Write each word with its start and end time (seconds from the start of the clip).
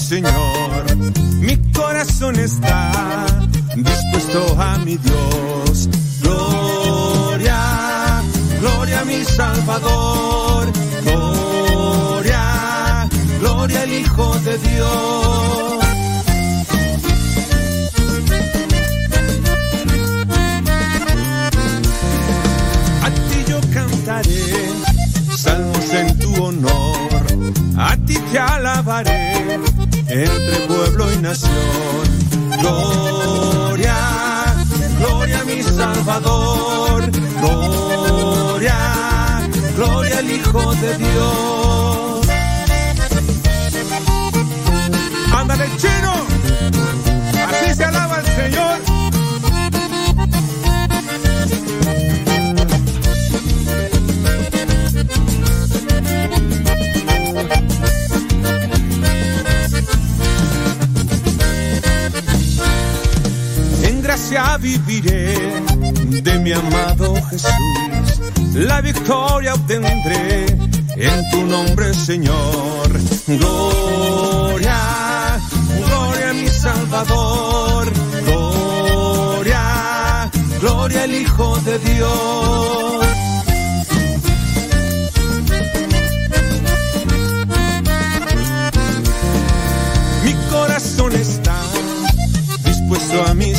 Señor. 0.00 0.96
Mi 1.40 1.56
corazón 1.72 2.38
está 2.38 3.26
dispuesto 3.76 4.60
a 4.60 4.78
mi 4.78 4.96
Dios. 4.96 5.88
Gloria, 6.22 8.22
gloria 8.60 9.00
a 9.00 9.04
mi 9.04 9.24
Salvador. 9.24 10.68
Gloria, 11.02 13.08
gloria 13.40 13.82
al 13.82 13.92
Hijo 13.92 14.34
de 14.40 14.58
Dios. 14.58 14.77
Nación. 31.28 31.52
Gloria, 32.58 33.96
gloria 34.98 35.40
a 35.40 35.44
mi 35.44 35.62
Salvador. 35.62 37.10
Gloria, 37.40 38.76
gloria 39.76 40.18
al 40.18 40.30
Hijo 40.30 40.74
de 40.76 40.96
Dios. 40.96 42.26
Ándale, 45.38 45.66
chino. 45.76 46.14
Así 47.46 47.74
se 47.74 47.84
alaba 47.84 48.20
el 48.20 48.26
Señor. 48.26 48.87
Viviré 64.60 65.34
de 66.22 66.38
mi 66.40 66.52
amado 66.52 67.14
Jesús. 67.30 68.20
La 68.54 68.82
victoria 68.82 69.54
obtendré 69.54 70.44
en 70.96 71.30
tu 71.30 71.46
nombre, 71.46 71.94
Señor. 71.94 72.88
Gloria, 73.26 75.40
gloria 75.86 76.30
a 76.30 76.32
mi 76.34 76.48
Salvador. 76.48 77.90
Gloria, 78.26 80.30
gloria 80.60 81.04
al 81.04 81.14
Hijo 81.14 81.56
de 81.60 81.78
Dios. 81.78 83.06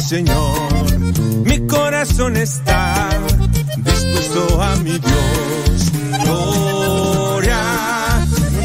Señor. 0.10 0.72
Mi 1.46 1.68
corazón 1.68 2.36
está 2.36 3.10
dispuesto 3.78 4.60
a 4.60 4.76
mi 4.78 4.98
Dios. 4.98 5.92
Gloria, 6.24 7.62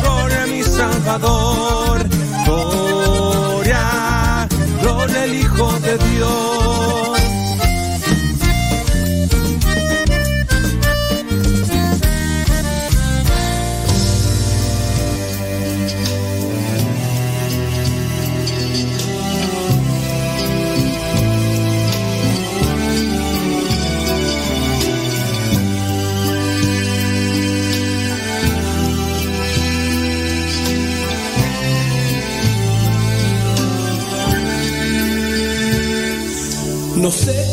gloria 0.00 0.42
a 0.42 0.46
mi 0.46 0.62
Salvador. 0.62 2.08
Gloria, 2.46 4.48
gloria 4.80 5.22
al 5.22 5.34
Hijo 5.34 5.78
de 5.80 5.98
Dios. 5.98 7.23
No 37.04 37.10
sé 37.10 37.43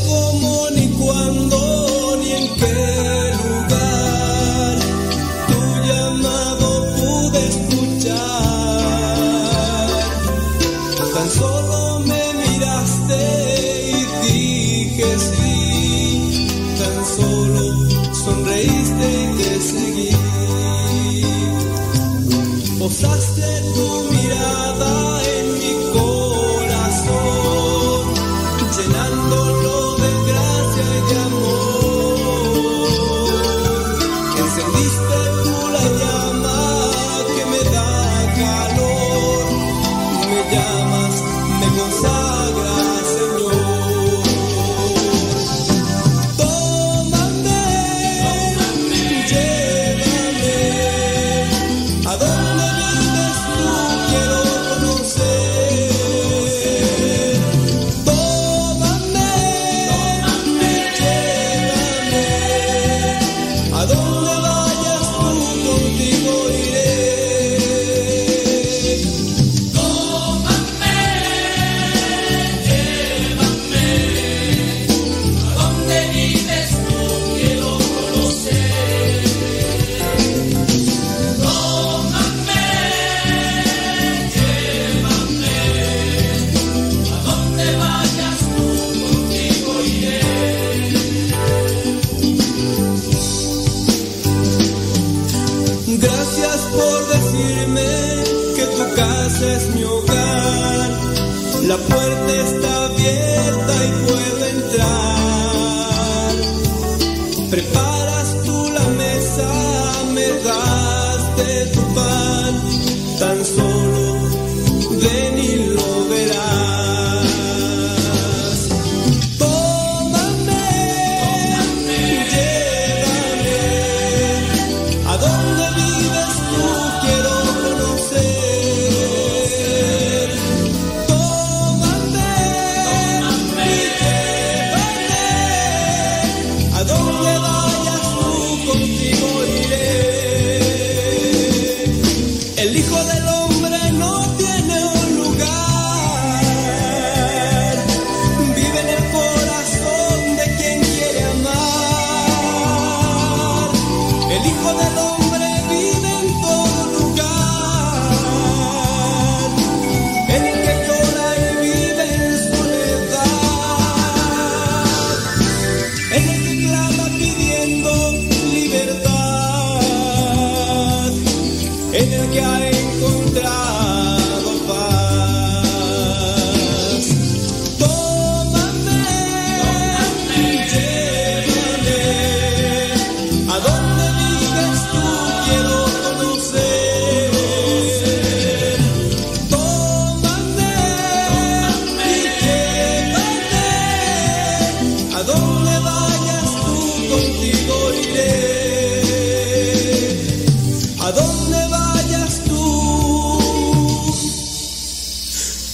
donde 201.21 201.68
vayas 201.68 202.41
tú, 202.45 203.39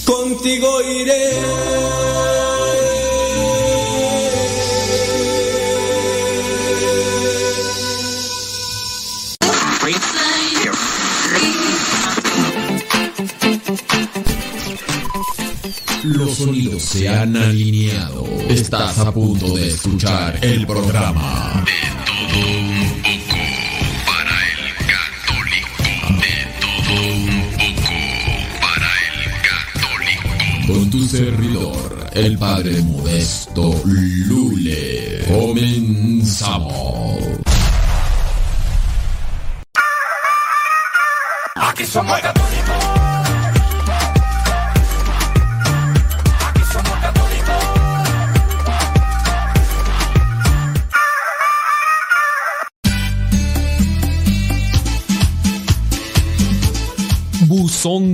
contigo 0.04 0.82
iré. 0.82 1.38
Los 16.04 16.38
sonidos 16.38 16.82
se 16.82 17.08
han 17.08 17.36
alineado. 17.36 18.24
Estás 18.48 18.98
a 18.98 19.12
punto 19.12 19.54
de 19.54 19.68
escuchar 19.68 20.38
el 20.42 20.66
programa 20.66 21.64
Tu 30.90 31.04
servidor, 31.04 32.06
el 32.14 32.38
padre 32.38 32.80
modesto 32.80 33.74
Lule. 33.84 35.22
Comenzamos. 35.28 37.18
Aquí 41.56 41.84
somos 41.84 42.18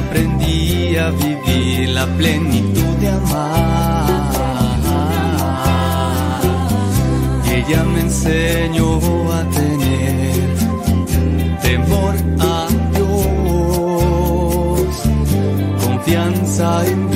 Aprendí 0.00 0.96
a 0.96 1.10
vivir 1.10 1.88
la 1.90 2.06
plenitud 2.18 2.94
de 3.00 3.08
amar. 3.08 4.06
Ella 7.56 7.84
me 7.84 8.00
enseñó 8.00 8.90
a 9.38 9.40
tener 9.58 10.48
temor 11.62 12.14
a 12.40 12.68
Dios, 12.94 13.20
confianza 15.84 16.86
en 16.86 17.09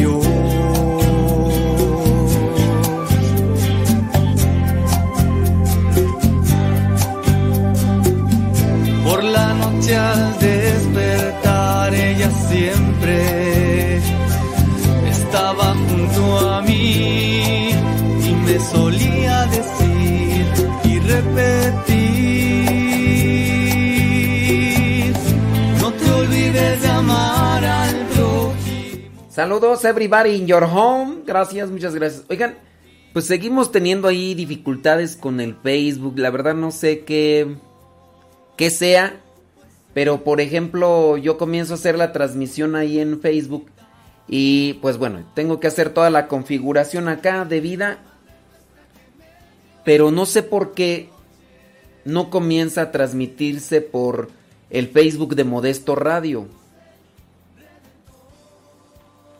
Saludos 29.35 29.85
everybody 29.85 30.37
in 30.37 30.47
your 30.47 30.63
home. 30.63 31.23
Gracias, 31.27 31.69
muchas 31.69 31.93
gracias. 31.93 32.23
Oigan, 32.29 32.55
pues 33.13 33.25
seguimos 33.25 33.73
teniendo 33.73 34.07
ahí 34.07 34.33
dificultades 34.37 35.17
con 35.17 35.41
el 35.41 35.57
Facebook. 35.57 36.17
La 36.21 36.31
verdad 36.31 36.55
no 36.55 36.71
sé 36.71 37.01
qué 37.01 37.57
qué 38.57 38.71
sea, 38.71 39.21
pero 39.93 40.23
por 40.23 40.41
ejemplo, 40.41 41.17
yo 41.17 41.37
comienzo 41.37 41.73
a 41.73 41.75
hacer 41.75 41.99
la 41.99 42.13
transmisión 42.13 42.77
ahí 42.77 43.01
en 43.01 43.21
Facebook 43.21 43.67
y 44.29 44.75
pues 44.75 44.99
bueno, 44.99 45.25
tengo 45.35 45.59
que 45.59 45.67
hacer 45.67 45.91
toda 45.91 46.11
la 46.11 46.29
configuración 46.29 47.09
acá 47.09 47.45
de 47.45 47.61
vida, 47.61 47.99
pero 49.85 50.13
no 50.13 50.27
sé 50.27 50.45
por 50.45 50.75
qué 50.75 51.09
no 52.05 52.31
comienza 52.31 52.83
a 52.83 52.93
transmitirse 52.93 53.81
por 53.81 54.31
el 54.71 54.87
Facebook 54.87 55.35
de 55.35 55.43
Modesto 55.43 55.97
Radio. 55.97 56.47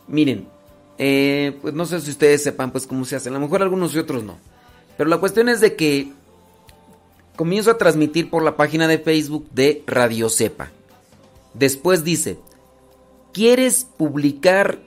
Miren, 0.07 0.47
eh, 0.97 1.57
pues 1.61 1.73
no 1.73 1.85
sé 1.85 1.99
si 2.01 2.11
ustedes 2.11 2.43
sepan 2.43 2.71
pues 2.71 2.87
cómo 2.87 3.05
se 3.05 3.15
hace. 3.15 3.29
A 3.29 3.33
lo 3.33 3.39
mejor 3.39 3.61
algunos 3.61 3.93
y 3.95 3.99
otros 3.99 4.23
no. 4.23 4.37
Pero 4.97 5.09
la 5.09 5.17
cuestión 5.17 5.49
es 5.49 5.61
de 5.61 5.75
que 5.75 6.11
comienzo 7.35 7.71
a 7.71 7.77
transmitir 7.77 8.29
por 8.29 8.43
la 8.43 8.55
página 8.55 8.87
de 8.87 8.99
Facebook 8.99 9.49
de 9.51 9.83
Radio 9.87 10.29
Cepa. 10.29 10.71
Después 11.53 12.03
dice, 12.03 12.37
¿quieres 13.33 13.85
publicar 13.97 14.79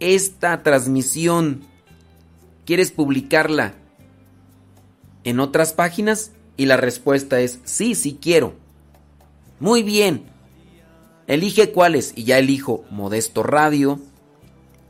esta 0.00 0.62
transmisión? 0.62 1.62
¿Quieres 2.64 2.90
publicarla 2.90 3.74
en 5.24 5.40
otras 5.40 5.72
páginas? 5.72 6.32
Y 6.56 6.66
la 6.66 6.76
respuesta 6.76 7.40
es, 7.40 7.60
sí, 7.64 7.94
sí 7.94 8.18
quiero. 8.20 8.54
Muy 9.60 9.82
bien. 9.82 10.35
Elige 11.26 11.72
cuáles 11.72 12.12
y 12.14 12.24
ya 12.24 12.38
elijo 12.38 12.84
Modesto 12.90 13.42
Radio, 13.42 14.00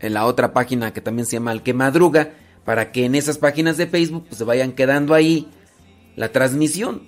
en 0.00 0.14
la 0.14 0.26
otra 0.26 0.52
página 0.52 0.92
que 0.92 1.00
también 1.00 1.26
se 1.26 1.36
llama 1.36 1.52
El 1.52 1.62
que 1.62 1.72
Madruga, 1.74 2.32
para 2.64 2.92
que 2.92 3.04
en 3.04 3.14
esas 3.14 3.38
páginas 3.38 3.76
de 3.76 3.86
Facebook 3.86 4.26
pues, 4.28 4.38
se 4.38 4.44
vayan 4.44 4.72
quedando 4.72 5.14
ahí 5.14 5.48
la 6.16 6.32
transmisión. 6.32 7.02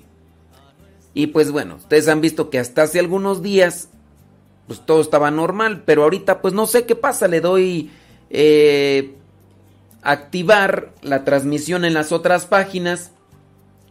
Y 1.14 1.28
pues 1.28 1.50
bueno, 1.50 1.76
ustedes 1.76 2.08
han 2.08 2.20
visto 2.20 2.49
que 2.49 2.58
hasta 2.58 2.82
hace 2.82 3.00
algunos 3.00 3.42
días 3.42 3.88
pues 4.66 4.85
todo 4.85 5.00
estaba 5.00 5.30
normal, 5.30 5.82
pero 5.85 6.04
ahorita 6.04 6.40
pues 6.40 6.54
no 6.54 6.66
sé 6.66 6.85
qué 6.85 6.94
pasa, 6.94 7.26
le 7.26 7.40
doy 7.40 7.90
eh, 8.30 9.14
activar 10.02 10.92
la 11.02 11.25
transmisión 11.25 11.85
en 11.85 11.94
las 11.94 12.12
otras 12.12 12.47
páginas 12.47 13.12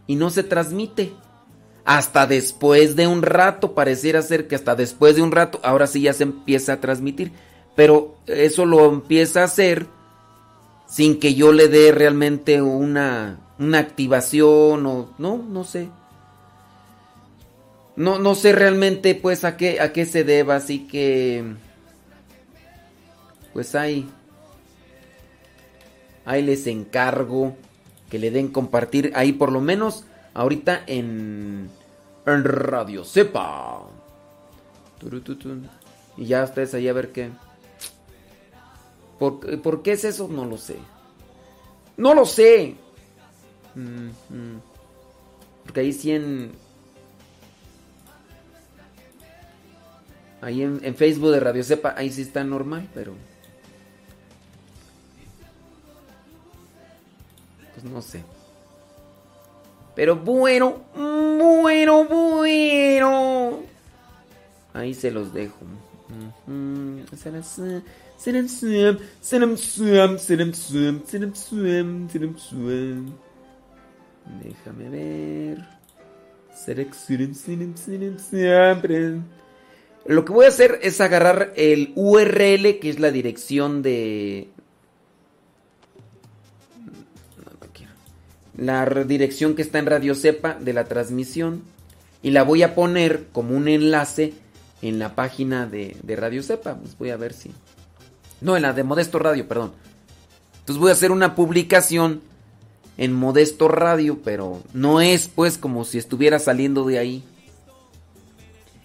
y 0.06 0.16
no 0.16 0.30
se 0.30 0.44
transmite. 0.44 1.14
Hasta 1.88 2.28
después 2.28 2.98
de 2.98 3.08
un 3.08 3.22
rato, 3.22 3.74
pareciera 3.74 4.22
ser 4.22 4.50
que 4.50 4.56
hasta 4.56 4.76
después 4.76 5.16
de 5.16 5.22
un 5.22 5.32
rato, 5.32 5.62
ahora 5.64 5.88
sí 5.88 6.02
ya 6.02 6.12
se 6.12 6.24
empieza 6.24 6.74
a 6.74 6.82
transmitir. 6.82 7.32
Pero 7.78 8.18
eso 8.26 8.66
lo 8.66 8.90
empieza 8.90 9.40
a 9.40 9.46
hacer 9.46 9.88
sin 10.86 11.18
que 11.18 11.34
yo 11.34 11.54
le 11.54 11.70
dé 11.70 11.94
realmente 11.94 12.62
una, 12.62 13.40
una 13.58 13.80
activación 13.80 14.86
o 14.86 15.14
no, 15.18 15.38
no 15.38 15.64
sé. 15.64 15.88
No, 17.96 18.20
no 18.20 18.36
sé 18.36 18.52
realmente 18.52 19.16
pues 19.16 19.46
a 19.46 19.56
qué, 19.56 19.80
a 19.80 19.94
qué 19.94 20.06
se 20.06 20.26
deba, 20.26 20.58
así 20.58 20.88
que 20.88 21.54
pues 23.54 23.76
ahí, 23.76 24.10
ahí 26.26 26.44
les 26.44 26.68
encargo 26.68 27.56
que 28.10 28.20
le 28.20 28.30
den 28.30 28.50
compartir 28.50 29.14
ahí 29.16 29.32
por 29.32 29.54
lo 29.54 29.62
menos 29.62 30.04
ahorita 30.34 30.84
en, 30.86 31.70
en 32.34 32.44
Radio 32.44 33.04
Sepa. 33.04 33.84
Turututun. 35.00 35.70
Y 36.18 36.26
ya 36.26 36.44
ustedes 36.44 36.74
ahí 36.74 36.88
a 36.88 36.94
ver 36.94 37.12
qué. 37.12 37.32
¿Por, 39.20 39.62
¿Por 39.62 39.84
qué 39.84 39.94
es 39.94 40.04
eso? 40.04 40.28
No 40.28 40.46
lo 40.46 40.58
sé. 40.58 40.78
No 41.98 42.14
lo 42.14 42.26
sé. 42.26 42.76
Mm, 43.76 44.08
mm. 44.30 44.62
Porque 45.64 45.80
ahí 45.82 45.94
sí 45.94 46.12
en... 46.12 46.52
Ahí 50.42 50.62
en, 50.62 50.80
en 50.84 50.96
Facebook 50.96 51.32
de 51.32 51.40
Radio 51.40 51.64
Cepa, 51.64 51.96
ahí 51.98 52.12
sí 52.12 52.22
está 52.22 52.44
normal, 52.44 52.88
pero... 52.94 53.16
Pues 57.74 57.84
no 57.86 58.02
sé. 58.02 58.24
Pero 59.98 60.16
bueno, 60.16 60.84
bueno, 60.94 62.06
bueno. 62.06 63.60
Ahí 64.72 64.94
se 64.94 65.10
los 65.10 65.34
dejo. 65.34 65.58
Déjame 74.44 74.90
ver. 74.90 75.66
Lo 80.06 80.24
que 80.26 80.32
voy 80.32 80.46
a 80.46 80.50
hacer 80.50 80.78
es 80.84 81.02
agarrar 81.02 81.54
el 81.56 81.92
URL, 81.96 82.78
que 82.78 82.90
es 82.92 83.00
la 83.00 83.10
dirección 83.10 83.82
de... 83.82 84.50
La 88.58 88.86
dirección 88.86 89.56
que 89.56 89.62
está 89.62 89.80
en 89.80 89.86
Radio 89.86 90.16
Cepa 90.16 90.56
de 90.60 90.74
la 90.74 90.86
transmisión. 90.86 91.62
Y 92.24 92.32
la 92.32 92.44
voy 92.44 92.64
a 92.64 92.74
poner 92.76 93.28
como 93.32 93.56
un 93.56 93.68
enlace 93.68 94.34
en 94.82 95.00
la 95.00 95.16
página 95.16 95.68
de, 95.68 95.96
de 96.04 96.16
Radio 96.16 96.44
Cepa. 96.44 96.76
Pues 96.76 96.98
voy 96.98 97.12
a 97.12 97.18
ver 97.18 97.34
si... 97.34 97.52
No, 98.42 98.56
en 98.56 98.64
la 98.64 98.74
de 98.74 98.84
Modesto 98.84 99.20
Radio, 99.20 99.48
perdón. 99.48 99.74
Entonces 100.60 100.82
voy 100.82 100.90
a 100.90 100.94
hacer 100.94 101.12
una 101.12 101.36
publicación 101.36 102.22
en 102.98 103.14
Modesto 103.14 103.68
Radio, 103.68 104.20
pero 104.24 104.62
no 104.74 105.02
es 105.02 105.28
pues 105.28 105.58
como 105.58 105.86
si 105.86 105.98
estuviera 105.98 106.40
saliendo 106.40 106.86
de 106.86 107.00
ahí. 107.00 107.24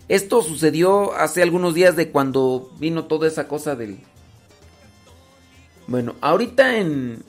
Esto 0.08 0.42
sucedió 0.42 1.14
hace 1.14 1.42
algunos 1.42 1.74
días 1.74 1.96
de 1.96 2.10
cuando 2.10 2.70
vino 2.78 3.06
toda 3.06 3.26
esa 3.26 3.48
cosa 3.48 3.74
del... 3.74 3.98
Bueno, 5.86 6.14
ahorita 6.20 6.76
en... 6.76 7.24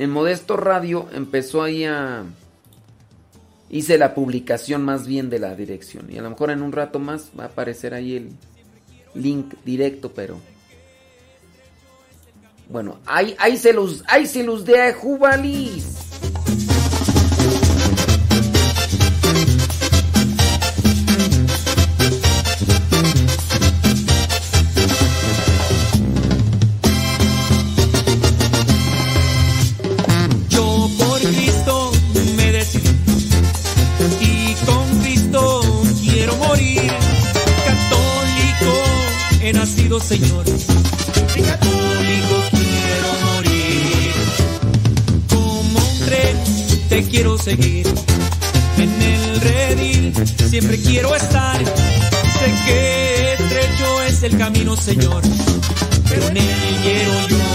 En 0.00 0.08
Modesto 0.08 0.56
Radio 0.56 1.10
empezó 1.12 1.62
ahí 1.62 1.84
a... 1.84 2.24
Hice 3.68 3.98
la 3.98 4.14
publicación 4.14 4.82
más 4.82 5.06
bien 5.06 5.28
de 5.28 5.38
la 5.38 5.54
dirección. 5.54 6.10
Y 6.10 6.16
a 6.16 6.22
lo 6.22 6.30
mejor 6.30 6.50
en 6.50 6.62
un 6.62 6.72
rato 6.72 6.98
más 6.98 7.28
va 7.38 7.44
a 7.44 7.46
aparecer 7.48 7.92
ahí 7.92 8.16
el 8.16 8.30
link 9.12 9.52
directo, 9.62 10.10
pero... 10.14 10.40
Bueno, 12.70 12.98
ahí, 13.04 13.36
ahí 13.38 13.58
se 13.58 13.74
los, 13.74 14.02
ahí 14.08 14.24
se 14.24 14.42
los 14.42 14.64
dejo, 14.64 15.18
Valis. 15.18 16.09
He 40.00 40.18
nacido, 40.18 40.44
Señor. 40.44 40.44
Y 41.36 41.42
católico 41.42 42.36
quiero 42.50 43.10
morir. 43.34 44.12
Como 45.28 45.78
un 45.78 45.98
tren 46.06 46.36
te 46.88 47.02
quiero 47.04 47.38
seguir. 47.38 47.86
En 48.78 49.02
el 49.02 49.40
redil 49.40 50.12
siempre 50.48 50.78
quiero 50.78 51.14
estar. 51.14 51.58
Sé 51.58 52.54
que 52.66 53.32
estrecho 53.34 54.02
es 54.08 54.22
el 54.22 54.38
camino, 54.38 54.76
Señor. 54.76 55.22
Pero 56.08 56.26
en 56.28 56.34
quiero 56.82 57.28
yo 57.28 57.49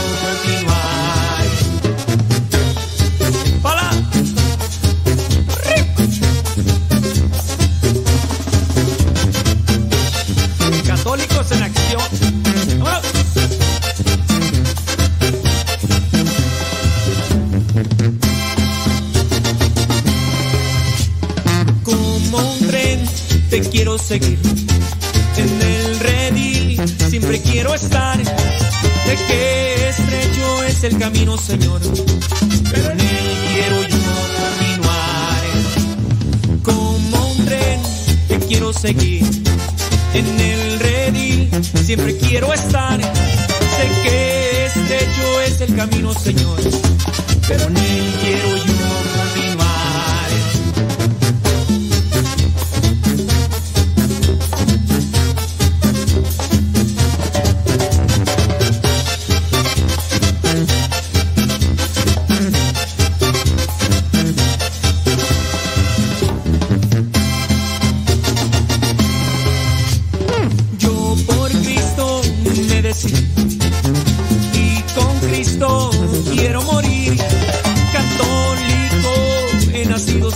el 30.86 30.98
camino, 31.00 31.36
Señor. 31.38 31.82
Pero 32.72 32.92
en 32.92 33.00
él 33.00 33.38
quiero 33.54 33.82
yo 33.88 33.98
continuar. 34.44 35.44
Como 36.62 37.32
un 37.32 37.46
tren 37.46 37.82
te 38.28 38.40
quiero 38.46 38.72
seguir. 38.72 39.24
En 40.14 40.40
el 40.40 40.80
redil 40.80 41.50
siempre 41.84 42.16
quiero 42.18 42.54
estar. 42.54 43.02
Sé 43.02 43.88
que 44.04 44.66
estrecho 44.68 45.42
es 45.48 45.62
el 45.62 45.76
camino, 45.76 46.14
Señor. 46.14 46.60
Pero 47.48 47.64
en 47.64 47.78
él 47.78 48.05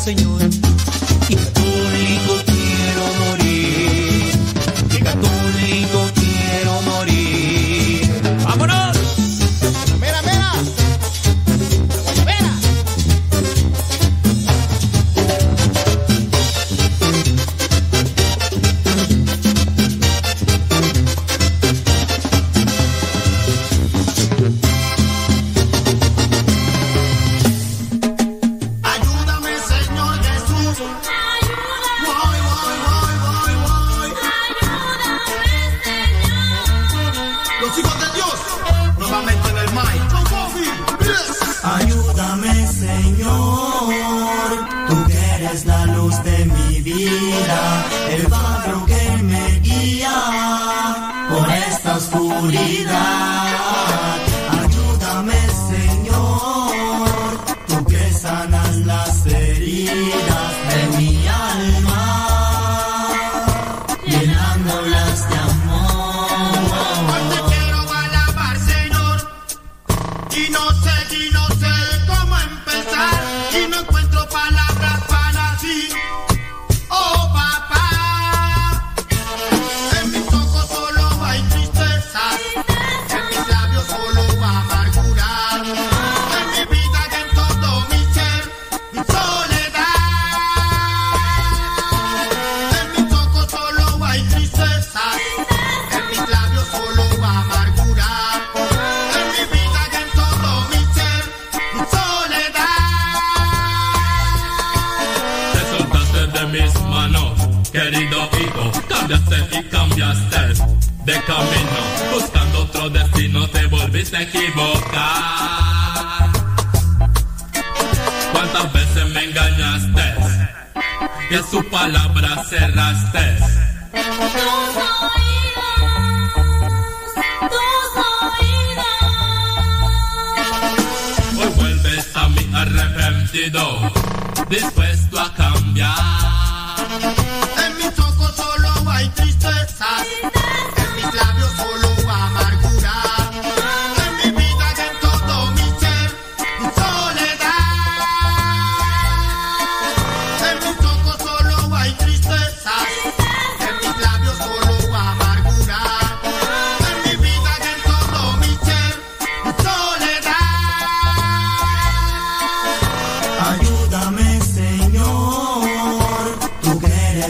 Señor, 0.10 0.59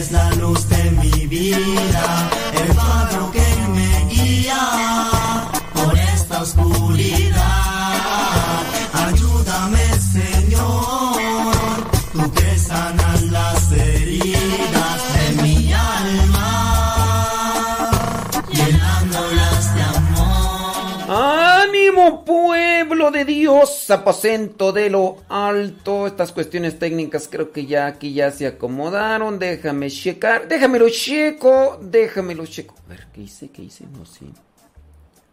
eres 0.00 0.12
la 0.12 0.30
luz 0.36 0.66
de 0.68 0.90
mi 0.92 1.26
vida, 1.26 2.29
Dios! 23.30 23.88
Aposento 23.90 24.72
de 24.72 24.90
lo 24.90 25.18
alto. 25.28 26.08
Estas 26.08 26.32
cuestiones 26.32 26.80
técnicas 26.80 27.28
creo 27.30 27.52
que 27.52 27.64
ya 27.64 27.86
aquí 27.86 28.12
ya 28.12 28.32
se 28.32 28.48
acomodaron. 28.48 29.38
Déjame 29.38 29.88
checar. 29.88 30.48
Déjamelo 30.48 30.88
checo. 30.88 31.78
Déjamelo 31.80 32.44
checo. 32.46 32.74
A 32.86 32.88
ver, 32.88 33.06
¿qué 33.12 33.20
hice? 33.22 33.48
¿Qué 33.50 33.62
hice? 33.62 33.84
No 33.96 34.04
sé. 34.04 34.26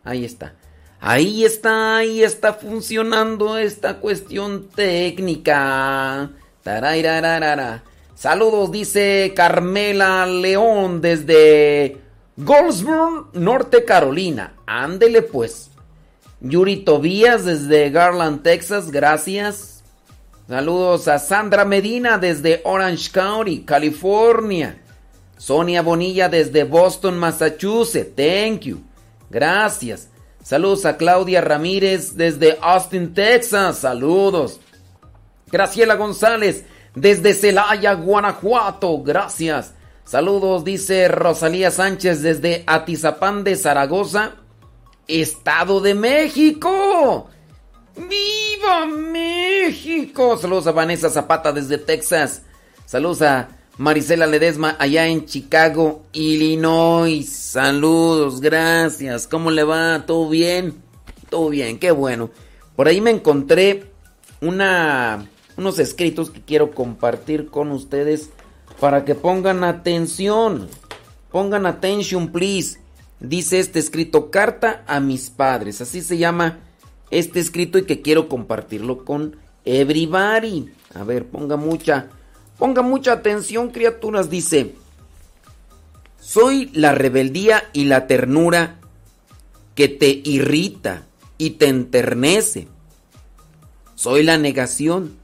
Ahí 0.04 0.26
está. 0.26 0.54
Ahí 1.00 1.44
está, 1.44 1.98
ahí 1.98 2.24
está 2.24 2.54
funcionando 2.54 3.58
esta 3.58 3.98
cuestión 3.98 4.68
técnica. 4.70 6.30
Tarairararara. 6.62 7.84
Saludos, 8.14 8.72
dice 8.72 9.34
Carmela 9.36 10.26
León 10.28 11.02
desde 11.02 11.98
Goldsboro, 12.36 13.30
Norte 13.34 13.86
Carolina. 13.86 14.54
Ándele 14.68 15.24
pues. 15.24 15.72
Yuri 16.42 16.78
Tobías 16.78 17.46
desde 17.46 17.90
Garland, 17.90 18.42
Texas, 18.42 18.92
gracias. 18.92 19.84
Saludos 20.48 21.08
a 21.08 21.20
Sandra 21.20 21.66
Medina 21.66 22.18
desde 22.18 22.62
Orange 22.64 23.12
County, 23.12 23.64
California. 23.64 24.82
Sonia 25.38 25.82
Bonilla 25.82 26.30
desde 26.30 26.64
Boston, 26.64 27.18
Massachusetts. 27.18 28.16
Thank 28.16 28.62
you. 28.62 28.82
Gracias. 29.30 30.10
Saludos 30.44 30.86
a 30.86 30.98
Claudia 30.98 31.42
Ramírez 31.42 32.16
desde 32.16 32.58
Austin, 32.62 33.14
Texas. 33.14 33.80
Saludos. 33.80 34.60
Graciela 35.52 35.96
González 35.96 36.64
desde 36.96 37.34
Celaya, 37.34 37.94
Guanajuato. 37.94 39.02
Gracias. 39.04 39.74
Saludos, 40.06 40.64
dice 40.64 41.10
Rosalía 41.10 41.70
Sánchez 41.70 42.22
desde 42.22 42.64
Atizapán 42.66 43.44
de 43.44 43.58
Zaragoza, 43.58 44.36
Estado 45.08 45.80
de 45.80 45.94
México. 45.94 47.28
¡Viva 47.96 48.86
México! 48.86 50.38
Saludos 50.38 50.68
a 50.68 50.72
Vanessa 50.72 51.10
Zapata 51.10 51.52
desde 51.52 51.78
Texas. 51.78 52.44
Saludos 52.86 53.22
a 53.22 53.50
Marisela 53.78 54.28
Ledesma 54.28 54.76
allá 54.80 55.08
en 55.08 55.26
Chicago, 55.26 56.04
Illinois. 56.14 57.28
Saludos, 57.28 58.42
gracias. 58.42 59.28
¿Cómo 59.28 59.52
le 59.52 59.64
va? 59.64 60.06
¿Todo 60.06 60.30
bien? 60.30 60.76
Todo 61.30 61.50
bien, 61.50 61.80
qué 61.80 61.92
bueno. 61.92 62.30
Por 62.76 62.88
ahí 62.88 63.02
me 63.02 63.12
encontré 63.12 63.92
una, 64.42 65.28
unos 65.58 65.80
escritos 65.80 66.30
que 66.30 66.42
quiero 66.42 66.72
compartir 66.72 67.48
con 67.48 67.72
ustedes 67.72 68.30
para 68.80 69.06
que 69.06 69.16
pongan 69.16 69.64
atención. 69.64 70.70
Pongan 71.32 71.66
atención, 71.66 72.32
please. 72.32 72.80
Dice 73.20 73.60
este 73.60 73.80
escrito, 73.80 74.30
carta 74.30 74.84
a 74.88 75.00
mis 75.00 75.30
padres. 75.30 75.82
Así 75.82 76.02
se 76.02 76.18
llama 76.18 76.60
este 77.10 77.40
escrito 77.40 77.78
y 77.78 77.86
que 77.86 78.02
quiero 78.02 78.30
compartirlo 78.30 79.04
con 79.04 79.38
everybody. 79.66 80.72
A 80.94 81.04
ver, 81.04 81.26
ponga 81.28 81.56
mucha, 81.56 82.10
ponga 82.58 82.82
mucha 82.82 83.14
atención, 83.14 83.70
criaturas. 83.70 84.30
Dice, 84.30 84.76
soy 86.20 86.70
la 86.74 86.94
rebeldía 86.94 87.64
y 87.74 87.86
la 87.86 88.06
ternura 88.06 88.80
que 89.76 89.88
te 89.88 90.22
irrita 90.24 91.06
y 91.38 91.52
te 91.52 91.68
enternece. 91.68 92.68
Soy 93.96 94.24
la 94.24 94.38
negación, 94.38 95.18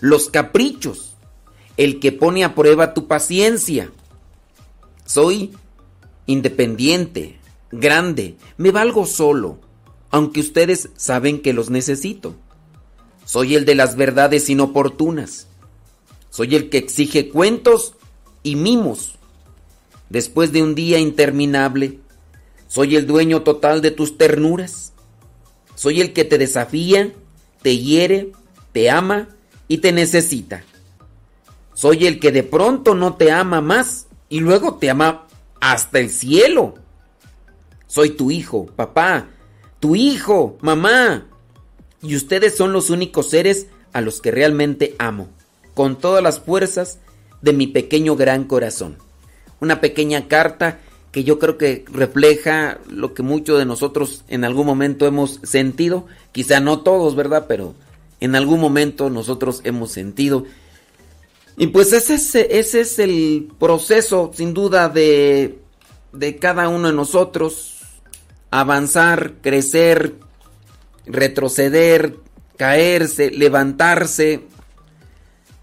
los 0.00 0.30
caprichos, 0.30 1.16
el 1.76 2.00
que 2.00 2.12
pone 2.12 2.44
a 2.44 2.54
prueba 2.54 2.94
tu 2.94 3.06
paciencia. 3.06 3.90
Soy 5.04 5.52
independiente, 6.28 7.38
grande, 7.72 8.36
me 8.58 8.70
valgo 8.70 9.06
solo, 9.06 9.58
aunque 10.10 10.40
ustedes 10.40 10.90
saben 10.96 11.40
que 11.40 11.54
los 11.54 11.70
necesito. 11.70 12.36
Soy 13.24 13.56
el 13.56 13.64
de 13.64 13.74
las 13.74 13.96
verdades 13.96 14.48
inoportunas. 14.48 15.48
Soy 16.30 16.54
el 16.54 16.68
que 16.68 16.78
exige 16.78 17.30
cuentos 17.30 17.94
y 18.42 18.56
mimos. 18.56 19.14
Después 20.10 20.52
de 20.52 20.62
un 20.62 20.74
día 20.74 20.98
interminable, 20.98 21.98
soy 22.68 22.96
el 22.96 23.06
dueño 23.06 23.42
total 23.42 23.80
de 23.80 23.90
tus 23.90 24.18
ternuras. 24.18 24.92
Soy 25.74 26.02
el 26.02 26.12
que 26.12 26.24
te 26.24 26.36
desafía, 26.36 27.12
te 27.62 27.78
hiere, 27.78 28.32
te 28.72 28.90
ama 28.90 29.28
y 29.66 29.78
te 29.78 29.92
necesita. 29.92 30.62
Soy 31.72 32.06
el 32.06 32.20
que 32.20 32.32
de 32.32 32.42
pronto 32.42 32.94
no 32.94 33.14
te 33.14 33.32
ama 33.32 33.62
más 33.62 34.08
y 34.28 34.40
luego 34.40 34.74
te 34.74 34.90
ama 34.90 35.27
hasta 35.60 35.98
el 35.98 36.10
cielo. 36.10 36.74
Soy 37.86 38.10
tu 38.10 38.30
hijo, 38.30 38.66
papá, 38.66 39.28
tu 39.80 39.96
hijo, 39.96 40.58
mamá. 40.60 41.26
Y 42.02 42.16
ustedes 42.16 42.56
son 42.56 42.72
los 42.72 42.90
únicos 42.90 43.30
seres 43.30 43.66
a 43.92 44.00
los 44.00 44.20
que 44.20 44.30
realmente 44.30 44.94
amo, 44.98 45.28
con 45.74 45.96
todas 45.96 46.22
las 46.22 46.40
fuerzas 46.40 46.98
de 47.42 47.52
mi 47.52 47.66
pequeño 47.66 48.16
gran 48.16 48.44
corazón. 48.44 48.98
Una 49.60 49.80
pequeña 49.80 50.28
carta 50.28 50.78
que 51.12 51.24
yo 51.24 51.38
creo 51.38 51.56
que 51.58 51.84
refleja 51.90 52.78
lo 52.88 53.14
que 53.14 53.22
muchos 53.22 53.58
de 53.58 53.64
nosotros 53.64 54.24
en 54.28 54.44
algún 54.44 54.66
momento 54.66 55.06
hemos 55.06 55.40
sentido, 55.42 56.06
quizá 56.32 56.60
no 56.60 56.80
todos, 56.80 57.16
¿verdad? 57.16 57.46
Pero 57.48 57.74
en 58.20 58.34
algún 58.34 58.60
momento 58.60 59.10
nosotros 59.10 59.60
hemos 59.64 59.90
sentido. 59.90 60.44
Y 61.58 61.66
pues 61.66 61.92
ese 61.92 62.14
es, 62.14 62.34
ese 62.36 62.80
es 62.82 62.98
el 63.00 63.50
proceso, 63.58 64.30
sin 64.32 64.54
duda, 64.54 64.88
de, 64.88 65.58
de 66.12 66.36
cada 66.36 66.68
uno 66.68 66.86
de 66.86 66.94
nosotros. 66.94 67.80
Avanzar, 68.52 69.34
crecer, 69.42 70.14
retroceder, 71.04 72.16
caerse, 72.56 73.32
levantarse. 73.32 74.44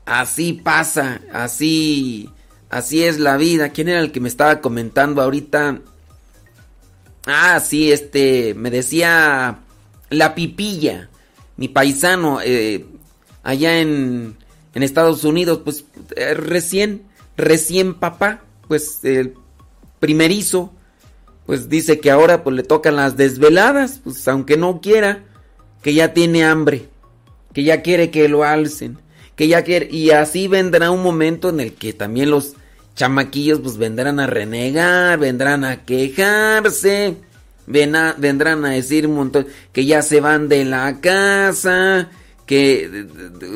Así 0.05 0.53
pasa, 0.53 1.21
así, 1.31 2.29
así 2.69 3.03
es 3.05 3.17
la 3.17 3.37
vida. 3.37 3.69
¿Quién 3.69 3.87
era 3.87 4.01
el 4.01 4.11
que 4.11 4.19
me 4.19 4.27
estaba 4.27 4.59
comentando 4.59 5.21
ahorita? 5.21 5.79
Ah, 7.25 7.61
sí, 7.61 7.91
este, 7.93 8.53
me 8.53 8.69
decía 8.69 9.59
la 10.09 10.35
pipilla, 10.35 11.09
mi 11.55 11.69
paisano, 11.69 12.39
eh, 12.43 12.85
allá 13.43 13.79
en, 13.79 14.37
en 14.75 14.83
Estados 14.83 15.23
Unidos, 15.23 15.61
pues 15.63 15.85
eh, 16.15 16.35
recién, 16.35 17.01
recién 17.37 17.95
papá, 17.95 18.43
pues 18.67 18.99
el 19.03 19.33
primerizo, 19.99 20.71
pues 21.45 21.69
dice 21.69 21.99
que 21.99 22.11
ahora 22.11 22.43
pues 22.43 22.55
le 22.55 22.63
tocan 22.63 22.95
las 22.97 23.17
desveladas, 23.17 24.01
pues 24.03 24.27
aunque 24.27 24.57
no 24.57 24.81
quiera, 24.81 25.23
que 25.81 25.93
ya 25.93 26.13
tiene 26.13 26.43
hambre, 26.45 26.87
que 27.53 27.63
ya 27.63 27.81
quiere 27.81 28.11
que 28.11 28.27
lo 28.29 28.43
alcen, 28.43 28.97
que 29.35 29.47
ya 29.47 29.63
quiere, 29.63 29.87
y 29.91 30.11
así 30.11 30.47
vendrá 30.47 30.91
un 30.91 31.03
momento 31.03 31.49
en 31.49 31.59
el 31.59 31.73
que 31.73 31.93
también 31.93 32.29
los 32.31 32.53
chamaquillos 32.95 33.59
pues 33.59 33.77
vendrán 33.77 34.19
a 34.19 34.27
renegar, 34.27 35.19
vendrán 35.19 35.63
a 35.65 35.83
quejarse, 35.85 37.15
ven 37.67 37.95
a- 37.95 38.15
vendrán 38.17 38.63
a 38.65 38.69
decir 38.71 39.05
un 39.07 39.15
montón 39.15 39.47
que 39.73 39.85
ya 39.85 40.01
se 40.01 40.21
van 40.21 40.47
de 40.49 40.65
la 40.65 40.99
casa, 41.01 42.09
que 42.45 43.07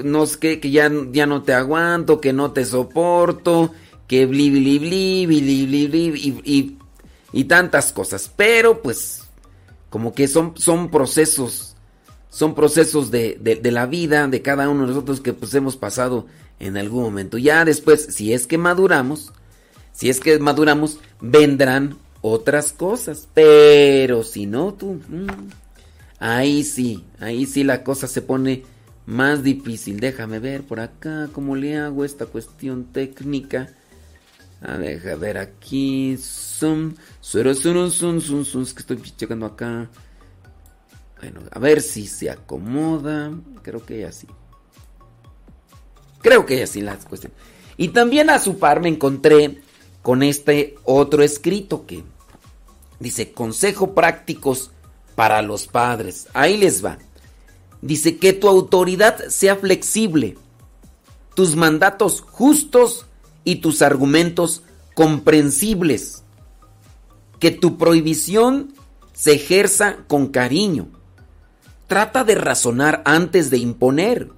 no 0.03 0.25
qué, 0.39 0.59
que 0.59 0.71
ya, 0.71 0.91
ya 1.11 1.25
no 1.25 1.43
te 1.43 1.53
aguanto, 1.53 2.19
que 2.19 2.33
no 2.33 2.51
te 2.51 2.65
soporto, 2.65 3.71
que 4.07 4.25
bli 4.25 4.49
bli 4.49 4.79
bli 4.79 5.25
bli 5.25 5.65
bli 5.65 5.87
bli 5.87 6.77
y, 7.33 7.43
tantas 7.45 7.91
cosas. 7.93 8.31
Pero 8.35 8.81
pues 8.81 9.21
como 9.89 10.13
que 10.13 10.27
son, 10.27 10.53
son 10.57 10.89
procesos, 10.89 11.75
son 12.29 12.55
procesos 12.55 13.11
de, 13.11 13.37
de- 13.39 13.55
de 13.55 13.71
la 13.71 13.85
vida 13.85 14.27
de 14.27 14.41
cada 14.41 14.69
uno 14.69 14.81
de 14.83 14.89
nosotros 14.93 15.19
que 15.21 15.33
pues 15.33 15.53
hemos 15.53 15.75
pasado 15.77 16.25
en 16.59 16.77
algún 16.77 17.03
momento. 17.03 17.37
Ya 17.37 17.65
después, 17.65 18.07
si 18.11 18.33
es 18.33 18.47
que 18.47 18.57
maduramos, 18.57 19.31
si 19.93 20.09
es 20.09 20.19
que 20.19 20.39
maduramos, 20.39 20.99
vendrán 21.21 21.97
otras 22.21 22.71
cosas. 22.73 23.27
Pero 23.33 24.23
si 24.23 24.45
no, 24.45 24.73
tú, 24.73 24.99
mm, 25.07 25.27
ahí 26.19 26.63
sí, 26.63 27.05
ahí 27.19 27.45
sí 27.45 27.63
la 27.63 27.83
cosa 27.83 28.07
se 28.07 28.21
pone 28.21 28.63
más 29.09 29.43
difícil. 29.43 29.99
Déjame 29.99 30.39
ver 30.39 30.63
por 30.63 30.79
acá 30.79 31.29
cómo 31.33 31.55
le 31.55 31.77
hago 31.77 32.05
esta 32.05 32.27
cuestión 32.27 32.85
técnica. 32.85 33.67
A 34.61 34.77
ver, 34.77 35.09
a 35.09 35.15
ver 35.15 35.39
aquí. 35.39 36.15
Zoom, 36.17 36.93
zoom, 37.23 37.55
zoom, 37.55 37.89
zoom, 37.89 38.21
zoom, 38.21 38.45
zoom, 38.45 38.63
es 38.63 38.73
que 38.73 38.81
estoy 38.81 39.01
checando 39.17 39.47
acá. 39.47 39.89
Bueno, 41.19 41.41
a 41.51 41.59
ver 41.59 41.81
si 41.81 42.05
se 42.05 42.29
acomoda. 42.29 43.31
Creo 43.63 43.83
que 43.83 43.99
ya 44.01 44.11
sí. 44.11 44.27
Creo 46.21 46.45
que 46.45 46.59
ya 46.59 46.67
sí 46.67 46.81
la 46.81 46.95
cuestión. 46.97 47.33
Y 47.77 47.89
también 47.89 48.29
a 48.29 48.37
su 48.37 48.59
par 48.59 48.79
me 48.79 48.89
encontré 48.89 49.59
con 50.03 50.21
este 50.21 50.75
otro 50.83 51.23
escrito 51.23 51.87
que 51.87 52.03
dice 52.99 53.31
consejo 53.31 53.95
prácticos 53.95 54.69
para 55.15 55.41
los 55.41 55.65
padres. 55.65 56.27
Ahí 56.33 56.57
les 56.57 56.85
va. 56.85 56.99
Dice 57.81 58.17
que 58.17 58.33
tu 58.33 58.47
autoridad 58.47 59.27
sea 59.29 59.55
flexible, 59.55 60.37
tus 61.33 61.55
mandatos 61.55 62.21
justos 62.21 63.05
y 63.43 63.57
tus 63.57 63.81
argumentos 63.81 64.63
comprensibles. 64.93 66.23
Que 67.39 67.51
tu 67.51 67.77
prohibición 67.77 68.73
se 69.13 69.33
ejerza 69.33 69.99
con 70.07 70.27
cariño. 70.27 70.89
Trata 71.87 72.25
de 72.25 72.35
razonar 72.35 73.01
antes 73.05 73.49
de 73.49 73.57
imponer. 73.57 74.29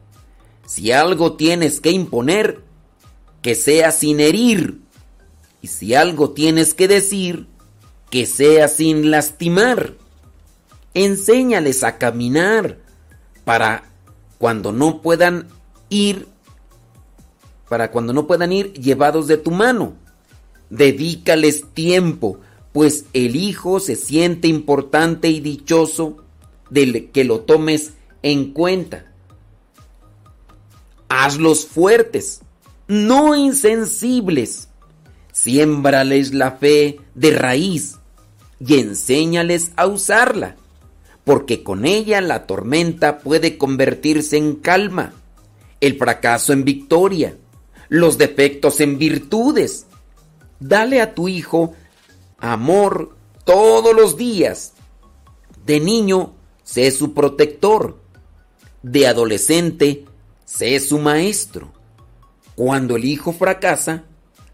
Si 0.68 0.92
algo 0.92 1.34
tienes 1.34 1.82
que 1.82 1.90
imponer, 1.90 2.64
que 3.42 3.56
sea 3.56 3.92
sin 3.92 4.20
herir. 4.20 4.82
Y 5.64 5.68
si 5.68 5.96
algo 5.96 6.30
tienes 6.30 6.76
que 6.76 6.88
decir, 6.88 7.48
que 8.12 8.28
sea 8.28 8.68
sin 8.68 9.10
lastimar. 9.10 9.96
Enséñales 10.94 11.84
a 11.84 11.98
caminar 11.98 12.78
para 13.44 13.84
cuando 14.38 14.72
no 14.72 15.02
puedan 15.02 15.48
ir, 15.90 16.28
para 17.70 17.92
cuando 17.92 18.14
no 18.14 18.28
puedan 18.28 18.52
ir 18.52 18.74
llevados 18.74 19.28
de 19.28 19.38
tu 19.38 19.52
mano. 19.52 19.94
Dedícales 20.70 21.66
tiempo, 21.74 22.40
pues 22.72 23.06
el 23.14 23.36
hijo 23.36 23.80
se 23.80 23.96
siente 23.96 24.48
importante 24.48 25.30
y 25.30 25.42
dichoso 25.42 26.18
de 26.70 27.10
que 27.12 27.24
lo 27.24 27.42
tomes 27.42 27.94
en 28.24 28.54
cuenta. 28.54 29.06
Hazlos 31.10 31.66
fuertes, 31.66 32.42
no 32.88 33.36
insensibles. 33.36 34.70
Siémbrales 35.34 36.34
la 36.34 36.54
fe 36.54 37.00
de 37.16 37.32
raíz 37.32 38.00
y 38.60 38.80
enséñales 38.80 39.72
a 39.76 39.88
usarla, 39.88 40.56
porque 41.24 41.64
con 41.64 41.86
ella 41.86 42.22
la 42.22 42.46
tormenta 42.48 43.20
puede 43.20 43.58
convertirse 43.58 44.38
en 44.38 44.56
calma, 44.56 45.14
el 45.80 45.98
fracaso 45.98 46.54
en 46.54 46.64
victoria, 46.64 47.38
los 47.90 48.18
defectos 48.18 48.80
en 48.82 48.98
virtudes. 48.98 49.86
Dale 50.60 51.02
a 51.02 51.14
tu 51.14 51.28
hijo 51.28 51.74
amor 52.38 53.16
todos 53.44 53.96
los 53.96 54.18
días. 54.18 54.74
De 55.66 55.80
niño, 55.80 56.34
sé 56.64 56.92
su 56.92 57.14
protector. 57.14 58.00
De 58.84 59.08
adolescente, 59.08 60.06
sé 60.46 60.80
su 60.80 61.00
maestro. 61.00 61.72
Cuando 62.56 62.96
el 62.96 63.06
hijo 63.06 63.34
fracasa, 63.34 64.06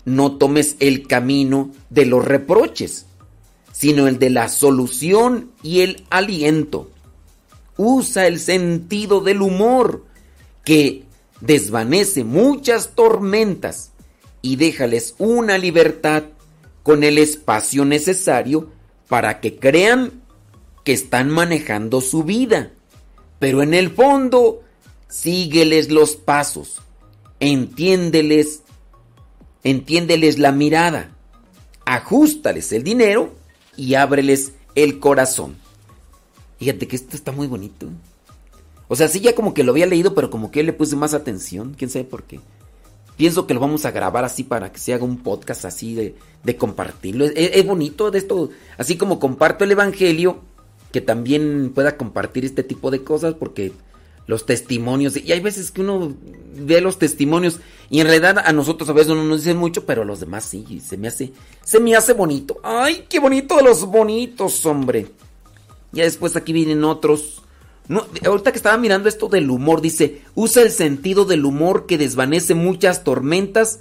no 0.05 0.37
tomes 0.37 0.77
el 0.79 1.07
camino 1.07 1.71
de 1.89 2.05
los 2.05 2.23
reproches, 2.23 3.06
sino 3.77 4.07
el 4.07 4.17
de 4.17 4.31
la 4.31 4.49
solución 4.49 5.51
y 5.61 5.81
el 5.81 6.03
aliento. 6.09 6.89
Usa 7.77 8.25
el 8.25 8.39
sentido 8.39 9.21
del 9.21 9.43
humor, 9.43 10.03
que 10.65 11.03
desvanece 11.41 12.23
muchas 12.23 12.95
tormentas, 12.95 13.91
y 14.41 14.55
déjales 14.55 15.13
una 15.19 15.59
libertad 15.59 16.23
con 16.81 17.03
el 17.03 17.19
espacio 17.19 17.85
necesario 17.85 18.71
para 19.07 19.41
que 19.41 19.57
crean 19.57 20.23
que 20.83 20.93
están 20.93 21.29
manejando 21.29 22.01
su 22.01 22.23
vida. 22.23 22.71
Pero 23.37 23.61
en 23.61 23.75
el 23.75 23.91
fondo, 23.91 24.63
sígueles 25.07 25.91
los 25.91 26.15
pasos, 26.15 26.81
entiéndeles, 27.39 28.61
entiéndeles 29.63 30.39
la 30.39 30.51
mirada, 30.51 31.11
ajustales 31.85 32.71
el 32.71 32.81
dinero 32.81 33.36
y 33.77 33.95
ábreles 33.95 34.53
el 34.75 34.99
corazón. 34.99 35.55
Fíjate 36.59 36.87
que 36.87 36.95
esto 36.95 37.15
está 37.15 37.31
muy 37.31 37.47
bonito. 37.47 37.87
O 38.87 38.95
sea, 38.95 39.07
sí 39.07 39.19
ya 39.19 39.35
como 39.35 39.53
que 39.53 39.63
lo 39.63 39.71
había 39.71 39.85
leído, 39.85 40.15
pero 40.15 40.29
como 40.29 40.51
que 40.51 40.63
le 40.63 40.73
puse 40.73 40.95
más 40.95 41.13
atención, 41.13 41.75
quién 41.77 41.89
sabe 41.89 42.05
por 42.05 42.23
qué. 42.23 42.39
Pienso 43.15 43.47
que 43.47 43.53
lo 43.53 43.59
vamos 43.59 43.85
a 43.85 43.91
grabar 43.91 44.25
así 44.25 44.43
para 44.43 44.71
que 44.71 44.79
se 44.79 44.93
haga 44.93 45.03
un 45.03 45.17
podcast 45.17 45.65
así 45.65 45.95
de, 45.95 46.15
de 46.43 46.55
compartirlo. 46.55 47.25
Es, 47.25 47.33
es 47.35 47.65
bonito 47.65 48.11
de 48.11 48.19
esto, 48.19 48.49
así 48.77 48.97
como 48.97 49.19
comparto 49.19 49.63
el 49.63 49.71
Evangelio, 49.71 50.41
que 50.91 51.01
también 51.01 51.71
pueda 51.73 51.97
compartir 51.97 52.45
este 52.45 52.63
tipo 52.63 52.91
de 52.91 53.03
cosas, 53.03 53.33
porque 53.33 53.73
los 54.27 54.45
testimonios, 54.45 55.17
y 55.17 55.31
hay 55.31 55.39
veces 55.39 55.71
que 55.71 55.81
uno 55.81 56.15
ve 56.53 56.81
los 56.81 56.99
testimonios 56.99 57.59
y 57.89 58.01
en 58.01 58.07
realidad 58.07 58.39
a 58.39 58.51
nosotros 58.51 58.89
a 58.89 58.93
veces 58.93 59.15
no 59.15 59.23
nos 59.23 59.43
dicen 59.43 59.57
mucho, 59.57 59.85
pero 59.85 60.01
a 60.01 60.05
los 60.05 60.19
demás 60.19 60.43
sí, 60.43 60.81
se 60.85 60.97
me 60.97 61.07
hace, 61.07 61.31
se 61.63 61.79
me 61.79 61.95
hace 61.95 62.13
bonito. 62.13 62.59
Ay, 62.63 63.05
qué 63.09 63.19
bonito 63.19 63.55
de 63.55 63.63
los 63.63 63.85
bonitos, 63.85 64.65
hombre. 64.65 65.07
Ya 65.93 66.03
después 66.03 66.35
aquí 66.35 66.51
vienen 66.51 66.83
otros. 66.83 67.41
No, 67.87 68.05
ahorita 68.25 68.51
que 68.51 68.57
estaba 68.57 68.77
mirando 68.77 69.07
esto 69.07 69.29
del 69.29 69.49
humor, 69.49 69.79
dice, 69.79 70.21
usa 70.35 70.61
el 70.63 70.71
sentido 70.71 71.23
del 71.23 71.45
humor 71.45 71.85
que 71.85 71.97
desvanece 71.97 72.53
muchas 72.53 73.05
tormentas 73.05 73.79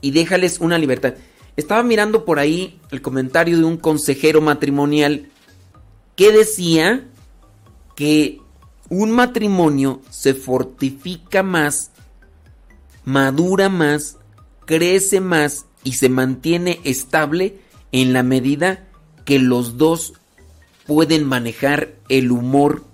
y 0.00 0.12
déjales 0.12 0.60
una 0.60 0.78
libertad. 0.78 1.14
Estaba 1.56 1.82
mirando 1.82 2.24
por 2.24 2.38
ahí 2.38 2.78
el 2.92 3.02
comentario 3.02 3.58
de 3.58 3.64
un 3.64 3.76
consejero 3.76 4.40
matrimonial 4.40 5.26
que 6.14 6.30
decía 6.30 7.08
que 7.96 8.39
un 8.90 9.12
matrimonio 9.12 10.02
se 10.10 10.34
fortifica 10.34 11.42
más, 11.42 11.92
madura 13.04 13.68
más, 13.68 14.18
crece 14.66 15.20
más 15.20 15.66
y 15.84 15.94
se 15.94 16.08
mantiene 16.08 16.80
estable 16.84 17.60
en 17.92 18.12
la 18.12 18.22
medida 18.22 18.88
que 19.24 19.38
los 19.38 19.78
dos 19.78 20.14
pueden 20.86 21.24
manejar 21.24 21.94
el 22.08 22.32
humor. 22.32 22.84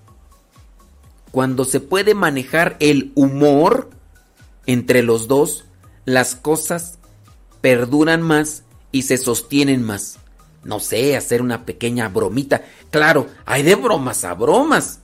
Cuando 1.30 1.64
se 1.64 1.80
puede 1.80 2.14
manejar 2.14 2.76
el 2.78 3.12
humor 3.14 3.90
entre 4.66 5.02
los 5.02 5.28
dos, 5.28 5.64
las 6.04 6.37
cosas 6.37 6.98
perduran 7.62 8.20
más 8.20 8.64
y 8.92 9.02
se 9.02 9.16
sostienen 9.16 9.82
más. 9.82 10.18
No 10.62 10.78
sé, 10.78 11.16
hacer 11.16 11.40
una 11.40 11.64
pequeña 11.64 12.09
bromita. 12.09 12.64
Claro, 12.90 13.28
hay 13.46 13.62
de 13.62 13.76
bromas 13.76 14.24
a 14.24 14.35
bromas. 14.35 15.00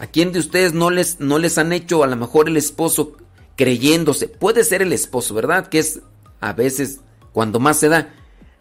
¿A 0.00 0.06
quién 0.06 0.32
de 0.32 0.38
ustedes 0.38 0.72
no 0.72 0.88
les, 0.88 1.20
no 1.20 1.38
les 1.38 1.58
han 1.58 1.74
hecho 1.74 2.02
a 2.02 2.06
lo 2.06 2.16
mejor 2.16 2.48
el 2.48 2.56
esposo 2.56 3.18
creyéndose? 3.54 4.28
Puede 4.28 4.64
ser 4.64 4.80
el 4.80 4.94
esposo, 4.94 5.34
¿verdad? 5.34 5.66
Que 5.68 5.78
es 5.78 6.00
a 6.40 6.54
veces 6.54 7.00
cuando 7.32 7.60
más 7.60 7.78
se 7.78 7.90
da. 7.90 8.08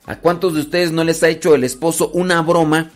¿A 0.06 0.18
cuántos 0.18 0.54
de 0.54 0.60
ustedes 0.60 0.92
no 0.92 1.06
les 1.06 1.24
ha 1.24 1.30
hecho 1.30 1.56
el 1.56 1.64
esposo 1.64 2.10
una 2.10 2.42
broma? 2.42 2.92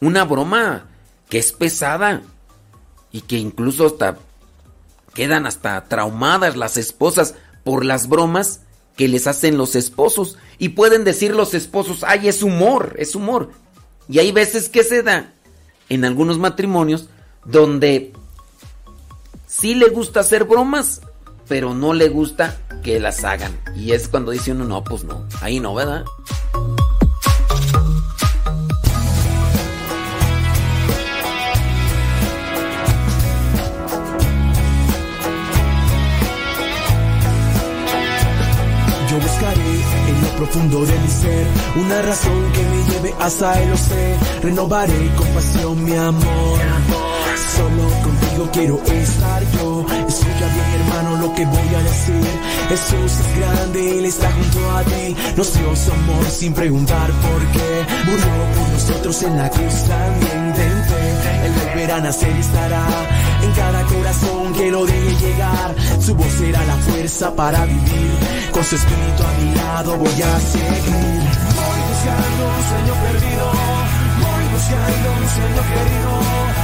Una 0.00 0.24
broma 0.24 0.86
que 1.28 1.38
es 1.38 1.52
pesada 1.52 2.22
y 3.12 3.20
que 3.20 3.36
incluso 3.36 3.84
hasta 3.84 4.16
quedan 5.12 5.44
hasta 5.44 5.84
traumadas 5.84 6.56
las 6.56 6.78
esposas 6.78 7.34
por 7.64 7.84
las 7.84 8.08
bromas 8.08 8.60
que 8.96 9.08
les 9.08 9.26
hacen 9.26 9.58
los 9.58 9.76
esposos. 9.76 10.38
Y 10.56 10.70
pueden 10.70 11.04
decir 11.04 11.34
los 11.34 11.52
esposos, 11.52 12.02
ay, 12.02 12.28
es 12.28 12.42
humor, 12.42 12.94
es 12.98 13.14
humor. 13.14 13.50
Y 14.08 14.20
hay 14.20 14.32
veces 14.32 14.70
que 14.70 14.84
se 14.84 15.02
da 15.02 15.34
en 15.90 16.06
algunos 16.06 16.38
matrimonios 16.38 17.10
donde 17.44 18.12
sí 19.46 19.74
le 19.74 19.88
gusta 19.88 20.20
hacer 20.20 20.44
bromas, 20.44 21.00
pero 21.48 21.74
no 21.74 21.92
le 21.92 22.08
gusta 22.08 22.56
que 22.82 23.00
las 23.00 23.24
hagan. 23.24 23.58
Y 23.76 23.92
es 23.92 24.08
cuando 24.08 24.30
dice 24.30 24.52
uno, 24.52 24.64
no, 24.64 24.84
pues 24.84 25.04
no, 25.04 25.24
ahí 25.40 25.60
no, 25.60 25.74
¿verdad? 25.74 26.04
Yo 39.10 39.20
buscaré 39.20 39.60
en 40.08 40.22
lo 40.22 40.28
profundo 40.36 40.84
de 40.84 40.98
mi 40.98 41.08
ser 41.08 41.46
una 41.76 42.02
razón 42.02 42.52
que 42.52 42.62
me 42.62 42.92
lleve 42.92 43.14
hasta 43.20 43.62
el 43.62 43.72
océano. 43.72 44.22
Renovaré 44.42 45.10
con 45.16 45.28
pasión 45.28 45.84
mi 45.84 45.94
amor. 45.94 47.13
Solo 47.36 47.88
contigo 48.02 48.48
quiero 48.52 48.82
estar 48.84 49.42
yo. 49.52 49.86
Escucha 50.08 50.46
bien, 50.54 50.80
hermano, 50.80 51.16
lo 51.16 51.34
que 51.34 51.44
voy 51.44 51.74
a 51.74 51.82
decir. 51.82 52.24
Jesús 52.68 53.12
es 53.12 53.38
grande, 53.38 53.98
Él 53.98 54.04
está 54.04 54.30
junto 54.32 54.70
a 54.70 54.82
ti. 54.82 55.16
Nos 55.36 55.52
dio 55.54 55.76
su 55.76 55.92
amor 55.92 56.24
sin 56.30 56.54
preguntar 56.54 57.10
por 57.10 57.46
qué. 57.52 57.86
Murió 58.04 58.26
por 58.56 58.68
nosotros 58.70 59.22
en 59.22 59.38
la 59.38 59.50
cruz 59.50 59.74
también. 59.88 60.44
Él 61.44 61.52
volverá 61.52 61.96
a 61.96 62.00
nacer 62.00 62.34
y 62.34 62.40
estará 62.40 62.86
en 63.42 63.52
cada 63.52 63.82
corazón 63.84 64.52
que 64.54 64.70
lo 64.70 64.86
deje 64.86 65.26
llegar. 65.26 65.74
Su 66.00 66.14
voz 66.14 66.32
será 66.32 66.64
la 66.64 66.76
fuerza 66.76 67.34
para 67.34 67.64
vivir. 67.66 68.18
Con 68.52 68.64
su 68.64 68.76
espíritu 68.76 69.22
a 69.22 69.32
mi 69.40 69.54
lado 69.54 69.98
voy 69.98 70.22
a 70.22 70.40
seguir. 70.40 71.22
Voy 71.58 71.80
buscando 71.90 72.42
un 72.46 72.62
sueño 72.70 72.94
perdido. 73.04 73.46
Voy 74.22 74.44
buscando 74.52 75.08
un 75.20 75.28
sueño 75.28 75.62
querido. 75.68 76.63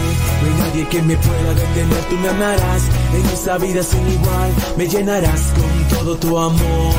nadie 0.71 0.87
que 0.87 1.01
me 1.01 1.15
pueda 1.17 1.53
detener, 1.53 2.03
tú 2.09 2.15
me 2.17 2.29
amarás 2.29 2.83
en 3.13 3.25
esta 3.27 3.57
vida 3.57 3.83
sin 3.83 4.07
igual, 4.07 4.51
me 4.77 4.87
llenarás 4.87 5.41
con 5.55 5.97
todo 5.97 6.17
tu 6.17 6.37
amor. 6.37 6.93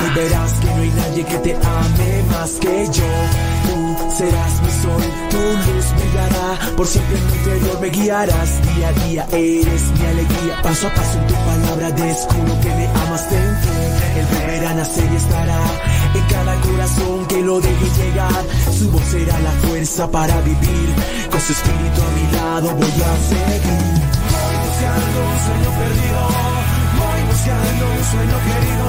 Y 0.00 0.18
verás 0.18 0.52
que 0.54 0.66
no 0.66 0.82
hay 0.82 0.88
nadie 0.90 1.24
que 1.24 1.38
te 1.38 1.54
ame 1.54 2.22
más 2.30 2.50
que 2.52 2.86
yo. 2.86 3.10
Tú 3.66 4.14
serás 4.16 4.62
mi 4.62 4.70
sol, 4.82 5.02
tu 5.30 5.36
luz 5.36 5.86
brillará, 5.96 6.76
por 6.76 6.86
siempre 6.86 7.18
en 7.18 7.26
mi 7.26 7.32
interior 7.36 7.80
me 7.80 7.88
guiarás, 7.88 8.74
día 8.74 8.88
a 8.88 8.92
día 8.92 9.26
eres 9.32 9.82
mi 9.98 10.06
alegría, 10.06 10.62
paso 10.62 10.86
a 10.86 10.94
paso 10.94 11.18
en 11.18 11.26
tu 11.26 11.34
palabra 11.34 11.90
descubro 11.90 12.60
que 12.60 12.68
me 12.68 12.86
amas 12.86 13.30
dentro, 13.30 13.72
el 14.18 14.26
volverá 14.26 14.70
a 14.70 14.74
nacer 14.74 15.08
y 15.12 15.16
estará 15.16 15.60
en 16.14 16.24
cada 16.26 16.60
corazón 16.60 17.26
que 17.26 17.42
lo 17.42 17.60
deje 17.60 17.88
llegar. 18.02 18.44
Su 18.76 18.90
voz 18.90 19.04
será 19.04 19.38
la 19.40 19.50
fuerza 19.62 20.10
para 20.10 20.40
vivir. 20.40 20.88
Con 21.30 21.40
su 21.40 21.52
espíritu 21.52 22.02
a 22.02 22.10
mi 22.16 22.32
lado 22.36 22.74
voy 22.74 22.88
a 22.88 23.12
seguir. 23.30 24.00
Voy 24.34 24.56
buscando 24.66 25.18
un 25.30 25.38
sueño 25.46 25.70
perdido. 25.80 26.22
Voy 27.00 27.20
buscando 27.30 27.84
un 27.96 28.04
sueño 28.12 28.38
querido. 28.48 28.86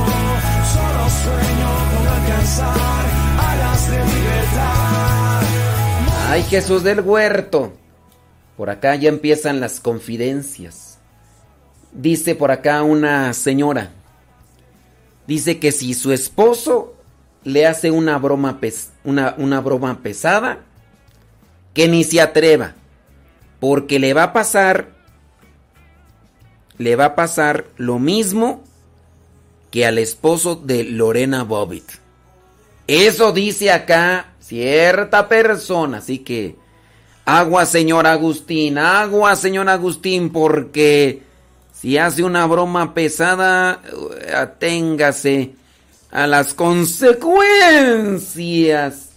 Solo 0.74 1.04
sueño 1.24 1.70
con 1.92 2.04
alcanzar 2.08 3.04
alas 3.50 3.92
de 3.92 3.98
libertad. 3.98 5.42
Ay, 6.30 6.44
Jesús 6.44 6.84
del 6.84 7.02
huerto. 7.02 7.74
Por 8.58 8.70
acá 8.70 8.96
ya 8.96 9.10
empiezan 9.10 9.60
las 9.60 9.80
confidencias. 9.80 10.98
Dice 11.92 12.36
por 12.36 12.52
acá 12.52 12.84
una 12.84 13.34
señora. 13.34 13.92
Dice 15.28 15.60
que 15.60 15.72
si 15.72 15.94
su 15.94 16.12
esposo 16.12 16.96
le 17.44 17.66
hace 17.66 17.92
una 17.92 18.18
broma, 18.18 18.60
pes- 18.60 18.92
una, 19.04 19.36
una 19.38 19.62
broma 19.62 20.00
pesada, 20.02 20.60
que 21.74 21.88
ni 21.88 22.04
se 22.04 22.22
atreva. 22.22 22.74
Porque 23.60 24.00
le 24.00 24.14
va 24.14 24.24
a 24.24 24.34
pasar, 24.34 24.90
le 26.78 26.96
va 26.96 27.06
a 27.06 27.16
pasar 27.16 27.66
lo 27.78 28.00
mismo 28.00 28.64
que 29.70 29.86
al 29.86 29.98
esposo 30.00 30.56
de 30.56 30.84
Lorena 30.84 31.44
Bobbitt. 31.44 31.90
Eso 32.88 33.32
dice 33.32 33.72
acá 33.72 34.34
cierta 34.40 35.30
persona, 35.30 36.00
así 36.00 36.20
que 36.20 36.56
agua 37.24 37.66
señor 37.66 38.06
Agustín, 38.08 38.78
agua 38.78 39.36
señor 39.36 39.70
Agustín, 39.70 40.32
porque 40.32 41.24
si 41.82 41.98
hace 41.98 42.24
una 42.24 42.46
broma 42.46 42.94
pesada, 42.94 43.82
aténgase 44.36 45.56
a 46.12 46.28
las 46.28 46.54
consecuencias. 46.54 49.10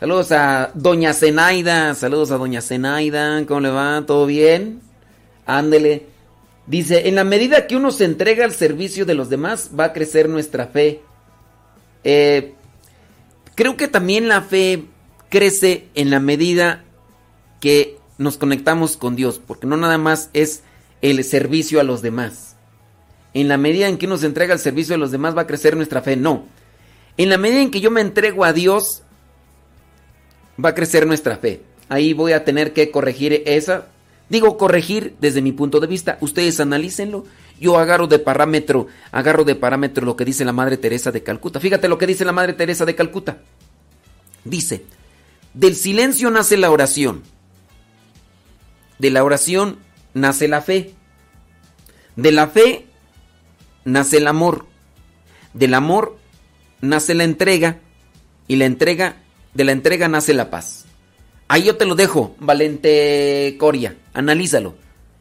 Saludos 0.00 0.32
a 0.32 0.70
Doña 0.72 1.12
Zenaida, 1.12 1.94
saludos 1.94 2.30
a 2.30 2.38
Doña 2.38 2.62
Zenaida, 2.62 3.44
¿cómo 3.44 3.60
le 3.60 3.68
va? 3.68 4.02
¿Todo 4.06 4.24
bien? 4.24 4.80
Ándele. 5.44 6.06
Dice, 6.66 7.08
en 7.08 7.16
la 7.16 7.24
medida 7.24 7.66
que 7.66 7.76
uno 7.76 7.90
se 7.90 8.06
entrega 8.06 8.46
al 8.46 8.54
servicio 8.54 9.04
de 9.04 9.12
los 9.12 9.28
demás, 9.28 9.72
va 9.78 9.84
a 9.84 9.92
crecer 9.92 10.30
nuestra 10.30 10.68
fe. 10.68 11.02
Eh, 12.02 12.54
creo 13.54 13.76
que 13.76 13.88
también 13.88 14.26
la 14.26 14.40
fe 14.40 14.86
crece 15.28 15.88
en 15.94 16.08
la 16.08 16.20
medida 16.20 16.82
que 17.60 17.98
nos 18.16 18.38
conectamos 18.38 18.96
con 18.96 19.16
Dios, 19.16 19.38
porque 19.46 19.66
no 19.66 19.76
nada 19.76 19.98
más 19.98 20.30
es 20.32 20.62
el 21.02 21.22
servicio 21.24 21.80
a 21.80 21.84
los 21.84 22.02
demás. 22.02 22.56
En 23.34 23.48
la 23.48 23.58
medida 23.58 23.88
en 23.88 23.98
que 23.98 24.06
uno 24.06 24.16
se 24.16 24.26
entrega 24.26 24.54
al 24.54 24.60
servicio 24.60 24.94
de 24.94 24.98
los 24.98 25.10
demás 25.10 25.36
va 25.36 25.42
a 25.42 25.46
crecer 25.46 25.76
nuestra 25.76 26.02
fe, 26.02 26.16
no. 26.16 26.46
En 27.16 27.28
la 27.28 27.38
medida 27.38 27.60
en 27.60 27.70
que 27.70 27.80
yo 27.80 27.90
me 27.90 28.00
entrego 28.00 28.44
a 28.44 28.52
Dios, 28.52 29.02
va 30.62 30.70
a 30.70 30.74
crecer 30.74 31.06
nuestra 31.06 31.36
fe. 31.36 31.62
Ahí 31.88 32.12
voy 32.12 32.32
a 32.32 32.44
tener 32.44 32.72
que 32.72 32.90
corregir 32.90 33.42
esa. 33.46 33.88
Digo 34.28 34.56
corregir 34.56 35.16
desde 35.20 35.42
mi 35.42 35.52
punto 35.52 35.80
de 35.80 35.86
vista. 35.86 36.18
Ustedes 36.20 36.60
analícenlo. 36.60 37.24
Yo 37.60 37.78
agarro 37.78 38.06
de 38.06 38.18
parámetro, 38.18 38.86
agarro 39.12 39.44
de 39.44 39.54
parámetro 39.54 40.04
lo 40.04 40.16
que 40.16 40.24
dice 40.24 40.44
la 40.44 40.52
Madre 40.52 40.76
Teresa 40.76 41.10
de 41.12 41.22
Calcuta. 41.22 41.60
Fíjate 41.60 41.88
lo 41.88 41.96
que 41.96 42.06
dice 42.06 42.24
la 42.24 42.32
Madre 42.32 42.52
Teresa 42.52 42.84
de 42.84 42.94
Calcuta. 42.94 43.38
Dice, 44.44 44.84
del 45.54 45.74
silencio 45.74 46.30
nace 46.30 46.56
la 46.56 46.70
oración. 46.70 47.22
De 48.98 49.10
la 49.10 49.24
oración 49.24 49.78
nace 50.16 50.48
la 50.48 50.62
fe. 50.62 50.94
De 52.16 52.32
la 52.32 52.48
fe 52.48 52.86
nace 53.84 54.16
el 54.16 54.26
amor. 54.26 54.66
Del 55.52 55.74
amor 55.74 56.16
nace 56.80 57.14
la 57.14 57.24
entrega. 57.24 57.78
Y 58.48 58.56
la 58.56 58.64
entrega, 58.64 59.16
de 59.54 59.64
la 59.64 59.72
entrega 59.72 60.08
nace 60.08 60.32
la 60.32 60.50
paz. 60.50 60.86
Ahí 61.48 61.64
yo 61.64 61.76
te 61.76 61.84
lo 61.84 61.94
dejo, 61.94 62.34
Valente 62.40 63.56
Coria. 63.58 63.96
Analízalo. 64.14 64.74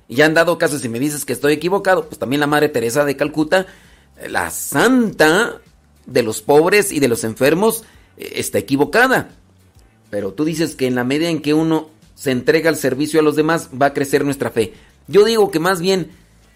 Ya 0.07 0.25
han 0.25 0.33
dado 0.33 0.57
caso, 0.57 0.79
si 0.79 0.89
me 0.89 0.99
dices 0.99 1.25
que 1.25 1.33
estoy 1.33 1.53
equivocado, 1.53 2.07
pues 2.07 2.19
también 2.19 2.39
la 2.39 2.47
Madre 2.47 2.69
Teresa 2.69 3.03
de 3.03 3.17
Calcuta, 3.17 3.65
la 4.29 4.51
santa 4.51 5.59
de 6.05 6.23
los 6.23 6.41
pobres 6.41 6.91
y 6.91 6.99
de 6.99 7.07
los 7.07 7.23
enfermos, 7.23 7.83
eh, 8.17 8.33
está 8.35 8.59
equivocada. 8.59 9.29
Pero 10.11 10.33
tú 10.33 10.45
dices 10.45 10.75
que 10.75 10.85
en 10.85 10.95
la 10.95 11.03
medida 11.03 11.29
en 11.29 11.41
que 11.41 11.55
uno 11.55 11.89
se 12.15 12.31
entrega 12.31 12.69
al 12.69 12.77
servicio 12.77 13.19
a 13.19 13.23
los 13.23 13.35
demás, 13.35 13.69
va 13.79 13.87
a 13.87 13.93
crecer 13.93 14.23
nuestra 14.23 14.49
fe. 14.49 14.73
Yo 15.07 15.23
digo 15.23 15.51
que 15.51 15.59
más 15.59 15.79
bien, 15.81 16.11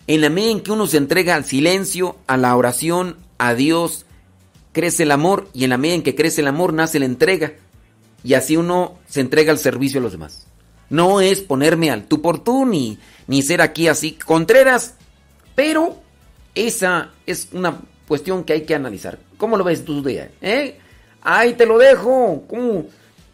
en 0.08 0.22
la 0.22 0.30
medida 0.30 0.52
en 0.52 0.62
que 0.62 0.72
uno 0.72 0.88
se 0.88 0.98
entrega 0.98 1.36
al 1.36 1.46
silencio, 1.46 2.18
a 2.28 2.38
la 2.38 2.56
oración, 2.56 3.18
a 3.38 3.54
Dios, 3.54 4.06
crece 4.72 5.04
el 5.04 5.12
amor 5.12 5.48
y 5.54 5.64
en 5.64 5.72
la 5.72 5.78
medida 5.78 5.96
en 5.96 6.04
que 6.04 6.16
crece 6.16 6.42
el 6.42 6.48
amor 6.48 6.74
nace 6.74 7.00
la 7.00 7.06
entrega. 7.06 7.54
Y 8.24 8.34
así 8.34 8.58
uno 8.58 9.00
se 9.08 9.22
entrega 9.22 9.52
al 9.52 9.60
servicio 9.60 10.00
a 10.00 10.04
los 10.04 10.12
demás. 10.12 10.48
No 10.90 11.22
es 11.22 11.42
ponerme 11.42 11.92
al 11.92 12.06
tú 12.06 12.22
por 12.22 12.44
tú 12.44 12.66
ni, 12.66 12.98
ni 13.28 13.42
ser 13.44 13.62
aquí 13.62 13.88
así 13.88 14.14
contreras, 14.14 14.96
pero 15.56 16.02
esa 16.56 17.12
es 17.26 17.50
una 17.54 17.80
cuestión 18.08 18.44
que 18.44 18.54
hay 18.54 18.62
que 18.62 18.76
analizar. 18.76 19.20
¿Cómo 19.38 19.56
lo 19.56 19.64
ves 19.64 19.86
tú, 19.86 20.04
día? 20.04 20.32
¿Eh? 20.42 20.80
Ahí 21.22 21.54
te 21.54 21.66
lo 21.66 21.78
dejo. 21.78 22.44
¿Cómo? 22.48 22.86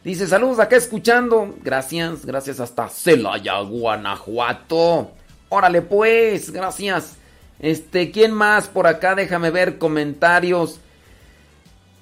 Dice, 0.05 0.27
saludos 0.27 0.59
acá 0.59 0.77
escuchando. 0.77 1.55
Gracias, 1.63 2.25
gracias 2.25 2.59
hasta 2.61 2.87
Celaya, 2.87 3.59
Guanajuato. 3.59 5.11
Órale 5.49 5.81
pues, 5.81 6.51
gracias. 6.51 7.17
Este, 7.59 8.11
¿quién 8.11 8.31
más 8.31 8.67
por 8.67 8.85
acá? 8.87 9.15
Déjame 9.15 9.49
ver 9.49 9.77
comentarios. 9.77 10.79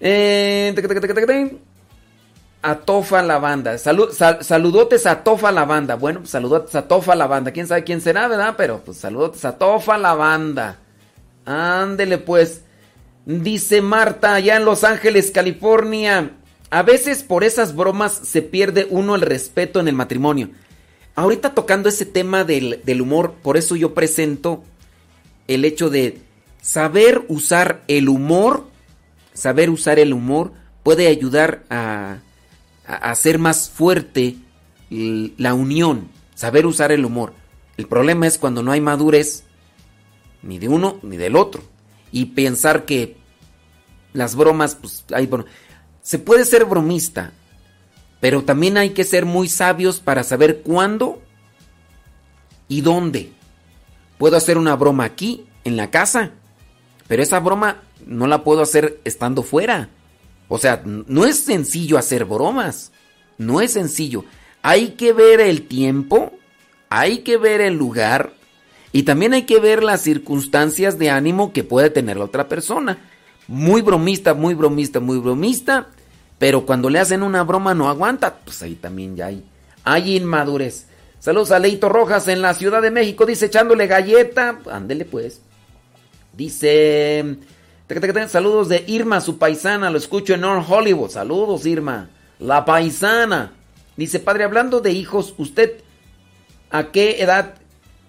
Eh. 0.02 0.76
Atofa 2.62 3.22
la 3.22 3.40
banda. 3.40 3.76
Salu- 3.76 4.12
sal- 4.12 4.44
saludotes 4.44 5.06
a 5.06 5.24
Tofa 5.24 5.52
la 5.52 5.66
banda. 5.66 5.96
Bueno, 5.96 6.20
pues 6.20 6.32
saludotes 6.32 6.76
a 6.76 6.88
Tofa 6.88 7.16
la 7.16 7.28
banda. 7.28 7.52
Quién 7.52 7.68
sabe 7.68 7.84
quién 7.84 8.02
será, 8.02 8.28
¿verdad? 8.28 8.56
Pero 8.58 8.80
pues 8.84 8.98
saludotes 8.98 9.44
a 9.46 9.58
Tofa 9.58 9.98
la 9.98 10.14
banda. 10.14 10.78
Ándele 11.46 12.18
pues. 12.18 12.64
Dice 13.26 13.82
Marta, 13.82 14.34
allá 14.36 14.58
en 14.58 14.66
Los 14.66 14.84
Ángeles, 14.84 15.32
California. 15.32 16.32
A 16.74 16.82
veces 16.82 17.22
por 17.22 17.44
esas 17.44 17.76
bromas 17.76 18.12
se 18.24 18.42
pierde 18.42 18.88
uno 18.90 19.14
el 19.14 19.22
respeto 19.22 19.80
en 19.80 19.88
el 19.88 19.94
matrimonio. 19.94 20.50
Ahorita 21.14 21.54
tocando 21.54 21.88
ese 21.88 22.08
tema 22.08 22.44
del, 22.46 22.82
del 22.84 23.00
humor, 23.00 23.36
por 23.44 23.58
eso 23.58 23.76
yo 23.76 23.94
presento 23.94 24.64
el 25.48 25.66
hecho 25.66 25.92
de 25.92 26.18
saber 26.64 27.26
usar 27.28 27.84
el 27.88 28.10
humor, 28.10 28.66
saber 29.36 29.70
usar 29.70 30.00
el 30.00 30.14
humor 30.14 30.52
puede 30.82 31.06
ayudar 31.10 31.64
a, 31.70 32.18
a 32.88 32.96
hacer 33.12 33.38
más 33.38 33.70
fuerte 33.70 34.38
la 34.90 35.54
unión, 35.54 36.10
saber 36.34 36.66
usar 36.66 36.92
el 36.92 37.06
humor. 37.06 37.36
El 37.78 37.88
problema 37.88 38.26
es 38.26 38.40
cuando 38.40 38.64
no 38.64 38.72
hay 38.72 38.82
madurez 38.82 39.44
ni 40.42 40.58
de 40.58 40.70
uno 40.70 40.98
ni 41.04 41.18
del 41.18 41.36
otro 41.36 41.62
y 42.12 42.26
pensar 42.26 42.86
que 42.86 43.16
las 44.14 44.36
bromas, 44.36 44.74
pues 44.74 45.06
hay 45.14 45.28
bro- 45.28 45.46
se 46.04 46.20
puede 46.20 46.46
ser 46.46 46.66
bromista, 46.66 47.32
pero 48.20 48.44
también 48.44 48.78
hay 48.78 48.92
que 48.92 49.04
ser 49.04 49.26
muy 49.26 49.50
sabios 49.50 50.00
para 50.00 50.24
saber 50.24 50.62
cuándo 50.62 51.20
y 52.68 52.82
dónde. 52.82 53.32
Puedo 54.20 54.38
hacer 54.38 54.60
una 54.60 54.76
broma 54.76 55.06
aquí, 55.06 55.46
en 55.64 55.78
la 55.78 55.90
casa, 55.90 56.32
pero 57.08 57.24
esa 57.24 57.40
broma 57.40 57.82
no 58.06 58.28
la 58.28 58.44
puedo 58.44 58.62
hacer 58.62 59.00
estando 59.04 59.44
fuera. 59.44 59.90
O 60.48 60.58
sea, 60.58 60.84
no 60.86 61.26
es 61.26 61.40
sencillo 61.40 61.98
hacer 61.98 62.26
bromas. 62.26 62.92
No 63.38 63.62
es 63.62 63.74
sencillo. 63.74 64.26
Hay 64.62 64.92
que 64.92 65.14
ver 65.14 65.42
el 65.42 65.68
tiempo, 65.68 66.32
hay 66.90 67.20
que 67.20 67.38
ver 67.38 67.62
el 67.62 67.74
lugar 67.76 68.34
y 68.92 69.04
también 69.04 69.34
hay 69.34 69.44
que 69.44 69.60
ver 69.60 69.84
las 69.84 70.02
circunstancias 70.02 71.00
de 71.00 71.10
ánimo 71.10 71.52
que 71.52 71.64
puede 71.64 71.90
tener 71.90 72.18
la 72.18 72.26
otra 72.26 72.48
persona. 72.48 73.00
Muy 73.48 73.82
bromista, 73.82 74.34
muy 74.34 74.54
bromista, 74.54 75.00
muy 75.00 75.18
bromista, 75.20 75.88
pero 76.40 76.66
cuando 76.66 76.90
le 76.90 77.00
hacen 77.00 77.24
una 77.24 77.44
broma 77.44 77.74
no 77.74 77.90
aguanta. 77.90 78.36
Pues 78.44 78.62
ahí 78.62 78.76
también 78.76 79.16
ya 79.16 79.28
hay, 79.28 79.44
hay 79.84 80.18
inmadurez. 80.18 80.88
Saludos 81.20 81.52
a 81.52 81.60
Leito 81.60 81.88
Rojas 81.90 82.28
en 82.28 82.42
la 82.42 82.54
Ciudad 82.54 82.82
de 82.82 82.92
México, 82.92 83.26
dice 83.26 83.46
echándole 83.46 83.88
galleta. 83.88 84.60
Ándele 84.70 85.06
pues. 85.06 85.42
Dice. 86.36 87.38
Saludos 88.28 88.70
de 88.70 88.84
Irma, 88.88 89.22
su 89.22 89.38
paisana. 89.38 89.90
Lo 89.90 89.98
escucho 89.98 90.34
en 90.34 90.42
North 90.42 90.66
Hollywood. 90.68 91.12
Saludos, 91.12 91.66
Irma. 91.66 92.10
La 92.40 92.66
paisana. 92.66 93.54
Dice, 93.96 94.20
padre, 94.20 94.44
hablando 94.44 94.82
de 94.82 94.92
hijos, 94.92 95.36
¿usted 95.38 95.76
a 96.72 96.92
qué 96.92 97.22
edad 97.22 97.56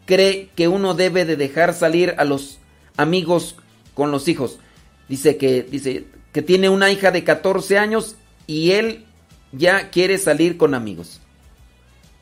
cree 0.06 0.48
que 0.56 0.68
uno 0.68 0.94
debe 0.94 1.26
de 1.26 1.36
dejar 1.36 1.74
salir 1.74 2.14
a 2.16 2.24
los 2.24 2.58
amigos 2.96 3.56
con 3.92 4.10
los 4.10 4.26
hijos? 4.28 4.58
Dice 5.08 5.36
que, 5.36 5.62
dice 5.62 6.06
que 6.32 6.42
tiene 6.42 6.68
una 6.68 6.90
hija 6.90 7.10
de 7.10 7.24
14 7.24 7.78
años 7.78 8.16
y 8.46 8.72
él 8.72 9.04
ya 9.52 9.90
quiere 9.90 10.18
salir 10.18 10.56
con 10.56 10.74
amigos. 10.74 11.20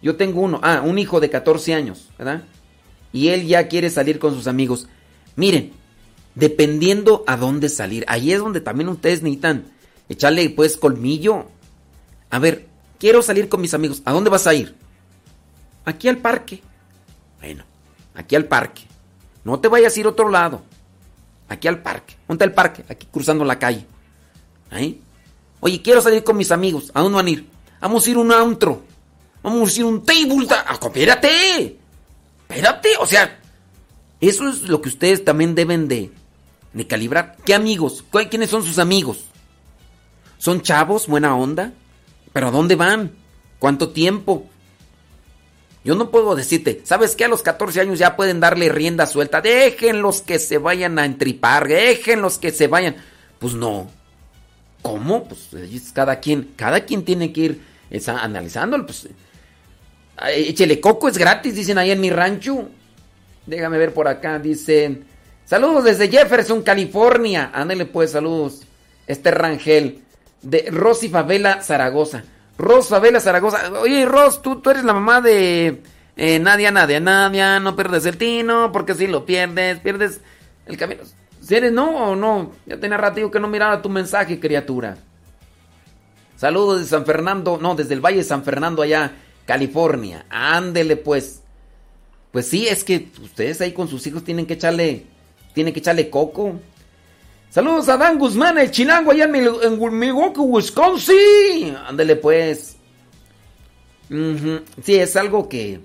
Yo 0.02 0.16
tengo 0.16 0.40
uno, 0.40 0.60
ah, 0.62 0.82
un 0.84 0.98
hijo 0.98 1.20
de 1.20 1.30
14 1.30 1.74
años, 1.74 2.08
¿verdad? 2.18 2.44
Y 3.12 3.28
él 3.28 3.46
ya 3.46 3.68
quiere 3.68 3.88
salir 3.88 4.18
con 4.18 4.34
sus 4.34 4.46
amigos. 4.46 4.88
Miren, 5.36 5.72
dependiendo 6.34 7.24
a 7.26 7.36
dónde 7.36 7.68
salir, 7.68 8.04
ahí 8.08 8.32
es 8.32 8.40
donde 8.40 8.60
también 8.60 8.88
ustedes 8.88 9.22
necesitan 9.22 9.66
echarle 10.08 10.50
pues 10.50 10.76
colmillo. 10.76 11.46
A 12.30 12.38
ver, 12.38 12.66
quiero 12.98 13.22
salir 13.22 13.48
con 13.48 13.60
mis 13.60 13.74
amigos. 13.74 14.02
¿A 14.04 14.12
dónde 14.12 14.30
vas 14.30 14.46
a 14.46 14.54
ir? 14.54 14.74
Aquí 15.84 16.08
al 16.08 16.18
parque. 16.18 16.62
Bueno, 17.40 17.64
aquí 18.14 18.34
al 18.34 18.46
parque. 18.46 18.82
No 19.44 19.60
te 19.60 19.68
vayas 19.68 19.96
a 19.96 20.00
ir 20.00 20.06
a 20.06 20.10
otro 20.10 20.28
lado. 20.28 20.62
Aquí 21.52 21.68
al 21.68 21.82
parque. 21.82 22.14
¿Dónde 22.26 22.44
está 22.44 22.44
el 22.44 22.54
parque? 22.54 22.84
Aquí 22.88 23.06
cruzando 23.10 23.44
la 23.44 23.58
calle. 23.58 23.86
Ahí. 24.70 25.00
Oye, 25.60 25.82
quiero 25.82 26.00
salir 26.00 26.24
con 26.24 26.36
mis 26.36 26.50
amigos. 26.50 26.90
¿A 26.94 27.00
dónde 27.00 27.16
van 27.16 27.26
a 27.26 27.30
ir? 27.30 27.48
Vamos 27.80 28.06
a 28.06 28.10
ir 28.10 28.16
a 28.16 28.20
un 28.20 28.32
antro. 28.32 28.82
Vamos 29.42 29.70
a 29.76 29.80
ir 29.80 29.82
a 29.84 29.88
un 29.88 30.02
table. 30.04 30.46
da- 30.46 30.64
Ah, 30.66 30.78
Espérate. 30.82 31.78
Espérate. 32.48 32.88
O 33.00 33.06
sea, 33.06 33.38
eso 34.20 34.48
es 34.48 34.62
lo 34.68 34.80
que 34.80 34.88
ustedes 34.88 35.24
también 35.24 35.54
deben 35.54 35.88
de, 35.88 36.10
de 36.72 36.86
calibrar. 36.86 37.36
¿Qué 37.44 37.54
amigos? 37.54 38.04
¿Cuál- 38.10 38.28
¿Quiénes 38.30 38.50
son 38.50 38.62
sus 38.64 38.78
amigos? 38.78 39.24
¿Son 40.38 40.62
chavos? 40.62 41.06
¿Buena 41.06 41.36
onda? 41.36 41.72
¿Pero 42.32 42.48
a 42.48 42.50
dónde 42.50 42.76
van? 42.76 43.12
¿Cuánto 43.58 43.90
tiempo? 43.90 44.48
Yo 45.84 45.96
no 45.96 46.10
puedo 46.10 46.36
decirte, 46.36 46.80
¿sabes 46.84 47.16
qué? 47.16 47.24
A 47.24 47.28
los 47.28 47.42
14 47.42 47.80
años 47.80 47.98
ya 47.98 48.14
pueden 48.14 48.38
darle 48.38 48.68
rienda 48.68 49.06
suelta. 49.06 49.40
Déjenlos 49.40 50.20
que 50.20 50.38
se 50.38 50.58
vayan 50.58 50.98
a 50.98 51.04
entripar, 51.04 51.66
déjenlos 51.66 52.38
que 52.38 52.52
se 52.52 52.68
vayan. 52.68 52.96
Pues 53.40 53.54
no. 53.54 53.90
¿Cómo? 54.80 55.24
Pues 55.24 55.52
es 55.54 55.92
cada 55.92 56.20
quien, 56.20 56.52
cada 56.56 56.84
quien 56.84 57.04
tiene 57.04 57.32
que 57.32 57.40
ir 57.40 57.60
analizándolo. 58.06 58.86
Pues, 58.86 59.08
échele 60.28 60.80
coco, 60.80 61.08
es 61.08 61.18
gratis, 61.18 61.54
dicen 61.54 61.78
ahí 61.78 61.90
en 61.90 62.00
mi 62.00 62.10
rancho. 62.10 62.68
Déjame 63.46 63.78
ver 63.78 63.92
por 63.92 64.06
acá, 64.06 64.38
dicen. 64.38 65.04
Saludos 65.44 65.84
desde 65.84 66.08
Jefferson, 66.08 66.62
California. 66.62 67.50
Ándale 67.52 67.86
pues, 67.86 68.12
saludos. 68.12 68.62
Este 69.06 69.32
Rangel. 69.32 70.00
De 70.42 70.68
Rosy 70.70 71.08
Favela, 71.08 71.62
Zaragoza. 71.62 72.24
Ros 72.58 72.88
Favela, 72.88 73.20
Zaragoza. 73.20 73.72
Oye, 73.80 74.04
Ros, 74.04 74.42
tú, 74.42 74.60
tú 74.60 74.70
eres 74.70 74.84
la 74.84 74.92
mamá 74.92 75.20
de 75.20 75.82
eh, 76.16 76.38
Nadia, 76.38 76.70
Nadia, 76.70 77.00
Nadia. 77.00 77.60
No 77.60 77.74
pierdes 77.76 78.06
el 78.06 78.16
tino, 78.16 78.72
porque 78.72 78.94
si 78.94 79.06
lo 79.06 79.24
pierdes, 79.24 79.80
pierdes 79.80 80.20
el 80.66 80.76
camino. 80.76 81.02
Si 81.40 81.54
eres 81.54 81.72
no 81.72 82.10
o 82.10 82.16
no, 82.16 82.52
ya 82.66 82.78
tenía 82.78 82.96
ratito 82.96 83.30
que 83.30 83.40
no 83.40 83.48
miraba 83.48 83.82
tu 83.82 83.88
mensaje, 83.88 84.38
criatura. 84.38 84.96
Saludos 86.36 86.80
de 86.80 86.86
San 86.86 87.04
Fernando, 87.04 87.58
no, 87.60 87.74
desde 87.74 87.94
el 87.94 88.00
Valle 88.00 88.18
de 88.18 88.24
San 88.24 88.44
Fernando 88.44 88.83
allá, 88.83 89.12
California. 89.44 90.27
Ándele 90.29 90.96
pues. 90.96 91.40
Pues 92.31 92.48
sí, 92.48 92.66
es 92.66 92.83
que 92.85 93.10
ustedes 93.22 93.60
ahí 93.60 93.72
con 93.72 93.88
sus 93.88 94.06
hijos 94.06 94.24
tienen 94.24 94.46
que 94.46 94.54
echarle, 94.54 95.06
tienen 95.52 95.74
que 95.74 95.81
echarle 95.81 96.08
coco. 96.08 96.60
Saludos 97.53 97.87
a 97.90 97.98
Dan 97.98 98.19
Guzmán, 98.19 98.57
el 98.57 98.71
chilango 98.71 99.11
allá 99.11 99.25
en, 99.25 99.31
Mil- 99.33 99.63
en 99.63 99.98
Milwaukee, 99.98 100.40
Wisconsin. 100.40 101.77
Ándele 101.87 102.17
pues. 102.17 102.77
Sí, 104.09 104.94
es 104.94 105.17
algo 105.17 105.50
que, 105.50 105.81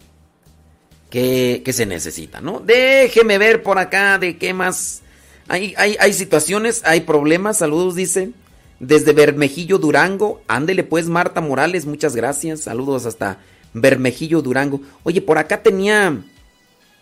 que, 1.10 1.62
que 1.66 1.74
se 1.74 1.86
necesita, 1.86 2.40
¿no? 2.40 2.62
Déjeme 2.62 3.38
ver 3.38 3.64
por 3.64 3.80
acá 3.80 4.18
de 4.18 4.38
qué 4.38 4.54
más. 4.54 5.02
Hay, 5.50 5.74
hay, 5.78 5.98
hay 6.00 6.14
situaciones, 6.14 6.84
hay 6.86 7.02
problemas. 7.02 7.58
Saludos, 7.58 7.96
dice. 7.96 8.32
Desde 8.80 9.12
Bermejillo, 9.12 9.78
Durango. 9.78 10.42
Ándele 10.48 10.86
pues, 10.86 11.08
Marta 11.10 11.42
Morales, 11.42 11.86
muchas 11.86 12.16
gracias. 12.16 12.62
Saludos 12.62 13.06
hasta 13.06 13.40
Bermejillo, 13.74 14.42
Durango. 14.42 14.80
Oye, 15.04 15.22
por 15.22 15.38
acá 15.38 15.64
tenía 15.64 16.18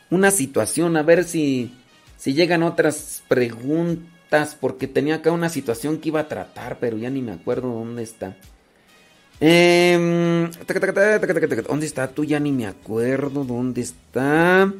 una 0.09 0.31
situación, 0.31 0.97
a 0.97 1.03
ver 1.03 1.23
si, 1.23 1.71
si 2.17 2.33
llegan 2.33 2.63
otras 2.63 3.21
preguntas, 3.27 4.14
porque 4.59 4.87
tenía 4.87 5.15
acá 5.15 5.31
una 5.31 5.49
situación 5.49 5.97
que 5.97 6.09
iba 6.09 6.19
a 6.19 6.27
tratar, 6.27 6.79
pero 6.79 6.97
ya 6.97 7.09
ni 7.09 7.21
me 7.21 7.31
acuerdo 7.31 7.69
dónde 7.69 8.03
está. 8.03 8.35
Em. 9.39 10.49
¿Dónde 11.67 11.85
está? 11.85 12.07
Tú 12.07 12.23
ya 12.23 12.39
ni 12.39 12.51
me 12.51 12.67
acuerdo 12.67 13.43
dónde 13.43 13.81
está. 13.81 14.73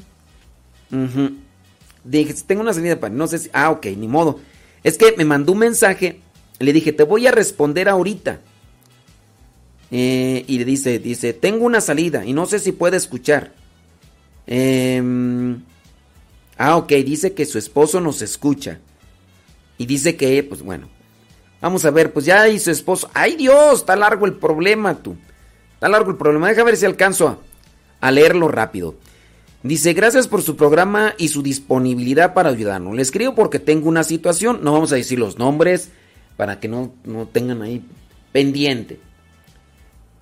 Dije, 2.04 2.36
tengo 2.46 2.62
una 2.62 2.74
salida 2.74 3.00
para... 3.00 3.14
No 3.14 3.28
sé 3.28 3.40
si... 3.40 3.50
Ah, 3.54 3.72
ok, 3.72 3.88
ni 3.98 4.08
modo. 4.08 4.40
Es 4.84 4.98
que 4.98 5.16
me 5.18 5.26
mandó 5.26 5.54
un 5.54 5.60
mensaje. 5.60 6.22
Le 6.60 6.72
dije, 6.72 6.94
te 6.94 7.04
voy 7.04 7.28
a 7.28 7.32
responder 7.32 7.90
ahorita. 7.90 8.40
Eh, 9.92 10.44
y 10.48 10.58
le 10.58 10.66
dice, 10.66 11.00
dice, 11.00 11.34
tengo 11.34 11.66
una 11.66 11.82
salida 11.82 12.26
y 12.26 12.34
no 12.34 12.46
sé 12.46 12.60
si 12.60 12.72
puede 12.72 12.98
escuchar. 12.98 13.54
Em, 14.48 15.64
ah, 16.58 16.78
ok, 16.78 16.92
dice 17.06 17.34
que 17.34 17.46
su 17.46 17.58
esposo 17.58 18.00
nos 18.02 18.22
escucha. 18.22 18.80
Y 19.78 19.86
dice 19.86 20.16
que, 20.16 20.44
pues 20.44 20.62
bueno, 20.62 20.88
vamos 21.62 21.86
a 21.86 21.92
ver, 21.92 22.14
pues 22.14 22.26
ya 22.26 22.48
y 22.48 22.60
su 22.60 22.72
esposo. 22.72 23.10
¡Ay 23.14 23.36
Dios! 23.36 23.80
Está 23.80 23.96
largo 23.96 24.26
el 24.26 24.34
problema, 24.34 24.96
tú. 24.96 25.16
Está 25.74 25.90
largo 25.90 26.12
el 26.12 26.18
problema. 26.18 26.50
Deja 26.50 26.64
ver 26.64 26.78
si 26.78 26.86
alcanzo 26.86 27.40
a, 28.00 28.12
leerlo 28.12 28.48
rápido. 28.48 28.96
Dice, 29.64 29.94
gracias 29.94 30.28
por 30.28 30.44
su 30.44 30.56
programa 30.56 31.16
y 31.18 31.30
su 31.30 31.42
disponibilidad 31.42 32.34
para 32.34 32.50
ayudarnos. 32.50 32.96
Le 32.96 33.02
escribo 33.02 33.36
porque 33.36 33.60
tengo 33.60 33.90
una 33.90 34.04
situación. 34.04 34.60
No 34.64 34.74
vamos 34.74 34.92
a 34.92 34.96
decir 34.96 35.20
los 35.20 35.38
nombres 35.38 35.90
para 36.38 36.60
que 36.60 36.68
no, 36.68 36.94
no 37.04 37.26
tengan 37.26 37.62
ahí 37.62 37.84
pendiente. 38.32 39.00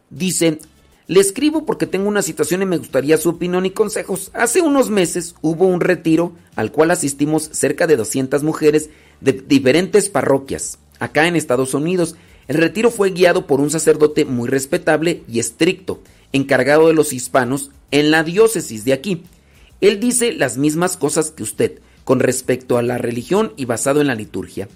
Dice, 0.09 0.59
le 1.07 1.19
escribo 1.19 1.65
porque 1.65 1.87
tengo 1.87 2.07
una 2.07 2.21
situación 2.21 2.61
y 2.61 2.65
me 2.65 2.77
gustaría 2.77 3.17
su 3.17 3.29
opinión 3.29 3.65
y 3.65 3.71
consejos. 3.71 4.31
Hace 4.33 4.61
unos 4.61 4.89
meses 4.89 5.35
hubo 5.41 5.65
un 5.65 5.81
retiro 5.81 6.33
al 6.55 6.71
cual 6.71 6.91
asistimos 6.91 7.49
cerca 7.51 7.87
de 7.87 7.97
200 7.97 8.43
mujeres 8.43 8.89
de 9.21 9.33
diferentes 9.33 10.09
parroquias 10.09 10.79
acá 10.99 11.27
en 11.27 11.35
Estados 11.35 11.73
Unidos. 11.73 12.15
El 12.47 12.57
retiro 12.57 12.91
fue 12.91 13.11
guiado 13.11 13.47
por 13.47 13.59
un 13.59 13.69
sacerdote 13.69 14.25
muy 14.25 14.47
respetable 14.47 15.23
y 15.27 15.39
estricto, 15.39 16.01
encargado 16.31 16.87
de 16.87 16.93
los 16.93 17.13
hispanos 17.13 17.71
en 17.91 18.11
la 18.11 18.23
diócesis 18.23 18.85
de 18.85 18.93
aquí. 18.93 19.23
Él 19.81 19.99
dice 19.99 20.33
las 20.33 20.57
mismas 20.57 20.95
cosas 20.97 21.31
que 21.31 21.43
usted 21.43 21.79
con 22.03 22.19
respecto 22.19 22.77
a 22.77 22.81
la 22.81 22.97
religión 22.97 23.53
y 23.55 23.65
basado 23.65 24.01
en 24.01 24.07
la 24.07 24.15
liturgia. 24.15 24.67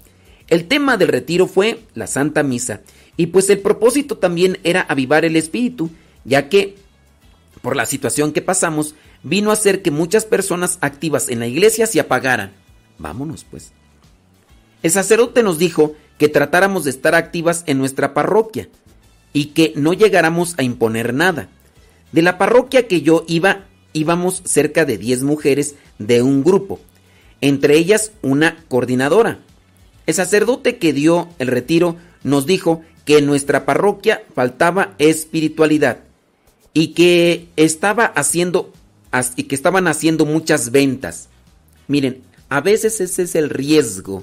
El 0.48 0.66
tema 0.66 0.96
del 0.96 1.08
retiro 1.08 1.46
fue 1.46 1.80
la 1.94 2.06
Santa 2.06 2.42
Misa, 2.42 2.80
y 3.16 3.26
pues 3.26 3.50
el 3.50 3.58
propósito 3.58 4.16
también 4.16 4.58
era 4.64 4.80
avivar 4.80 5.24
el 5.24 5.36
espíritu, 5.36 5.90
ya 6.28 6.48
que 6.48 6.76
por 7.62 7.74
la 7.74 7.86
situación 7.86 8.32
que 8.32 8.42
pasamos 8.42 8.94
vino 9.22 9.50
a 9.50 9.54
hacer 9.54 9.82
que 9.82 9.90
muchas 9.90 10.24
personas 10.24 10.78
activas 10.80 11.28
en 11.28 11.40
la 11.40 11.46
iglesia 11.46 11.86
se 11.86 12.00
apagaran. 12.00 12.52
Vámonos 12.98 13.44
pues. 13.44 13.72
El 14.82 14.90
sacerdote 14.90 15.42
nos 15.42 15.58
dijo 15.58 15.94
que 16.18 16.28
tratáramos 16.28 16.84
de 16.84 16.90
estar 16.90 17.14
activas 17.14 17.64
en 17.66 17.78
nuestra 17.78 18.14
parroquia. 18.14 18.68
y 19.34 19.46
que 19.46 19.74
no 19.76 19.92
llegáramos 19.92 20.54
a 20.56 20.62
imponer 20.62 21.12
nada. 21.12 21.50
De 22.12 22.22
la 22.22 22.38
parroquia 22.38 22.88
que 22.88 23.02
yo 23.02 23.24
iba, 23.28 23.66
íbamos 23.92 24.42
cerca 24.46 24.86
de 24.86 24.96
10 24.96 25.22
mujeres 25.22 25.74
de 25.98 26.22
un 26.22 26.42
grupo, 26.42 26.80
entre 27.42 27.76
ellas 27.76 28.12
una 28.22 28.64
coordinadora. 28.68 29.40
El 30.06 30.14
sacerdote 30.14 30.78
que 30.78 30.94
dio 30.94 31.28
el 31.38 31.48
retiro 31.48 31.96
nos 32.24 32.46
dijo 32.46 32.82
que 33.04 33.18
en 33.18 33.26
nuestra 33.26 33.66
parroquia 33.66 34.22
faltaba 34.34 34.94
espiritualidad 34.98 36.07
y 36.78 36.94
que 36.94 37.48
estaba 37.56 38.04
haciendo 38.04 38.72
y 39.34 39.44
que 39.44 39.56
estaban 39.56 39.88
haciendo 39.88 40.24
muchas 40.24 40.70
ventas. 40.70 41.28
Miren, 41.88 42.22
a 42.48 42.60
veces 42.60 43.00
ese 43.00 43.22
es 43.22 43.34
el 43.34 43.50
riesgo 43.50 44.22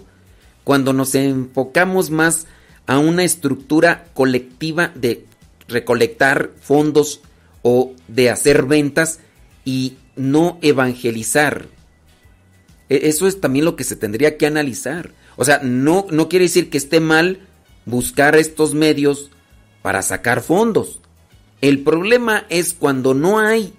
cuando 0.64 0.94
nos 0.94 1.16
enfocamos 1.16 2.12
más 2.12 2.48
a 2.88 2.98
una 2.98 3.26
estructura 3.26 4.06
colectiva 4.14 4.90
de 4.96 5.26
recolectar 5.68 6.52
fondos 6.62 7.20
o 7.62 7.92
de 8.08 8.30
hacer 8.30 8.64
ventas 8.64 9.20
y 9.66 9.98
no 10.16 10.58
evangelizar. 10.62 11.66
E- 12.88 13.10
Eso 13.10 13.28
es 13.28 13.42
también 13.42 13.66
lo 13.66 13.76
que 13.76 13.84
se 13.84 13.98
tendría 13.98 14.38
que 14.38 14.48
analizar. 14.48 15.12
O 15.36 15.44
sea, 15.44 15.60
no, 15.62 16.08
no 16.10 16.30
quiere 16.30 16.46
decir 16.46 16.70
que 16.70 16.78
esté 16.78 17.02
mal 17.02 17.42
buscar 17.86 18.38
estos 18.38 18.74
medios 18.74 19.30
para 19.82 20.02
sacar 20.04 20.42
fondos. 20.42 21.02
El 21.62 21.84
problema 21.84 22.46
es 22.50 22.74
cuando 22.74 23.14
no 23.14 23.40
hay 23.40 23.74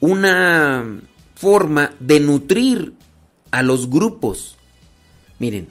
una 0.00 1.00
forma 1.34 1.94
de 2.00 2.20
nutrir 2.20 2.92
a 3.50 3.62
los 3.62 3.88
grupos. 3.88 4.56
Miren, 5.38 5.68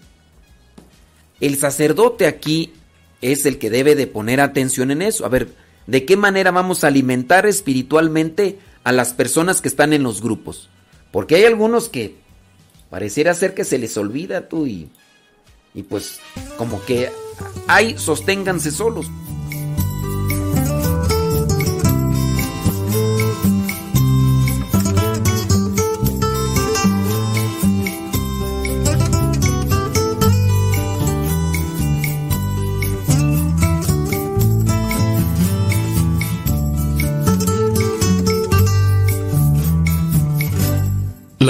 el 1.40 1.58
sacerdote 1.58 2.28
aquí 2.28 2.74
es 3.22 3.46
el 3.46 3.58
que 3.58 3.70
debe 3.70 3.96
de 3.96 4.08
poner 4.08 4.40
atención 4.40 4.92
en 4.92 5.02
eso. 5.02 5.26
A 5.26 5.30
ver, 5.30 5.54
¿de 5.88 6.06
qué 6.06 6.16
manera 6.18 6.52
vamos 6.52 6.84
a 6.84 6.88
alimentar 6.88 7.46
espiritualmente 7.46 8.60
a 8.84 8.92
las 8.92 9.14
personas 9.14 9.62
que 9.62 9.68
están 9.68 9.94
en 9.94 10.04
los 10.04 10.22
grupos? 10.22 10.70
Porque 11.12 11.36
hay 11.36 11.46
algunos 11.46 11.90
que 11.90 12.16
pareciera 12.90 13.34
ser 13.34 13.54
que 13.54 13.66
se 13.66 13.78
les 13.78 13.98
olvida 13.98 14.48
tú 14.48 14.68
y, 14.68 14.90
y 15.74 15.84
pues 15.84 16.20
como 16.58 16.84
que 16.86 17.10
hay, 17.68 17.98
sosténganse 17.98 18.72
solos. 18.72 19.08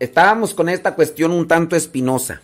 Estábamos 0.00 0.54
con 0.54 0.68
esta 0.68 0.94
cuestión 0.94 1.32
un 1.32 1.48
tanto 1.48 1.74
espinosa. 1.74 2.40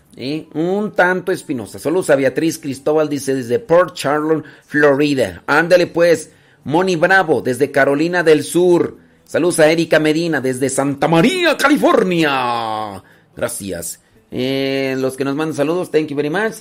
Un 0.55 0.93
tanto 0.97 1.31
espinosa. 1.31 1.79
A 2.13 2.17
Beatriz 2.17 2.59
Cristóbal, 2.59 3.09
dice 3.09 3.35
desde 3.35 3.61
Port 3.61 3.95
Charlotte, 3.95 4.45
Florida. 4.67 5.45
Ándale 5.47 5.87
pues, 5.87 6.31
Moni 6.65 6.97
Bravo, 6.97 7.43
desde 7.43 7.71
Carolina 7.71 8.25
del 8.25 8.43
Sur. 8.43 8.99
Saludos 9.25 9.61
a 9.61 9.71
Erika 9.71 10.01
Medina, 10.01 10.41
desde 10.41 10.69
Santa 10.69 11.07
María, 11.07 11.57
California. 11.57 13.03
Gracias. 13.37 14.01
Eh, 14.31 14.97
los 14.99 15.17
que 15.17 15.25
nos 15.25 15.37
mandan 15.37 15.55
saludos, 15.55 15.91
thank 15.93 16.09
you 16.09 16.17
very 16.17 16.31
much. 16.31 16.55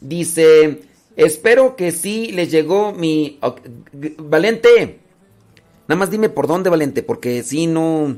Dice, 0.00 0.82
espero 1.16 1.76
que 1.76 1.92
sí 1.92 2.32
les 2.32 2.50
llegó 2.50 2.92
mi... 2.92 3.38
Valente, 4.18 4.98
nada 5.86 5.98
más 5.98 6.10
dime 6.10 6.28
por 6.28 6.48
dónde, 6.48 6.70
Valente, 6.70 7.04
porque 7.04 7.44
si 7.44 7.68
no... 7.68 8.16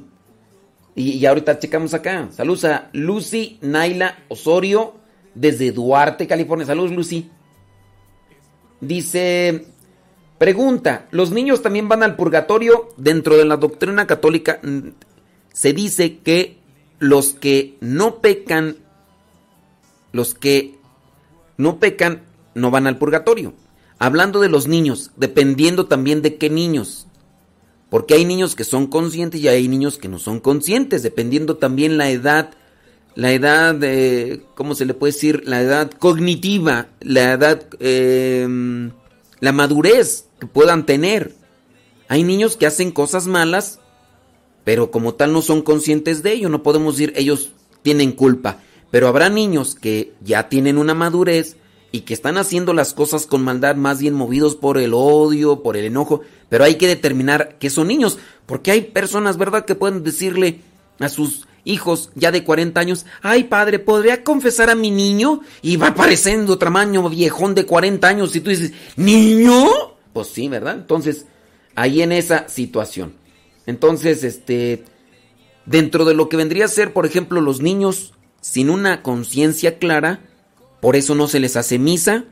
Y, 0.97 1.27
ahorita 1.27 1.59
checamos 1.59 1.93
acá. 1.93 2.29
Saludos 2.33 2.65
a 2.65 2.89
Lucy 2.95 3.59
Naila 3.61 4.17
Osorio 4.29 4.95
desde 5.35 5.71
Duarte, 5.71 6.27
California. 6.27 6.67
Saludos, 6.67 6.91
Lucy. 6.91 7.31
Dice, 8.81 9.67
pregunta, 10.39 11.07
¿los 11.11 11.33
niños 11.33 11.61
también 11.61 11.87
van 11.87 12.03
al 12.03 12.17
purgatorio? 12.17 12.89
Dentro 12.97 13.37
de 13.37 13.45
la 13.45 13.59
doctrina 13.59 14.07
católica 14.07 14.59
se 15.53 15.75
dice 15.75 16.19
que 16.19 16.59
los 16.99 17.35
que 17.35 17.77
no 17.81 18.23
pecan, 18.23 18.77
los 20.13 20.35
que 20.35 20.79
no 21.59 21.79
pecan, 21.79 22.23
no 22.55 22.71
van 22.71 22.87
al 22.87 22.97
purgatorio. 22.97 23.53
Hablando 23.99 24.41
de 24.41 24.49
los 24.49 24.67
niños, 24.67 25.11
dependiendo 25.17 25.87
también 25.87 26.23
de 26.23 26.37
qué 26.37 26.49
niños. 26.49 27.06
Porque 27.91 28.15
hay 28.15 28.25
niños 28.25 28.55
que 28.55 28.65
son 28.65 28.87
conscientes 28.87 29.41
y 29.41 29.49
hay 29.49 29.69
niños 29.69 29.99
que 29.99 30.09
no 30.09 30.19
son 30.19 30.41
conscientes, 30.41 31.03
dependiendo 31.03 31.57
también 31.57 31.99
la 31.99 32.11
edad, 32.11 32.51
la 33.15 33.33
edad, 33.33 33.77
eh, 33.83 34.43
¿cómo 34.55 34.75
se 34.75 34.87
le 34.87 34.95
puede 34.95 35.13
decir? 35.13 35.43
La 35.47 35.61
edad 35.61 35.91
cognitiva, 35.91 36.89
la 37.01 37.33
edad, 37.33 37.63
eh, 37.79 38.91
la 39.41 39.53
madurez 39.53 40.27
que 40.41 40.47
puedan 40.47 40.85
tener. 40.85 41.35
Hay 42.09 42.25
niños 42.25 42.57
que 42.57 42.67
hacen 42.67 42.91
cosas 42.91 43.27
malas, 43.27 43.81
pero 44.65 44.91
como 44.91 45.15
tal 45.15 45.33
no 45.33 45.43
son 45.43 45.63
conscientes 45.63 46.23
de 46.23 46.33
ello, 46.33 46.49
no 46.49 46.63
podemos 46.63 46.97
decir 46.97 47.13
ellos 47.17 47.51
tienen 47.83 48.13
culpa. 48.13 48.59
Pero 48.91 49.09
habrá 49.09 49.29
niños 49.29 49.75
que 49.75 50.13
ya 50.23 50.49
tienen 50.49 50.79
una 50.79 50.95
madurez 50.95 51.57
y 51.93 52.01
que 52.01 52.15
están 52.15 52.37
haciendo 52.37 52.73
las 52.73 52.95
cosas 52.95 53.27
con 53.27 53.43
maldad, 53.43 53.77
más 53.77 54.01
bien 54.01 54.15
movidos 54.15 54.57
por 54.57 54.79
el 54.79 54.93
odio, 54.95 55.63
por 55.63 55.77
el 55.77 55.85
enojo, 55.85 56.23
pero 56.49 56.65
hay 56.65 56.77
que 56.77 56.89
determinar 56.89 57.59
que 57.59 57.71
son 57.71 57.89
niños, 57.89 58.19
porque 58.47 58.71
hay 58.71 58.83
personas, 58.83 59.39
¿verdad?, 59.39 59.65
que 59.65 59.75
pueden 59.75 60.03
decirle 60.03 60.61
a 60.99 61.09
sus 61.09 61.47
hijos 61.65 62.11
ya 62.15 62.31
de 62.31 62.45
40 62.45 62.81
años, 62.81 63.07
ay 63.23 63.45
padre, 63.45 63.79
¿podría 63.79 64.25
confesar 64.25 64.71
a 64.71 64.75
mi 64.75 64.91
niño? 64.91 65.41
Y 65.63 65.77
va 65.77 65.89
apareciendo 65.89 66.59
tamaño 66.59 67.09
viejón 67.11 67.55
de 67.55 67.67
40 67.67 68.07
años 68.07 68.35
y 68.35 68.41
tú 68.41 68.51
dices, 68.51 68.73
¿niño? 68.97 69.67
Pues 70.13 70.29
sí, 70.29 70.49
¿verdad? 70.49 70.77
Entonces, 70.77 71.27
ahí 71.75 72.03
en 72.03 72.13
esa 72.13 72.49
situación. 72.49 73.15
Entonces, 73.67 74.23
este, 74.23 74.85
dentro 75.67 76.05
de 76.05 76.15
lo 76.15 76.29
que 76.29 76.37
vendría 76.37 76.65
a 76.65 76.69
ser, 76.69 76.93
por 76.93 77.05
ejemplo, 77.05 77.41
los 77.41 77.61
niños 77.61 78.15
sin 78.41 78.71
una 78.71 79.03
conciencia 79.03 79.79
clara, 79.79 80.21
por 80.81 80.97
eso 80.97 81.15
no 81.15 81.29
se 81.29 81.41
les 81.41 81.57
hace 81.57 81.79
misa 81.79 82.25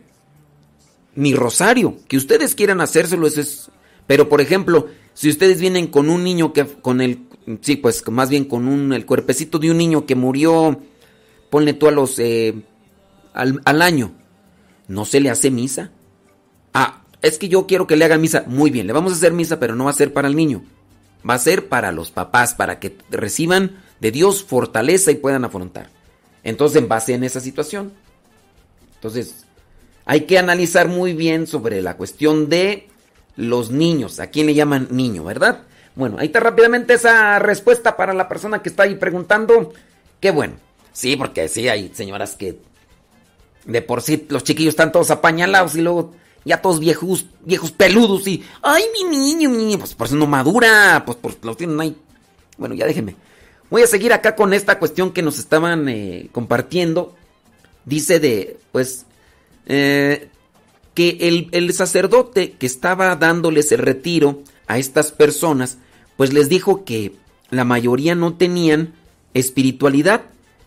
ni 1.14 1.34
rosario. 1.34 1.96
Que 2.08 2.16
ustedes 2.16 2.54
quieran 2.54 2.80
hacérselo, 2.80 3.26
eso 3.26 3.40
es. 3.40 3.70
Pero, 4.06 4.28
por 4.28 4.40
ejemplo, 4.40 4.88
si 5.14 5.28
ustedes 5.28 5.60
vienen 5.60 5.86
con 5.86 6.10
un 6.10 6.24
niño 6.24 6.52
que, 6.52 6.66
con 6.66 7.00
el, 7.00 7.26
sí, 7.60 7.76
pues 7.76 8.06
más 8.08 8.28
bien 8.28 8.44
con 8.44 8.68
un, 8.68 8.92
el 8.92 9.06
cuerpecito 9.06 9.58
de 9.58 9.70
un 9.70 9.78
niño 9.78 10.06
que 10.06 10.14
murió, 10.14 10.80
ponle 11.50 11.72
tú 11.72 11.88
a 11.88 11.90
los, 11.90 12.18
eh, 12.18 12.54
al, 13.32 13.60
al 13.64 13.82
año, 13.82 14.12
no 14.88 15.04
se 15.04 15.20
le 15.20 15.30
hace 15.30 15.50
misa. 15.50 15.90
Ah, 16.74 17.02
es 17.22 17.38
que 17.38 17.48
yo 17.48 17.66
quiero 17.66 17.86
que 17.86 17.96
le 17.96 18.04
haga 18.04 18.18
misa. 18.18 18.44
Muy 18.46 18.70
bien, 18.70 18.86
le 18.86 18.92
vamos 18.92 19.12
a 19.12 19.16
hacer 19.16 19.32
misa, 19.32 19.58
pero 19.58 19.74
no 19.74 19.84
va 19.84 19.90
a 19.90 19.94
ser 19.94 20.12
para 20.12 20.28
el 20.28 20.36
niño. 20.36 20.62
Va 21.28 21.34
a 21.34 21.38
ser 21.38 21.68
para 21.68 21.90
los 21.90 22.10
papás, 22.10 22.54
para 22.54 22.78
que 22.78 22.98
reciban 23.10 23.82
de 24.00 24.10
Dios 24.10 24.44
fortaleza 24.44 25.10
y 25.10 25.14
puedan 25.14 25.44
afrontar. 25.44 25.88
Entonces, 26.42 26.82
en 26.82 26.88
base 26.88 27.14
en 27.14 27.24
esa 27.24 27.40
situación. 27.40 27.92
Entonces, 29.04 29.44
hay 30.06 30.22
que 30.22 30.38
analizar 30.38 30.88
muy 30.88 31.12
bien 31.12 31.46
sobre 31.46 31.82
la 31.82 31.98
cuestión 31.98 32.48
de 32.48 32.88
los 33.36 33.70
niños. 33.70 34.18
¿A 34.18 34.28
quién 34.28 34.46
le 34.46 34.54
llaman 34.54 34.88
niño, 34.90 35.24
verdad? 35.24 35.60
Bueno, 35.94 36.16
ahí 36.18 36.28
está 36.28 36.40
rápidamente 36.40 36.94
esa 36.94 37.38
respuesta 37.38 37.98
para 37.98 38.14
la 38.14 38.30
persona 38.30 38.62
que 38.62 38.70
está 38.70 38.84
ahí 38.84 38.94
preguntando. 38.94 39.74
Qué 40.20 40.30
bueno. 40.30 40.54
Sí, 40.94 41.16
porque 41.16 41.48
sí, 41.48 41.68
hay 41.68 41.90
señoras 41.92 42.34
que 42.34 42.58
de 43.66 43.82
por 43.82 44.00
sí 44.00 44.24
los 44.30 44.42
chiquillos 44.42 44.72
están 44.72 44.90
todos 44.90 45.10
apañalados 45.10 45.74
y 45.74 45.82
luego 45.82 46.14
ya 46.46 46.62
todos 46.62 46.80
viejos, 46.80 47.26
viejos 47.42 47.72
peludos 47.72 48.26
y, 48.26 48.42
ay, 48.62 48.84
mi 48.94 49.04
niño, 49.14 49.50
mi 49.50 49.58
niño, 49.58 49.78
pues 49.80 49.94
por 49.94 50.06
eso 50.06 50.16
no 50.16 50.26
madura, 50.26 51.02
pues 51.04 51.18
por 51.18 51.34
los 51.44 51.58
tienen 51.58 51.78
ahí. 51.78 51.94
Bueno, 52.56 52.74
ya 52.74 52.86
déjenme. 52.86 53.16
Voy 53.68 53.82
a 53.82 53.86
seguir 53.86 54.14
acá 54.14 54.34
con 54.34 54.54
esta 54.54 54.78
cuestión 54.78 55.12
que 55.12 55.20
nos 55.20 55.38
estaban 55.38 55.90
eh, 55.90 56.30
compartiendo. 56.32 57.14
Dice 57.84 58.20
de, 58.20 58.58
pues, 58.72 59.06
eh, 59.66 60.28
que 60.94 61.18
el, 61.20 61.48
el 61.52 61.72
sacerdote 61.72 62.52
que 62.52 62.66
estaba 62.66 63.14
dándoles 63.16 63.72
el 63.72 63.78
retiro 63.78 64.42
a 64.66 64.78
estas 64.78 65.12
personas, 65.12 65.78
pues 66.16 66.32
les 66.32 66.48
dijo 66.48 66.84
que 66.84 67.12
la 67.50 67.64
mayoría 67.64 68.14
no 68.14 68.34
tenían 68.34 68.94
espiritualidad, 69.34 70.22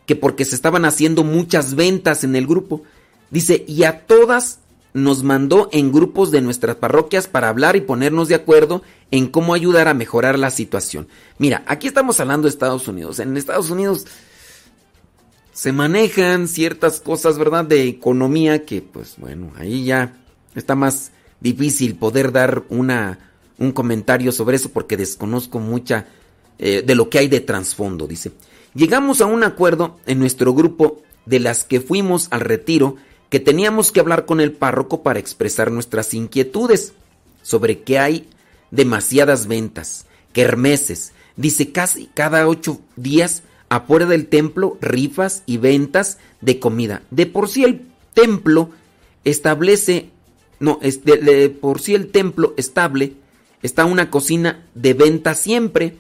que 0.06 0.16
porque 0.16 0.46
se 0.46 0.56
estaban 0.56 0.86
haciendo 0.86 1.24
muchas 1.24 1.76
ventas 1.76 2.24
en 2.24 2.36
el 2.36 2.48
grupo. 2.48 2.84
Dice, 3.30 3.66
y 3.68 3.84
a 3.84 4.06
todas 4.06 4.60
nos 4.94 5.24
mandó 5.24 5.70
en 5.72 5.92
grupos 5.92 6.32
de 6.32 6.42
nuestras 6.42 6.76
parroquias 6.76 7.28
para 7.28 7.50
hablar 7.50 7.76
y 7.76 7.82
ponernos 7.82 8.30
de 8.30 8.36
acuerdo 8.36 8.82
en 9.12 9.28
cómo 9.28 9.54
ayudar 9.54 9.88
a 9.88 9.94
mejorar 9.94 10.40
la 10.40 10.50
situación. 10.50 11.08
Mira, 11.38 11.64
aquí 11.68 11.88
estamos 11.88 12.20
hablando 12.20 12.48
de 12.48 12.50
Estados 12.50 12.88
Unidos. 12.88 13.20
En 13.20 13.38
Estados 13.38 13.70
Unidos 13.70 14.08
se 15.58 15.72
manejan 15.72 16.48
ciertas 16.48 17.02
cosas, 17.02 17.40
¿verdad? 17.40 17.66
De 17.66 17.88
economía 17.88 18.64
que, 18.64 18.84
pues 18.84 19.16
bueno, 19.18 19.52
ahí 19.58 19.86
ya 19.86 20.16
está 20.54 20.76
más 20.76 21.12
difícil 21.40 21.96
poder 21.96 22.32
dar 22.32 22.66
una, 22.70 23.32
un 23.58 23.72
comentario 23.72 24.32
sobre 24.32 24.58
eso 24.58 24.70
porque 24.70 24.98
desconozco 24.98 25.58
mucha 25.60 26.06
eh, 26.60 26.84
de 26.86 26.94
lo 26.94 27.10
que 27.10 27.18
hay 27.18 27.28
de 27.28 27.40
trasfondo, 27.40 28.06
dice. 28.06 28.34
Llegamos 28.76 29.20
a 29.20 29.26
un 29.26 29.44
acuerdo 29.44 29.98
en 30.06 30.20
nuestro 30.20 30.54
grupo 30.54 31.02
de 31.26 31.40
las 31.40 31.64
que 31.64 31.82
fuimos 31.82 32.28
al 32.30 32.42
retiro 32.42 32.98
que 33.32 33.40
teníamos 33.40 33.92
que 33.92 34.00
hablar 34.00 34.28
con 34.28 34.40
el 34.40 34.52
párroco 34.52 35.02
para 35.02 35.18
expresar 35.18 35.72
nuestras 35.72 36.14
inquietudes 36.14 36.94
sobre 37.42 37.80
que 37.80 37.98
hay 37.98 38.30
demasiadas 38.70 39.48
ventas, 39.48 40.06
kermeses. 40.34 41.14
Dice 41.36 41.72
casi 41.72 42.12
cada 42.14 42.48
ocho 42.48 42.80
días 42.96 43.42
afuera 43.70 44.06
del 44.06 44.28
templo 44.28 44.78
rifas 44.82 45.44
y 45.46 45.58
ventas 45.58 46.18
de 46.42 46.60
comida. 46.60 47.02
De 47.12 47.26
por 47.26 47.50
sí 47.50 47.64
el 47.64 47.82
templo 48.14 48.70
establece, 49.24 50.10
no, 50.60 50.80
es 50.82 51.04
de, 51.04 51.18
de 51.18 51.50
por 51.50 51.82
sí 51.82 51.96
el 51.96 52.10
templo 52.10 52.54
estable 52.58 53.14
está 53.62 53.86
una 53.86 54.10
cocina 54.10 54.66
de 54.76 54.94
venta 54.94 55.36
siempre. 55.36 55.98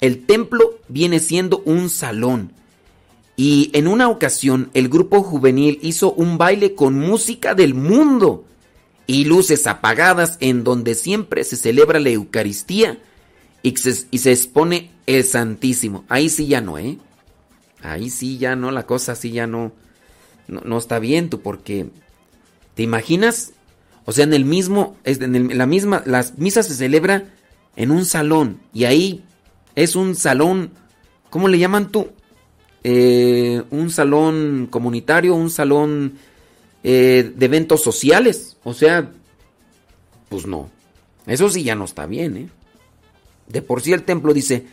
El 0.00 0.26
templo 0.26 0.78
viene 0.88 1.20
siendo 1.20 1.62
un 1.64 1.90
salón. 1.90 2.52
Y 3.36 3.70
en 3.72 3.86
una 3.86 4.08
ocasión 4.08 4.70
el 4.74 4.88
grupo 4.88 5.22
juvenil 5.22 5.78
hizo 5.82 6.12
un 6.12 6.38
baile 6.38 6.74
con 6.74 6.98
música 6.98 7.54
del 7.54 7.74
mundo 7.74 8.44
y 9.06 9.24
luces 9.24 9.66
apagadas 9.66 10.36
en 10.40 10.64
donde 10.64 10.94
siempre 10.94 11.44
se 11.44 11.56
celebra 11.56 12.00
la 12.00 12.10
Eucaristía 12.10 12.98
y 13.62 13.76
se, 13.76 14.06
y 14.10 14.18
se 14.18 14.32
expone 14.32 14.90
el 15.06 15.24
Santísimo. 15.24 16.04
Ahí 16.08 16.28
sí 16.28 16.46
ya 16.46 16.60
no, 16.60 16.78
¿eh? 16.78 16.98
Ahí 17.82 18.10
sí 18.10 18.38
ya 18.38 18.56
no, 18.56 18.70
la 18.70 18.86
cosa 18.86 19.14
sí 19.14 19.30
ya 19.32 19.46
no, 19.46 19.72
no, 20.46 20.60
no 20.64 20.78
está 20.78 20.98
bien 20.98 21.30
tú, 21.30 21.40
porque 21.40 21.90
¿te 22.74 22.82
imaginas? 22.82 23.52
O 24.04 24.12
sea, 24.12 24.24
en 24.24 24.32
el 24.32 24.44
mismo, 24.44 24.96
en 25.04 25.58
la 25.58 25.66
misma, 25.66 26.02
las 26.06 26.32
se 26.38 26.62
celebra 26.62 27.24
en 27.76 27.90
un 27.90 28.04
salón 28.04 28.60
y 28.72 28.84
ahí 28.84 29.24
es 29.74 29.94
un 29.94 30.16
salón, 30.16 30.72
¿cómo 31.30 31.46
le 31.46 31.58
llaman 31.58 31.92
tú? 31.92 32.08
Eh, 32.84 33.62
un 33.70 33.90
salón 33.90 34.66
comunitario, 34.70 35.34
un 35.34 35.50
salón 35.50 36.14
eh, 36.82 37.32
de 37.36 37.46
eventos 37.46 37.82
sociales. 37.82 38.56
O 38.64 38.74
sea, 38.74 39.10
pues 40.28 40.46
no. 40.46 40.70
Eso 41.26 41.50
sí 41.50 41.62
ya 41.62 41.74
no 41.74 41.84
está 41.84 42.06
bien, 42.06 42.36
¿eh? 42.36 42.48
De 43.48 43.62
por 43.62 43.80
sí 43.80 43.92
el 43.92 44.02
templo 44.02 44.34
dice, 44.34 44.66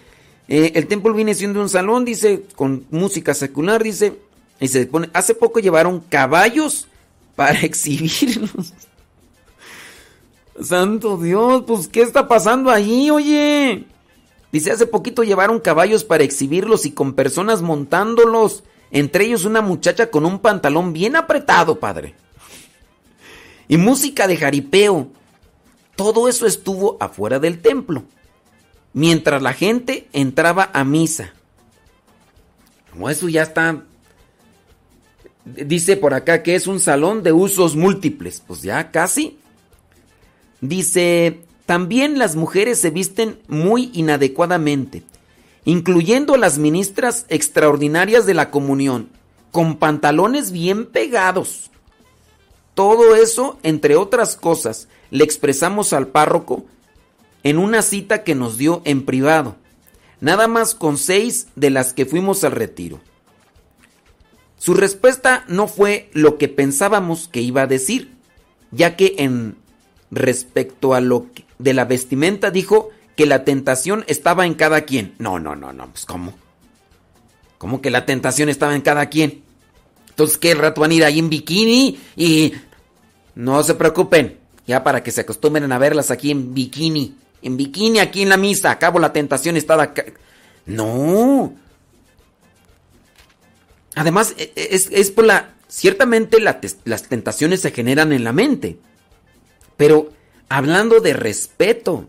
eh, 0.47 0.73
el 0.75 0.87
templo 0.87 1.13
viene 1.13 1.33
siendo 1.33 1.61
un 1.61 1.69
salón, 1.69 2.05
dice, 2.05 2.43
con 2.55 2.85
música 2.91 3.33
secular, 3.33 3.83
dice, 3.83 4.19
y 4.59 4.67
se 4.67 4.85
pone, 4.85 5.09
hace 5.13 5.33
poco 5.33 5.59
llevaron 5.59 5.99
caballos 5.99 6.87
para 7.35 7.59
exhibirlos. 7.61 8.73
Santo 10.61 11.17
Dios, 11.17 11.63
pues 11.67 11.87
¿qué 11.87 12.01
está 12.01 12.27
pasando 12.27 12.71
ahí, 12.71 13.09
oye? 13.09 13.85
Dice, 14.51 14.71
hace 14.71 14.85
poquito 14.85 15.23
llevaron 15.23 15.59
caballos 15.59 16.05
para 16.05 16.23
exhibirlos 16.23 16.85
y 16.85 16.91
con 16.91 17.13
personas 17.13 17.61
montándolos. 17.61 18.63
Entre 18.91 19.25
ellos 19.25 19.43
una 19.43 19.61
muchacha 19.61 20.09
con 20.09 20.25
un 20.25 20.39
pantalón 20.39 20.93
bien 20.93 21.17
apretado, 21.17 21.77
padre. 21.79 22.15
Y 23.67 23.75
música 23.75 24.27
de 24.27 24.37
jaripeo. 24.37 25.09
Todo 25.97 26.29
eso 26.29 26.45
estuvo 26.45 26.95
afuera 27.01 27.39
del 27.39 27.61
templo. 27.61 28.03
Mientras 28.95 29.41
la 29.41 29.51
gente 29.51 30.07
entraba 30.13 30.69
a 30.73 30.85
misa. 30.85 31.33
Como 32.91 33.09
eso 33.09 33.27
ya 33.27 33.43
está... 33.43 33.83
Dice 35.43 35.97
por 35.97 36.13
acá 36.13 36.43
que 36.43 36.55
es 36.55 36.65
un 36.65 36.79
salón 36.79 37.21
de 37.21 37.33
usos 37.33 37.75
múltiples. 37.75 38.41
Pues 38.47 38.61
ya 38.61 38.91
casi. 38.91 39.37
Dice, 40.61 41.41
también 41.65 42.17
las 42.17 42.37
mujeres 42.37 42.79
se 42.79 42.89
visten 42.89 43.37
muy 43.49 43.91
inadecuadamente, 43.93 45.03
incluyendo 45.65 46.37
las 46.37 46.57
ministras 46.57 47.25
extraordinarias 47.27 48.25
de 48.25 48.33
la 48.33 48.49
comunión, 48.49 49.09
con 49.51 49.75
pantalones 49.75 50.53
bien 50.53 50.85
pegados. 50.85 51.69
Todo 52.75 53.13
eso, 53.15 53.59
entre 53.61 53.97
otras 53.97 54.37
cosas, 54.37 54.87
le 55.11 55.25
expresamos 55.25 55.91
al 55.91 56.07
párroco 56.07 56.65
en 57.45 57.59
una 57.59 57.83
cita 57.83 58.23
que 58.23 58.33
nos 58.33 58.57
dio 58.57 58.81
en 58.85 59.05
privado, 59.05 59.55
nada 60.19 60.47
más 60.47 60.73
con 60.73 60.97
seis 60.97 61.47
de 61.55 61.69
las 61.69 61.93
que 61.93 62.07
fuimos 62.07 62.43
al 62.43 62.53
retiro. 62.53 62.99
Su 64.57 64.73
respuesta 64.73 65.45
no 65.47 65.67
fue 65.67 66.09
lo 66.11 66.39
que 66.39 66.47
pensábamos 66.47 67.27
que 67.27 67.41
iba 67.41 67.61
a 67.61 67.67
decir, 67.67 68.15
ya 68.71 68.95
que 68.95 69.13
en 69.19 69.57
respecto 70.09 70.95
a 70.95 71.01
lo 71.01 71.27
de 71.59 71.75
la 71.75 71.85
vestimenta 71.85 72.49
dijo 72.49 72.89
que 73.15 73.27
la 73.27 73.43
tentación 73.43 74.05
estaba 74.07 74.47
en 74.47 74.55
cada 74.55 74.81
quien. 74.81 75.13
No, 75.19 75.37
no, 75.37 75.55
no, 75.55 75.71
no, 75.71 75.87
pues 75.91 76.05
¿cómo? 76.07 76.33
¿Cómo 77.59 77.79
que 77.79 77.91
la 77.91 78.07
tentación 78.07 78.49
estaba 78.49 78.73
en 78.73 78.81
cada 78.81 79.07
quien? 79.07 79.43
Entonces, 80.09 80.39
¿qué 80.39 80.55
rato 80.55 80.81
van 80.81 80.89
a 80.89 80.95
ir 80.95 81.03
ahí 81.03 81.19
en 81.19 81.29
bikini? 81.29 81.99
Y 82.15 82.53
no 83.35 83.61
se 83.61 83.75
preocupen, 83.75 84.39
ya 84.65 84.83
para 84.83 85.03
que 85.03 85.11
se 85.11 85.21
acostumbren 85.21 85.71
a 85.71 85.77
verlas 85.77 86.09
aquí 86.09 86.31
en 86.31 86.55
bikini. 86.55 87.17
En 87.45 87.57
bikini 87.57 87.99
aquí 87.99 88.23
en 88.23 88.29
la 88.29 88.37
misa, 88.37 88.71
acabo 88.71 88.97
la 88.97 89.13
tentación 89.13 89.55
estaba. 89.55 89.93
No. 90.65 91.53
Además, 93.93 94.33
e- 94.35 94.51
e- 94.55 94.69
es, 94.71 94.89
es 94.91 95.11
por 95.11 95.25
la... 95.25 95.53
Ciertamente 95.67 96.39
las 96.39 97.03
tentaciones 97.03 97.61
se 97.61 97.69
generan 97.69 98.13
en 98.13 98.23
la 98.23 98.33
mente. 98.33 98.79
Pero 99.77 100.11
hablando 100.49 101.01
de 101.01 101.13
respeto, 101.13 102.07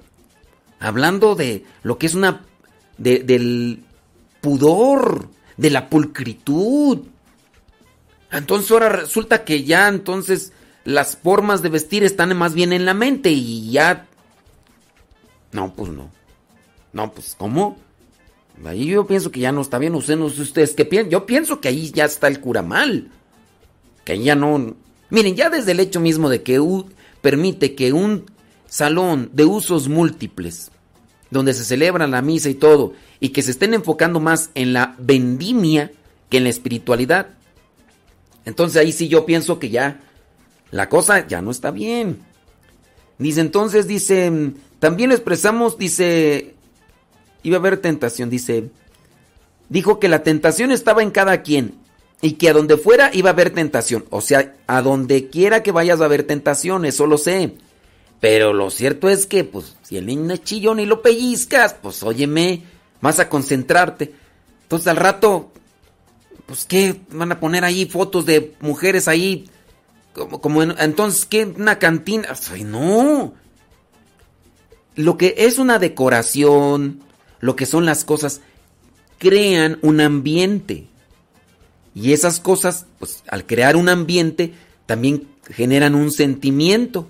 hablando 0.81 1.35
de 1.35 1.67
lo 1.83 1.99
que 1.99 2.07
es 2.07 2.15
una... 2.15 2.41
de- 2.97 3.19
del 3.19 3.85
pudor, 4.41 5.29
de 5.59 5.69
la 5.69 5.91
pulcritud. 5.91 7.01
Entonces 8.33 8.71
ahora 8.71 8.89
resulta 8.89 9.45
que 9.45 9.65
ya 9.65 9.89
entonces 9.89 10.53
las 10.85 11.19
formas 11.19 11.61
de 11.61 11.69
vestir 11.69 12.05
están 12.05 12.35
más 12.39 12.55
bien 12.55 12.73
en 12.73 12.87
la 12.87 12.95
mente 12.95 13.29
y 13.33 13.71
ya... 13.71 14.07
No, 15.53 15.75
pues 15.75 15.91
no. 15.91 16.11
No, 16.93 17.13
pues, 17.13 17.35
¿cómo? 17.37 17.77
Ahí 18.65 18.87
yo 18.87 19.07
pienso 19.07 19.31
que 19.31 19.41
ya 19.41 19.53
no 19.53 19.61
está 19.61 19.79
bien. 19.79 19.95
Ustedes, 19.95 20.39
ustedes 20.39 20.75
qué 20.75 20.85
piensan. 20.85 21.11
Yo 21.11 21.27
pienso 21.27 21.61
que 21.61 21.69
ahí 21.69 21.91
ya 21.91 22.05
está 22.05 22.29
el 22.29 22.41
cura 22.41 22.63
mal. 22.63 23.11
Que 24.05 24.19
ya 24.19 24.35
no. 24.35 24.77
Miren, 25.11 25.37
ya 25.37 25.51
desde 25.51 25.73
el 25.73 25.81
hecho 25.81 26.01
mismo 26.01 26.29
de 26.29 26.43
que 26.43 26.61
permite 27.21 27.75
que 27.75 27.93
un 27.93 28.25
salón 28.67 29.31
de 29.33 29.45
usos 29.45 29.89
múltiples, 29.89 30.71
donde 31.31 31.55
se 31.55 31.65
celebra 31.65 32.07
la 32.07 32.23
misa 32.23 32.49
y 32.49 32.55
todo, 32.55 32.95
y 33.21 33.31
que 33.31 33.43
se 33.43 33.51
estén 33.51 33.75
enfocando 33.75 34.21
más 34.21 34.51
en 34.55 34.73
la 34.73 34.95
vendimia 34.99 35.93
que 36.29 36.39
en 36.39 36.45
la 36.45 36.51
espiritualidad. 36.51 37.29
Entonces 38.45 38.81
ahí 38.81 38.93
sí 38.93 39.09
yo 39.09 39.27
pienso 39.27 39.59
que 39.59 39.71
ya 39.71 40.01
la 40.71 40.89
cosa 40.89 41.27
ya 41.27 41.43
no 41.43 41.51
está 41.51 41.71
bien. 41.71 42.21
Dice 43.19 43.41
entonces, 43.41 43.87
dice, 43.87 44.53
también 44.79 45.13
expresamos, 45.13 45.79
dice, 45.79 46.55
iba 47.43 47.57
a 47.57 47.61
haber 47.61 47.79
tentación, 47.79 48.31
dice, 48.31 48.71
dijo 49.69 49.99
que 49.99 50.09
la 50.09 50.23
tentación 50.23 50.71
estaba 50.73 51.03
en 51.03 51.11
cada 51.11 51.43
quien 51.43 51.75
y 52.23 52.33
que 52.33 52.49
a 52.49 52.53
donde 52.53 52.77
fuera 52.77 53.11
iba 53.13 53.31
a 53.31 53.33
haber 53.33 53.51
tentación. 53.51 54.05
O 54.11 54.21
sea, 54.21 54.55
a 54.67 54.83
donde 54.83 55.29
quiera 55.29 55.63
que 55.63 55.73
vayas 55.73 55.99
va 56.01 56.05
a 56.05 56.07
haber 56.07 56.23
tentación, 56.25 56.85
eso 56.85 57.07
lo 57.07 57.19
sé. 57.19 57.55
Pero 58.21 58.53
lo 58.55 58.71
cierto 58.71 59.09
es 59.11 59.27
que, 59.27 59.45
pues, 59.45 59.77
si 59.83 59.99
el 59.99 60.07
niño 60.07 60.33
es 60.33 60.43
chillón 60.43 60.81
y 60.81 60.87
lo 60.87 61.03
pellizcas, 61.03 61.75
pues, 61.75 62.03
óyeme, 62.03 62.63
vas 63.03 63.21
a 63.21 63.29
concentrarte. 63.29 64.15
Entonces 64.63 64.89
al 64.89 64.97
rato, 64.97 65.53
pues, 66.47 66.65
¿qué? 66.65 67.01
Van 67.11 67.33
a 67.33 67.41
poner 67.41 67.65
ahí 67.65 67.85
fotos 67.87 68.25
de 68.25 68.55
mujeres 68.61 69.07
ahí, 69.09 69.45
como, 70.15 70.41
como 70.41 70.63
en- 70.63 70.75
entonces, 70.79 71.27
¿qué? 71.27 71.45
Una 71.45 71.79
cantina. 71.79 72.29
Ay, 72.51 72.65
no. 72.65 73.35
Lo 74.97 75.17
que 75.17 75.35
es 75.39 75.59
una 75.59 75.79
decoración, 75.79 77.01
lo 77.41 77.55
que 77.55 77.67
son 77.67 77.87
las 77.87 78.05
cosas, 78.05 78.41
crean 79.19 79.79
un 79.83 80.01
ambiente. 80.01 80.87
Y 81.95 82.13
esas 82.13 82.41
cosas, 82.41 82.87
pues 82.99 83.23
al 83.29 83.47
crear 83.47 83.77
un 83.77 83.89
ambiente, 83.89 84.53
también 84.87 85.29
generan 85.51 85.95
un 85.95 86.11
sentimiento. 86.11 87.09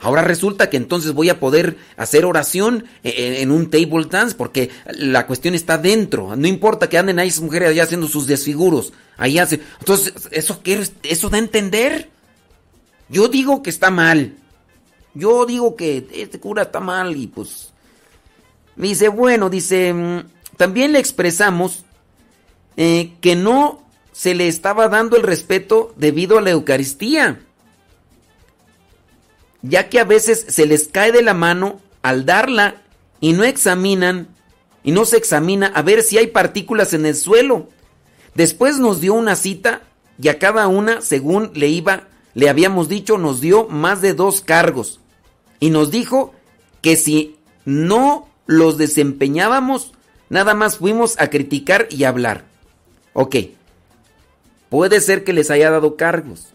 Ahora 0.00 0.22
resulta 0.22 0.70
que 0.70 0.78
entonces 0.78 1.12
voy 1.12 1.28
a 1.28 1.38
poder 1.38 1.76
hacer 1.96 2.24
oración 2.24 2.86
e- 3.04 3.10
e- 3.10 3.42
en 3.42 3.50
un 3.50 3.68
table 3.68 4.06
dance 4.10 4.34
porque 4.34 4.70
la 4.94 5.26
cuestión 5.26 5.54
está 5.54 5.76
dentro. 5.76 6.34
No 6.36 6.48
importa 6.48 6.88
que 6.88 6.96
anden 6.96 7.18
ahí 7.18 7.28
esas 7.28 7.42
mujeres 7.42 7.68
allá 7.68 7.82
haciendo 7.82 8.08
sus 8.08 8.26
desfiguros. 8.26 8.94
Ahí. 9.18 9.38
Entonces, 9.38 10.14
¿eso 10.30 10.60
quiere, 10.62 10.88
eso 11.02 11.28
da 11.28 11.36
a 11.36 11.40
entender? 11.40 12.08
Yo 13.10 13.28
digo 13.28 13.62
que 13.62 13.68
está 13.68 13.90
mal. 13.90 14.34
Yo 15.14 15.46
digo 15.46 15.76
que 15.76 16.06
este 16.12 16.38
cura 16.40 16.62
está 16.62 16.80
mal 16.80 17.16
y 17.16 17.26
pues... 17.26 17.72
Dice, 18.76 19.08
bueno, 19.08 19.50
dice, 19.50 19.92
mm, 19.92 20.20
también 20.56 20.92
le 20.92 21.00
expresamos 21.00 21.84
eh, 22.76 23.12
que 23.20 23.36
no 23.36 23.82
se 24.12 24.34
le 24.34 24.48
estaba 24.48 24.88
dando 24.88 25.16
el 25.16 25.22
respeto 25.22 25.92
debido 25.96 26.38
a 26.38 26.40
la 26.40 26.50
Eucaristía, 26.50 27.40
ya 29.62 29.88
que 29.88 30.00
a 30.00 30.04
veces 30.04 30.46
se 30.48 30.66
les 30.66 30.88
cae 30.88 31.12
de 31.12 31.22
la 31.22 31.34
mano 31.34 31.80
al 32.02 32.24
darla 32.24 32.82
y 33.20 33.32
no 33.32 33.44
examinan 33.44 34.28
y 34.82 34.92
no 34.92 35.04
se 35.04 35.16
examina 35.16 35.66
a 35.68 35.82
ver 35.82 36.02
si 36.02 36.16
hay 36.18 36.28
partículas 36.28 36.94
en 36.94 37.04
el 37.06 37.16
suelo. 37.16 37.68
Después 38.34 38.78
nos 38.78 39.00
dio 39.00 39.14
una 39.14 39.36
cita 39.36 39.82
y 40.20 40.28
a 40.28 40.38
cada 40.38 40.68
una, 40.68 41.00
según 41.00 41.50
le 41.54 41.68
iba, 41.68 42.08
le 42.34 42.48
habíamos 42.48 42.88
dicho, 42.88 43.18
nos 43.18 43.40
dio 43.40 43.66
más 43.66 44.00
de 44.00 44.14
dos 44.14 44.40
cargos 44.40 45.00
y 45.58 45.70
nos 45.70 45.90
dijo 45.90 46.32
que 46.80 46.96
si 46.96 47.36
no 47.64 48.28
los 48.46 48.78
desempeñábamos, 48.78 49.92
nada 50.28 50.54
más 50.54 50.78
fuimos 50.78 51.20
a 51.20 51.28
criticar 51.28 51.88
y 51.90 52.04
hablar. 52.04 52.44
Ok, 53.12 53.36
puede 54.68 55.00
ser 55.00 55.24
que 55.24 55.32
les 55.32 55.50
haya 55.50 55.70
dado 55.70 55.96
cargos, 55.96 56.48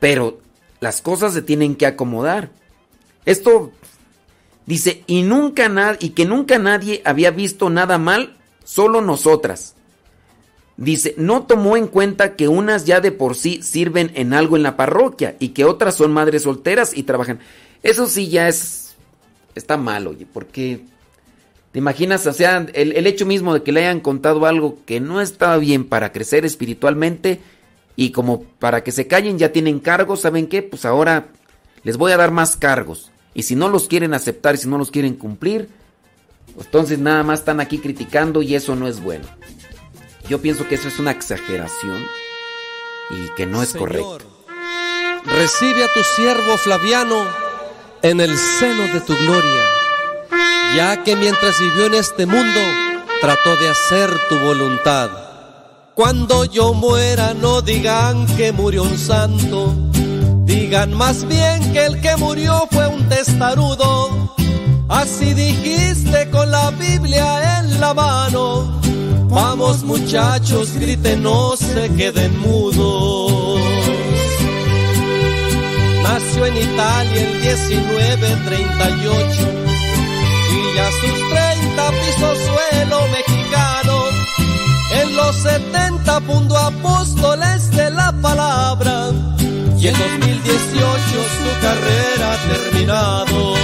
pero 0.00 0.40
las 0.80 1.00
cosas 1.00 1.32
se 1.32 1.42
tienen 1.42 1.76
que 1.76 1.86
acomodar. 1.86 2.50
Esto 3.24 3.72
dice, 4.66 5.04
y 5.06 5.22
nunca 5.22 5.96
y 6.00 6.10
que 6.10 6.24
nunca 6.24 6.58
nadie 6.58 7.00
había 7.04 7.30
visto 7.30 7.70
nada 7.70 7.98
mal, 7.98 8.36
solo 8.64 9.00
nosotras. 9.00 9.76
Dice, 10.76 11.14
no 11.18 11.42
tomó 11.42 11.76
en 11.76 11.86
cuenta 11.86 12.34
que 12.34 12.48
unas 12.48 12.86
ya 12.86 13.00
de 13.00 13.12
por 13.12 13.36
sí 13.36 13.62
sirven 13.62 14.10
en 14.14 14.32
algo 14.32 14.56
en 14.56 14.62
la 14.62 14.76
parroquia 14.76 15.36
y 15.38 15.50
que 15.50 15.64
otras 15.64 15.94
son 15.96 16.12
madres 16.12 16.42
solteras 16.44 16.96
y 16.96 17.02
trabajan. 17.02 17.40
Eso 17.82 18.06
sí 18.06 18.28
ya 18.28 18.48
es, 18.48 18.96
está 19.54 19.76
mal, 19.76 20.06
oye, 20.06 20.26
porque 20.32 20.80
te 21.72 21.78
imaginas, 21.78 22.26
o 22.26 22.32
sea, 22.32 22.66
el, 22.74 22.92
el 22.92 23.06
hecho 23.06 23.26
mismo 23.26 23.54
de 23.54 23.62
que 23.62 23.72
le 23.72 23.80
hayan 23.80 24.00
contado 24.00 24.46
algo 24.46 24.78
que 24.86 25.00
no 25.00 25.20
estaba 25.20 25.58
bien 25.58 25.84
para 25.84 26.12
crecer 26.12 26.44
espiritualmente 26.44 27.40
y 27.96 28.10
como 28.10 28.42
para 28.42 28.82
que 28.82 28.92
se 28.92 29.06
callen 29.06 29.38
ya 29.38 29.52
tienen 29.52 29.78
cargos, 29.78 30.20
¿saben 30.20 30.46
qué? 30.46 30.62
Pues 30.62 30.84
ahora 30.84 31.28
les 31.82 31.96
voy 31.96 32.12
a 32.12 32.16
dar 32.16 32.30
más 32.30 32.56
cargos. 32.56 33.10
Y 33.34 33.44
si 33.44 33.54
no 33.54 33.68
los 33.68 33.88
quieren 33.88 34.14
aceptar 34.14 34.56
si 34.58 34.68
no 34.68 34.78
los 34.78 34.90
quieren 34.90 35.14
cumplir, 35.14 35.68
pues 36.54 36.66
entonces 36.66 36.98
nada 36.98 37.22
más 37.22 37.40
están 37.40 37.60
aquí 37.60 37.78
criticando 37.78 38.42
y 38.42 38.54
eso 38.54 38.76
no 38.76 38.86
es 38.86 39.02
bueno. 39.02 39.24
Yo 40.28 40.40
pienso 40.40 40.66
que 40.68 40.76
eso 40.76 40.88
es 40.88 40.98
una 40.98 41.10
exageración 41.10 42.04
y 43.10 43.28
que 43.36 43.46
no 43.46 43.62
es 43.62 43.70
Señor, 43.70 43.88
correcto. 43.88 44.18
Recibe 45.24 45.84
a 45.84 45.88
tu 45.88 46.02
siervo 46.16 46.56
Flaviano 46.58 47.24
en 48.02 48.20
el 48.20 48.36
seno 48.36 48.82
de 48.92 49.00
tu 49.00 49.16
gloria, 49.16 49.62
ya 50.74 51.02
que 51.02 51.16
mientras 51.16 51.58
vivió 51.60 51.86
en 51.86 51.94
este 51.94 52.26
mundo 52.26 52.60
trató 53.20 53.56
de 53.56 53.68
hacer 53.68 54.10
tu 54.28 54.38
voluntad. 54.38 55.10
Cuando 55.94 56.44
yo 56.44 56.72
muera 56.72 57.34
no 57.34 57.60
digan 57.60 58.26
que 58.36 58.50
murió 58.52 58.82
un 58.84 58.98
santo, 58.98 59.74
digan 60.44 60.94
más 60.94 61.26
bien 61.28 61.72
que 61.72 61.86
el 61.86 62.00
que 62.00 62.16
murió 62.16 62.66
fue 62.70 62.86
un 62.88 63.08
testarudo. 63.08 64.34
Así 64.88 65.34
dijiste 65.34 66.30
con 66.30 66.50
la 66.50 66.70
Biblia 66.70 67.60
en 67.60 67.80
la 67.80 67.94
mano. 67.94 68.81
Vamos 69.32 69.82
muchachos, 69.82 70.72
griten, 70.74 71.22
no 71.22 71.56
se 71.56 71.88
queden 71.94 72.38
mudos. 72.38 73.62
Nació 76.02 76.44
en 76.46 76.56
Italia 76.58 77.22
el 77.22 77.38
1938 77.38 79.48
y 80.52 80.74
ya 80.76 80.90
sus 81.00 81.18
30 81.30 81.90
pisó 81.92 82.34
suelo 82.44 83.08
mexicano. 83.08 83.96
En 85.00 85.16
los 85.16 85.34
70 85.36 86.20
fundó 86.20 86.58
apóstoles 86.58 87.70
de 87.70 87.90
la 87.90 88.12
palabra 88.20 89.12
y 89.78 89.88
en 89.88 89.98
2018 89.98 90.60
su 91.38 91.48
carrera 91.62 92.34
ha 92.34 92.36
terminado. 92.52 93.54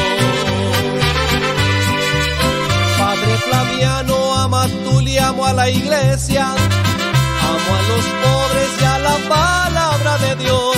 Padre 2.98 3.36
Flaviano, 3.46 4.16
ama 4.34 4.66
tú 4.84 4.94
le 4.97 4.97
amo 5.38 5.46
a 5.46 5.52
la 5.52 5.70
iglesia, 5.70 6.46
amo 6.50 7.70
a 7.78 7.82
los 7.90 8.04
pobres 8.22 8.70
y 8.80 8.84
a 8.84 8.98
la 8.98 9.16
palabra 9.28 10.18
de 10.18 10.34
Dios. 10.42 10.76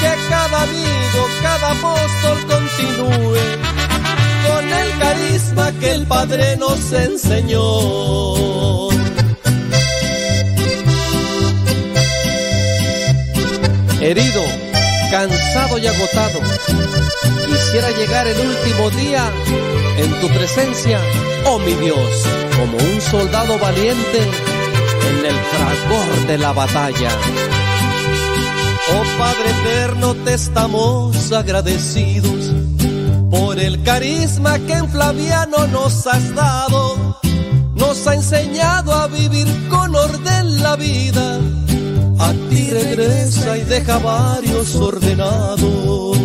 Que 0.00 0.12
cada 0.28 0.62
amigo, 0.62 1.20
cada 1.40 1.70
apóstol 1.70 2.38
continúe 2.48 3.46
con 4.48 4.64
el 4.72 4.98
carisma 4.98 5.72
que 5.78 5.92
el 5.92 6.04
Padre 6.04 6.56
nos 6.56 6.92
enseñó. 6.92 7.60
Herido, 14.00 14.42
cansado 15.14 15.78
y 15.78 15.86
agotado, 15.86 16.40
quisiera 17.46 17.88
llegar 17.92 18.26
el 18.26 18.48
último 18.48 18.90
día 18.90 19.30
en 19.96 20.10
tu 20.20 20.26
presencia, 20.26 20.98
oh 21.46 21.56
mi 21.60 21.72
Dios, 21.74 22.26
como 22.58 22.76
un 22.76 23.00
soldado 23.00 23.56
valiente 23.60 24.18
en 24.18 25.24
el 25.24 25.36
fragor 25.36 26.26
de 26.26 26.38
la 26.38 26.52
batalla. 26.52 27.10
Oh 28.92 29.04
Padre 29.16 29.50
eterno, 29.60 30.16
te 30.24 30.34
estamos 30.34 31.30
agradecidos 31.30 32.50
por 33.30 33.60
el 33.60 33.84
carisma 33.84 34.58
que 34.58 34.72
en 34.72 34.90
Flaviano 34.90 35.68
nos 35.68 36.08
has 36.08 36.34
dado. 36.34 37.20
Nos 37.76 38.04
ha 38.08 38.14
enseñado 38.14 38.92
a 38.92 39.06
vivir 39.06 39.46
con 39.68 39.94
orden 39.94 40.60
la 40.60 40.74
vida. 40.74 41.38
A 42.24 42.32
ti 42.48 42.70
regresa 42.70 43.58
y 43.58 43.64
deja 43.64 43.98
varios 43.98 44.74
ordenados. 44.76 46.16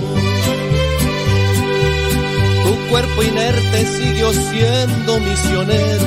Tu 2.64 2.90
cuerpo 2.90 3.24
inerte 3.24 3.86
siguió 3.86 4.32
siendo 4.32 5.20
misionero 5.20 6.06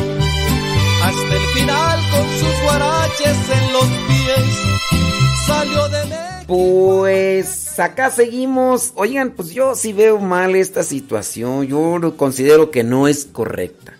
hasta 1.02 1.34
el 1.36 1.46
final 1.54 2.00
con 2.10 2.26
sus 2.38 2.62
guaraches 2.62 3.36
en 3.58 3.72
los 3.74 3.86
pies. 4.08 5.46
Salió 5.46 5.88
de 5.90 6.04
México. 6.06 6.44
Pues 6.46 7.78
acá 7.78 8.10
seguimos. 8.10 8.92
Oigan, 8.94 9.32
pues 9.32 9.50
yo 9.50 9.74
sí 9.74 9.92
veo 9.92 10.18
mal 10.18 10.56
esta 10.56 10.84
situación. 10.84 11.66
Yo 11.66 12.16
considero 12.16 12.70
que 12.70 12.82
no 12.82 13.08
es 13.08 13.26
correcta. 13.26 13.92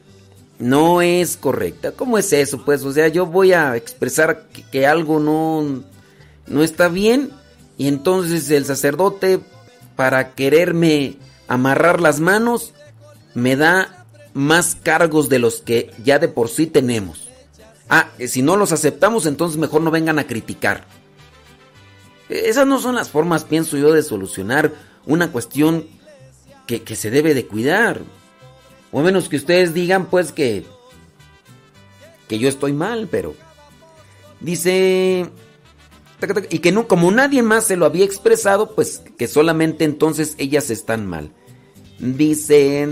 No 0.63 1.03
es 1.03 1.37
correcta. 1.37 1.91
¿Cómo 1.91 2.19
es 2.19 2.33
eso? 2.33 2.65
Pues, 2.65 2.85
o 2.85 2.93
sea, 2.93 3.09
yo 3.09 3.27
voy 3.27 3.53
a 3.53 3.75
expresar 3.75 4.47
que, 4.71 4.87
algo 4.87 5.19
no, 5.19 5.83
no 6.47 6.63
está 6.63 6.87
bien. 6.87 7.33
Y 7.77 7.89
entonces 7.89 8.49
el 8.49 8.65
sacerdote, 8.65 9.41
para 9.97 10.37
quererme 10.37 11.17
amarrar 11.49 12.01
las 12.01 12.21
manos, 12.21 12.75
me 13.35 13.57
da 13.57 14.07
más 14.35 14.77
cargos 14.81 15.29
de 15.29 15.41
los 15.41 15.63
que 15.63 15.91
ya 16.05 16.21
de 16.21 16.29
por 16.29 16.49
sí 16.49 16.69
tenemos. 16.69 17.29
Ah, 17.89 18.11
si 18.25 18.43
no 18.43 18.57
los 18.57 18.71
aceptamos, 18.71 19.27
entonces 19.27 19.59
mejor 19.59 19.83
no 19.83 19.91
vengan 19.91 20.21
a 20.21 20.29
criticar. 20.29 20.85
Esas 22.29 22.69
no 22.69 22.79
son 22.79 22.95
las 22.95 23.11
formas, 23.11 23.43
pienso 23.43 23.77
yo, 23.79 23.93
de 23.93 24.05
solucionar 24.05 24.73
una 25.07 25.33
cuestión 25.33 25.89
que, 26.69 26.85
que 26.85 26.95
se 26.95 27.11
debe 27.11 27.35
de 27.35 27.49
cuidar. 27.49 28.03
O 28.93 29.03
menos 29.03 29.28
que 29.28 29.36
ustedes 29.36 29.74
digan, 29.74 30.07
pues, 30.07 30.30
que, 30.32 30.64
que 32.28 32.38
yo 32.38 32.49
estoy 32.49 32.72
mal, 32.72 33.09
pero... 33.11 33.34
Dice... 34.40 35.28
Y 36.51 36.61
que 36.61 36.70
no, 36.70 36.86
como 36.86 37.11
nadie 37.11 37.43
más 37.43 37.66
se 37.66 37.76
lo 37.76 37.84
había 37.84 38.05
expresado, 38.05 38.76
pues 38.76 39.03
que 39.18 39.26
solamente 39.26 39.84
entonces 39.84 40.36
ellas 40.38 40.70
están 40.70 41.07
mal. 41.07 41.32
Dice... 41.99 42.88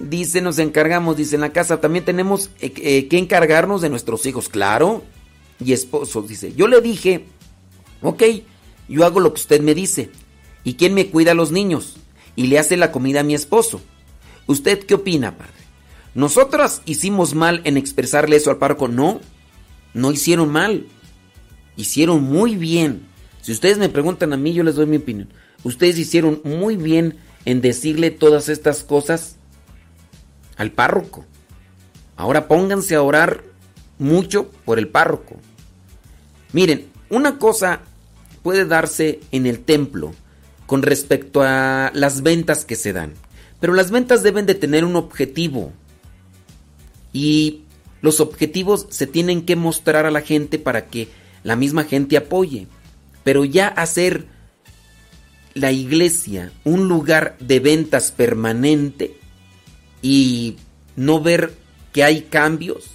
Dice, 0.00 0.40
nos 0.42 0.58
encargamos, 0.58 1.16
dice 1.16 1.36
en 1.36 1.40
la 1.40 1.52
casa, 1.52 1.80
también 1.80 2.04
tenemos 2.04 2.50
eh, 2.60 2.74
eh, 2.76 3.08
que 3.08 3.16
encargarnos 3.16 3.80
de 3.80 3.90
nuestros 3.90 4.26
hijos, 4.26 4.48
claro. 4.48 5.04
Y 5.64 5.72
esposo, 5.72 6.22
dice, 6.22 6.52
yo 6.52 6.66
le 6.66 6.80
dije, 6.80 7.26
ok, 8.02 8.22
yo 8.88 9.04
hago 9.04 9.20
lo 9.20 9.32
que 9.32 9.40
usted 9.40 9.60
me 9.60 9.74
dice. 9.74 10.10
¿Y 10.64 10.74
quién 10.74 10.94
me 10.94 11.10
cuida 11.10 11.30
a 11.30 11.34
los 11.34 11.52
niños? 11.52 11.96
Y 12.36 12.46
le 12.48 12.58
hace 12.58 12.76
la 12.76 12.92
comida 12.92 13.20
a 13.20 13.24
mi 13.24 13.34
esposo. 13.34 13.80
¿Usted 14.46 14.84
qué 14.84 14.94
opina, 14.94 15.36
padre? 15.36 15.52
¿Nosotras 16.14 16.82
hicimos 16.84 17.34
mal 17.34 17.60
en 17.64 17.76
expresarle 17.76 18.36
eso 18.36 18.50
al 18.50 18.58
párroco? 18.58 18.88
No, 18.88 19.20
no 19.94 20.12
hicieron 20.12 20.50
mal. 20.50 20.86
Hicieron 21.76 22.22
muy 22.22 22.56
bien. 22.56 23.06
Si 23.40 23.52
ustedes 23.52 23.78
me 23.78 23.88
preguntan 23.88 24.32
a 24.32 24.36
mí, 24.36 24.52
yo 24.52 24.62
les 24.62 24.76
doy 24.76 24.86
mi 24.86 24.98
opinión. 24.98 25.28
Ustedes 25.64 25.98
hicieron 25.98 26.40
muy 26.44 26.76
bien 26.76 27.18
en 27.44 27.60
decirle 27.60 28.10
todas 28.10 28.48
estas 28.48 28.84
cosas 28.84 29.36
al 30.56 30.72
párroco. 30.72 31.24
Ahora 32.16 32.46
pónganse 32.48 32.94
a 32.94 33.02
orar 33.02 33.44
mucho 33.98 34.50
por 34.64 34.78
el 34.78 34.88
párroco. 34.88 35.36
Miren, 36.52 36.88
una 37.10 37.38
cosa 37.38 37.80
puede 38.42 38.66
darse 38.66 39.20
en 39.32 39.46
el 39.46 39.60
templo 39.60 40.14
con 40.66 40.82
respecto 40.82 41.42
a 41.42 41.90
las 41.94 42.22
ventas 42.22 42.64
que 42.64 42.76
se 42.76 42.92
dan, 42.92 43.12
pero 43.60 43.74
las 43.74 43.90
ventas 43.90 44.22
deben 44.22 44.46
de 44.46 44.54
tener 44.54 44.84
un 44.84 44.96
objetivo. 44.96 45.72
Y 47.12 47.62
los 48.00 48.20
objetivos 48.20 48.86
se 48.90 49.06
tienen 49.06 49.46
que 49.46 49.56
mostrar 49.56 50.04
a 50.04 50.10
la 50.10 50.20
gente 50.20 50.58
para 50.58 50.86
que 50.86 51.08
la 51.42 51.56
misma 51.56 51.84
gente 51.84 52.16
apoye, 52.16 52.66
pero 53.22 53.44
ya 53.44 53.68
hacer 53.68 54.26
la 55.54 55.70
iglesia 55.70 56.52
un 56.64 56.88
lugar 56.88 57.36
de 57.38 57.60
ventas 57.60 58.10
permanente 58.10 59.16
y 60.02 60.56
no 60.96 61.20
ver 61.20 61.54
que 61.92 62.02
hay 62.02 62.22
cambios, 62.22 62.90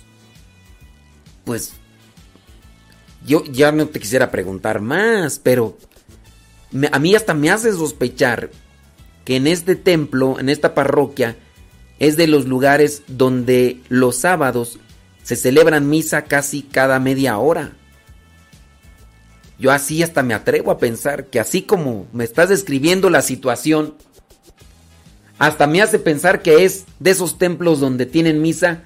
pues 1.45 1.74
yo 3.26 3.43
ya 3.45 3.72
no 3.72 3.88
te 3.88 3.99
quisiera 3.99 4.30
preguntar 4.30 4.82
más, 4.82 5.39
pero 5.39 5.78
a 6.91 6.99
mí 6.99 7.15
hasta 7.15 7.34
me 7.34 7.49
hace 7.49 7.72
sospechar 7.72 8.51
que 9.26 9.36
en 9.36 9.47
este 9.47 9.76
templo, 9.76 10.39
en 10.39 10.49
esta 10.49 10.74
parroquia, 10.74 11.36
es 11.99 12.15
de 12.17 12.28
los 12.28 12.45
lugares 12.45 13.03
donde 13.07 13.82
los 13.89 14.17
sábados 14.17 14.80
se 15.24 15.36
celebran 15.36 15.89
misa 15.89 16.24
casi 16.24 16.63
cada 16.63 16.99
media 16.99 17.38
hora. 17.38 17.74
Yo 19.59 19.72
así 19.72 20.01
hasta 20.01 20.24
me 20.24 20.34
atrevo 20.34 20.72
a 20.72 20.78
pensar 20.78 21.26
que 21.26 21.39
así 21.39 21.63
como 21.63 22.07
me 22.13 22.24
estás 22.24 22.49
describiendo 22.49 23.09
la 23.09 23.22
situación, 23.22 23.95
hasta 25.38 25.67
me 25.67 25.82
hace 25.82 25.99
pensar 25.99 26.41
que 26.41 26.63
es 26.63 26.86
de 26.99 27.11
esos 27.11 27.38
templos 27.38 27.80
donde 27.80 28.05
tienen 28.05 28.41
misa 28.41 28.84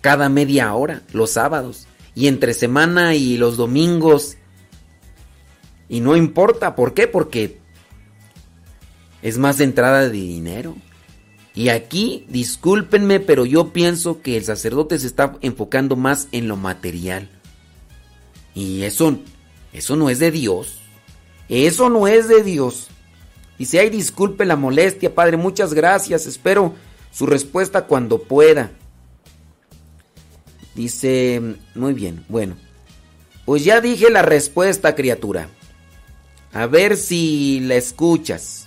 cada 0.00 0.28
media 0.28 0.72
hora, 0.74 1.02
los 1.12 1.30
sábados, 1.30 1.88
y 2.14 2.28
entre 2.28 2.54
semana 2.54 3.16
y 3.16 3.36
los 3.36 3.56
domingos. 3.56 4.36
Y 5.88 6.00
no 6.00 6.16
importa, 6.16 6.74
¿por 6.74 6.94
qué? 6.94 7.06
Porque 7.06 7.58
es 9.22 9.38
más 9.38 9.60
entrada 9.60 10.02
de 10.02 10.10
dinero. 10.10 10.76
Y 11.54 11.70
aquí, 11.70 12.26
discúlpenme, 12.28 13.18
pero 13.20 13.46
yo 13.46 13.72
pienso 13.72 14.20
que 14.20 14.36
el 14.36 14.44
sacerdote 14.44 14.98
se 14.98 15.06
está 15.06 15.38
enfocando 15.40 15.96
más 15.96 16.28
en 16.32 16.48
lo 16.48 16.56
material. 16.56 17.30
Y 18.54 18.82
eso, 18.82 19.18
eso 19.72 19.96
no 19.96 20.10
es 20.10 20.18
de 20.18 20.30
Dios. 20.30 20.80
Eso 21.48 21.88
no 21.88 22.08
es 22.08 22.28
de 22.28 22.42
Dios. 22.42 22.88
Dice, 23.58 23.80
ay, 23.80 23.90
disculpe 23.90 24.44
la 24.44 24.56
molestia, 24.56 25.14
padre, 25.14 25.36
muchas 25.36 25.72
gracias. 25.72 26.26
Espero 26.26 26.74
su 27.10 27.26
respuesta 27.26 27.86
cuando 27.86 28.18
pueda. 28.22 28.70
Dice, 30.74 31.40
muy 31.74 31.94
bien, 31.94 32.24
bueno. 32.28 32.56
Pues 33.46 33.64
ya 33.64 33.80
dije 33.80 34.10
la 34.10 34.22
respuesta, 34.22 34.94
criatura. 34.94 35.48
A 36.52 36.66
ver 36.66 36.96
si 36.96 37.60
la 37.60 37.74
escuchas. 37.74 38.66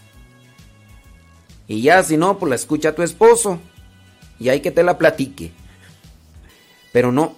Y 1.67 1.81
ya 1.81 2.03
si 2.03 2.17
no, 2.17 2.37
pues 2.37 2.49
la 2.49 2.55
escucha 2.55 2.95
tu 2.95 3.03
esposo. 3.03 3.59
Y 4.39 4.49
hay 4.49 4.61
que 4.61 4.71
te 4.71 4.83
la 4.83 4.97
platique. 4.97 5.51
Pero 6.91 7.11
no. 7.11 7.35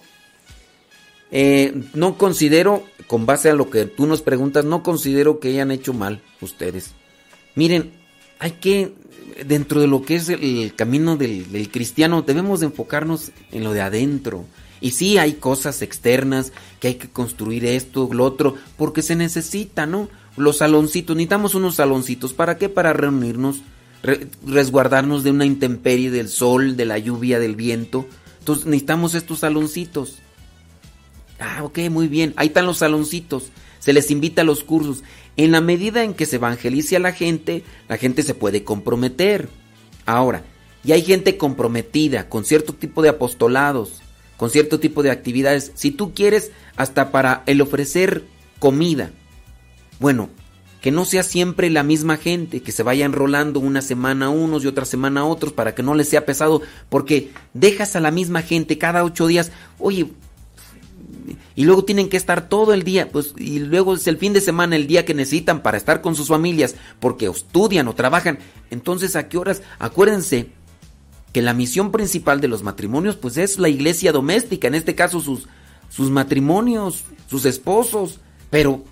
Eh, 1.30 1.72
no 1.94 2.18
considero, 2.18 2.84
con 3.06 3.24
base 3.26 3.50
a 3.50 3.54
lo 3.54 3.70
que 3.70 3.86
tú 3.86 4.06
nos 4.06 4.20
preguntas, 4.20 4.64
no 4.64 4.82
considero 4.82 5.40
que 5.40 5.48
hayan 5.48 5.70
hecho 5.70 5.94
mal 5.94 6.22
ustedes. 6.40 6.92
Miren, 7.54 7.92
hay 8.38 8.52
que, 8.52 8.92
dentro 9.46 9.80
de 9.80 9.86
lo 9.86 10.02
que 10.02 10.16
es 10.16 10.28
el, 10.28 10.74
camino 10.76 11.16
del, 11.16 11.50
del 11.50 11.70
cristiano, 11.70 12.22
debemos 12.22 12.60
de 12.60 12.66
enfocarnos 12.66 13.32
en 13.50 13.64
lo 13.64 13.72
de 13.72 13.80
adentro. 13.80 14.44
Y 14.82 14.90
sí, 14.90 15.16
hay 15.16 15.34
cosas 15.34 15.80
externas, 15.80 16.52
que 16.80 16.88
hay 16.88 16.94
que 16.96 17.08
construir 17.08 17.64
esto, 17.64 18.08
lo 18.12 18.24
otro, 18.24 18.56
porque 18.76 19.00
se 19.00 19.16
necesita, 19.16 19.86
¿no? 19.86 20.08
Los 20.36 20.58
saloncitos, 20.58 21.14
necesitamos 21.16 21.54
unos 21.54 21.74
saloncitos. 21.74 22.32
¿Para 22.32 22.56
qué? 22.56 22.68
Para 22.68 22.92
reunirnos, 22.92 23.62
re- 24.02 24.28
resguardarnos 24.46 25.24
de 25.24 25.30
una 25.30 25.44
intemperie, 25.44 26.10
del 26.10 26.28
sol, 26.28 26.76
de 26.76 26.84
la 26.86 26.98
lluvia, 26.98 27.38
del 27.38 27.56
viento. 27.56 28.06
Entonces 28.38 28.66
necesitamos 28.66 29.14
estos 29.14 29.40
saloncitos. 29.40 30.18
Ah, 31.38 31.62
ok, 31.64 31.78
muy 31.90 32.08
bien. 32.08 32.32
Ahí 32.36 32.48
están 32.48 32.66
los 32.66 32.78
saloncitos. 32.78 33.50
Se 33.78 33.92
les 33.92 34.10
invita 34.10 34.42
a 34.42 34.44
los 34.44 34.64
cursos. 34.64 35.02
En 35.36 35.50
la 35.50 35.60
medida 35.60 36.04
en 36.04 36.14
que 36.14 36.26
se 36.26 36.36
evangelice 36.36 36.96
a 36.96 37.00
la 37.00 37.12
gente, 37.12 37.64
la 37.88 37.96
gente 37.96 38.22
se 38.22 38.34
puede 38.34 38.64
comprometer. 38.64 39.48
Ahora, 40.06 40.44
y 40.84 40.92
hay 40.92 41.02
gente 41.02 41.36
comprometida 41.36 42.28
con 42.28 42.44
cierto 42.44 42.72
tipo 42.74 43.02
de 43.02 43.08
apostolados, 43.10 44.02
con 44.36 44.50
cierto 44.50 44.80
tipo 44.80 45.02
de 45.02 45.10
actividades. 45.10 45.72
Si 45.74 45.90
tú 45.90 46.14
quieres, 46.14 46.52
hasta 46.76 47.12
para 47.12 47.42
el 47.46 47.60
ofrecer 47.60 48.24
comida. 48.58 49.12
Bueno, 50.02 50.30
que 50.80 50.90
no 50.90 51.04
sea 51.04 51.22
siempre 51.22 51.70
la 51.70 51.84
misma 51.84 52.16
gente, 52.16 52.60
que 52.60 52.72
se 52.72 52.82
vayan 52.82 53.12
rolando 53.12 53.60
una 53.60 53.82
semana 53.82 54.30
unos 54.30 54.64
y 54.64 54.66
otra 54.66 54.84
semana 54.84 55.24
otros 55.24 55.52
para 55.52 55.76
que 55.76 55.84
no 55.84 55.94
les 55.94 56.08
sea 56.08 56.26
pesado, 56.26 56.60
porque 56.88 57.30
dejas 57.54 57.94
a 57.94 58.00
la 58.00 58.10
misma 58.10 58.42
gente 58.42 58.78
cada 58.78 59.04
ocho 59.04 59.28
días, 59.28 59.52
oye, 59.78 60.10
y 61.54 61.64
luego 61.64 61.84
tienen 61.84 62.08
que 62.08 62.16
estar 62.16 62.48
todo 62.48 62.74
el 62.74 62.82
día, 62.82 63.10
pues, 63.12 63.32
y 63.38 63.60
luego 63.60 63.94
es 63.94 64.08
el 64.08 64.18
fin 64.18 64.32
de 64.32 64.40
semana 64.40 64.74
el 64.74 64.88
día 64.88 65.04
que 65.04 65.14
necesitan 65.14 65.62
para 65.62 65.76
estar 65.76 66.00
con 66.00 66.16
sus 66.16 66.26
familias, 66.26 66.74
porque 66.98 67.26
estudian 67.26 67.86
o 67.86 67.94
trabajan. 67.94 68.40
Entonces, 68.72 69.14
¿a 69.14 69.28
qué 69.28 69.38
horas? 69.38 69.62
Acuérdense 69.78 70.48
que 71.32 71.42
la 71.42 71.54
misión 71.54 71.92
principal 71.92 72.40
de 72.40 72.48
los 72.48 72.64
matrimonios, 72.64 73.14
pues, 73.14 73.36
es 73.36 73.60
la 73.60 73.68
iglesia 73.68 74.10
doméstica, 74.10 74.66
en 74.66 74.74
este 74.74 74.96
caso 74.96 75.20
sus, 75.20 75.46
sus 75.88 76.10
matrimonios, 76.10 77.04
sus 77.28 77.44
esposos, 77.44 78.18
pero 78.50 78.82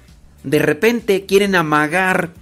de 0.45 0.59
repente 0.59 1.27
quieren 1.27 1.55
amagar 1.55 2.33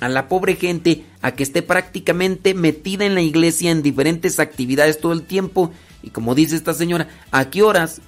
a 0.00 0.08
la 0.08 0.28
pobre 0.28 0.56
gente 0.56 1.04
a 1.22 1.32
que 1.32 1.42
esté 1.42 1.62
prácticamente 1.62 2.54
metida 2.54 3.04
en 3.04 3.14
la 3.14 3.22
iglesia 3.22 3.70
en 3.70 3.82
diferentes 3.82 4.38
actividades 4.38 5.00
todo 5.00 5.12
el 5.12 5.22
tiempo. 5.22 5.72
Y 6.02 6.10
como 6.10 6.34
dice 6.34 6.56
esta 6.56 6.74
señora, 6.74 7.08
¿a 7.32 7.50
qué 7.50 7.62
horas 7.62 8.00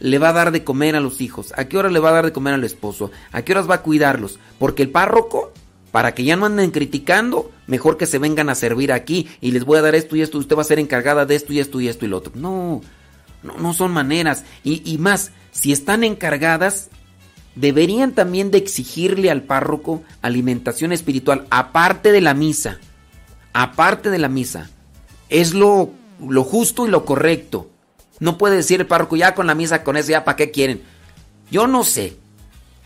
le 0.00 0.18
va 0.18 0.30
a 0.30 0.32
dar 0.32 0.50
de 0.50 0.64
comer 0.64 0.96
a 0.96 1.00
los 1.00 1.20
hijos? 1.20 1.52
¿A 1.56 1.66
qué 1.66 1.78
horas 1.78 1.92
le 1.92 2.00
va 2.00 2.10
a 2.10 2.14
dar 2.14 2.24
de 2.24 2.32
comer 2.32 2.54
al 2.54 2.64
esposo? 2.64 3.10
¿A 3.32 3.42
qué 3.42 3.52
horas 3.52 3.70
va 3.70 3.76
a 3.76 3.82
cuidarlos? 3.82 4.38
Porque 4.58 4.82
el 4.82 4.90
párroco, 4.90 5.52
para 5.92 6.14
que 6.14 6.24
ya 6.24 6.36
no 6.36 6.46
anden 6.46 6.72
criticando, 6.72 7.52
mejor 7.66 7.96
que 7.96 8.06
se 8.06 8.18
vengan 8.18 8.48
a 8.48 8.56
servir 8.56 8.92
aquí 8.92 9.28
y 9.40 9.52
les 9.52 9.64
voy 9.64 9.78
a 9.78 9.82
dar 9.82 9.94
esto 9.94 10.16
y 10.16 10.22
esto, 10.22 10.38
usted 10.38 10.56
va 10.56 10.62
a 10.62 10.64
ser 10.64 10.80
encargada 10.80 11.26
de 11.26 11.36
esto 11.36 11.52
y 11.52 11.60
esto 11.60 11.80
y 11.80 11.88
esto 11.88 12.04
y 12.04 12.08
lo 12.08 12.18
otro. 12.18 12.32
No, 12.34 12.80
no, 13.44 13.56
no 13.56 13.72
son 13.72 13.92
maneras. 13.92 14.44
Y, 14.64 14.82
y 14.84 14.98
más, 14.98 15.30
si 15.52 15.70
están 15.70 16.02
encargadas, 16.02 16.90
deberían 17.56 18.12
también 18.12 18.50
de 18.50 18.58
exigirle 18.58 19.30
al 19.30 19.42
párroco 19.42 20.04
alimentación 20.22 20.92
espiritual, 20.92 21.46
aparte 21.50 22.12
de 22.12 22.20
la 22.20 22.34
misa. 22.34 22.78
Aparte 23.52 24.10
de 24.10 24.18
la 24.18 24.28
misa. 24.28 24.70
Es 25.28 25.54
lo, 25.54 25.90
lo 26.20 26.44
justo 26.44 26.86
y 26.86 26.90
lo 26.90 27.04
correcto. 27.04 27.68
No 28.20 28.38
puede 28.38 28.56
decir 28.56 28.80
el 28.80 28.86
párroco, 28.86 29.16
ya 29.16 29.34
con 29.34 29.46
la 29.46 29.54
misa, 29.54 29.82
con 29.82 29.96
eso, 29.96 30.10
ya 30.10 30.24
para 30.24 30.36
qué 30.36 30.50
quieren. 30.50 30.82
Yo 31.50 31.66
no 31.66 31.82
sé. 31.82 32.16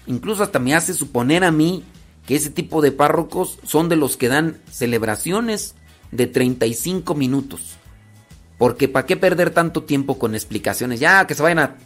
Incluso 0.07 0.43
hasta 0.43 0.59
me 0.59 0.75
hace 0.75 0.95
suponer 0.95 1.45
a 1.45 1.51
mí 1.51 1.85
que 2.27 2.37
ese 2.37 2.51
tipo 2.51 2.81
de 2.81 2.93
párrocos 2.93 3.59
son 3.65 3.89
de 3.89 3.97
los 3.97 4.17
que 4.17 4.29
dan 4.29 4.59
celebraciones 4.71 5.75
de 6.13 6.27
35 6.27 7.15
minutos. 7.15 7.77
Porque 8.57 8.89
¿para 8.89 9.07
qué 9.07 9.17
perder 9.17 9.51
tanto 9.51 9.85
tiempo 9.85 10.19
con 10.19 10.35
explicaciones? 10.35 11.01
Ya, 11.01 11.27
que 11.27 11.35
se 11.35 11.43
vayan 11.43 11.59
a, 11.61 11.77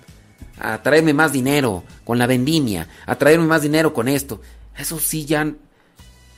a 0.59 0.83
traerme 0.83 1.15
más 1.15 1.33
dinero 1.33 1.85
con 2.05 2.19
la 2.19 2.27
vendimia, 2.27 2.89
a 3.07 3.17
traerme 3.17 3.47
más 3.47 3.63
dinero 3.63 3.93
con 3.93 4.09
esto. 4.09 4.41
Eso 4.77 4.99
sí, 4.99 5.25
ya... 5.25 5.53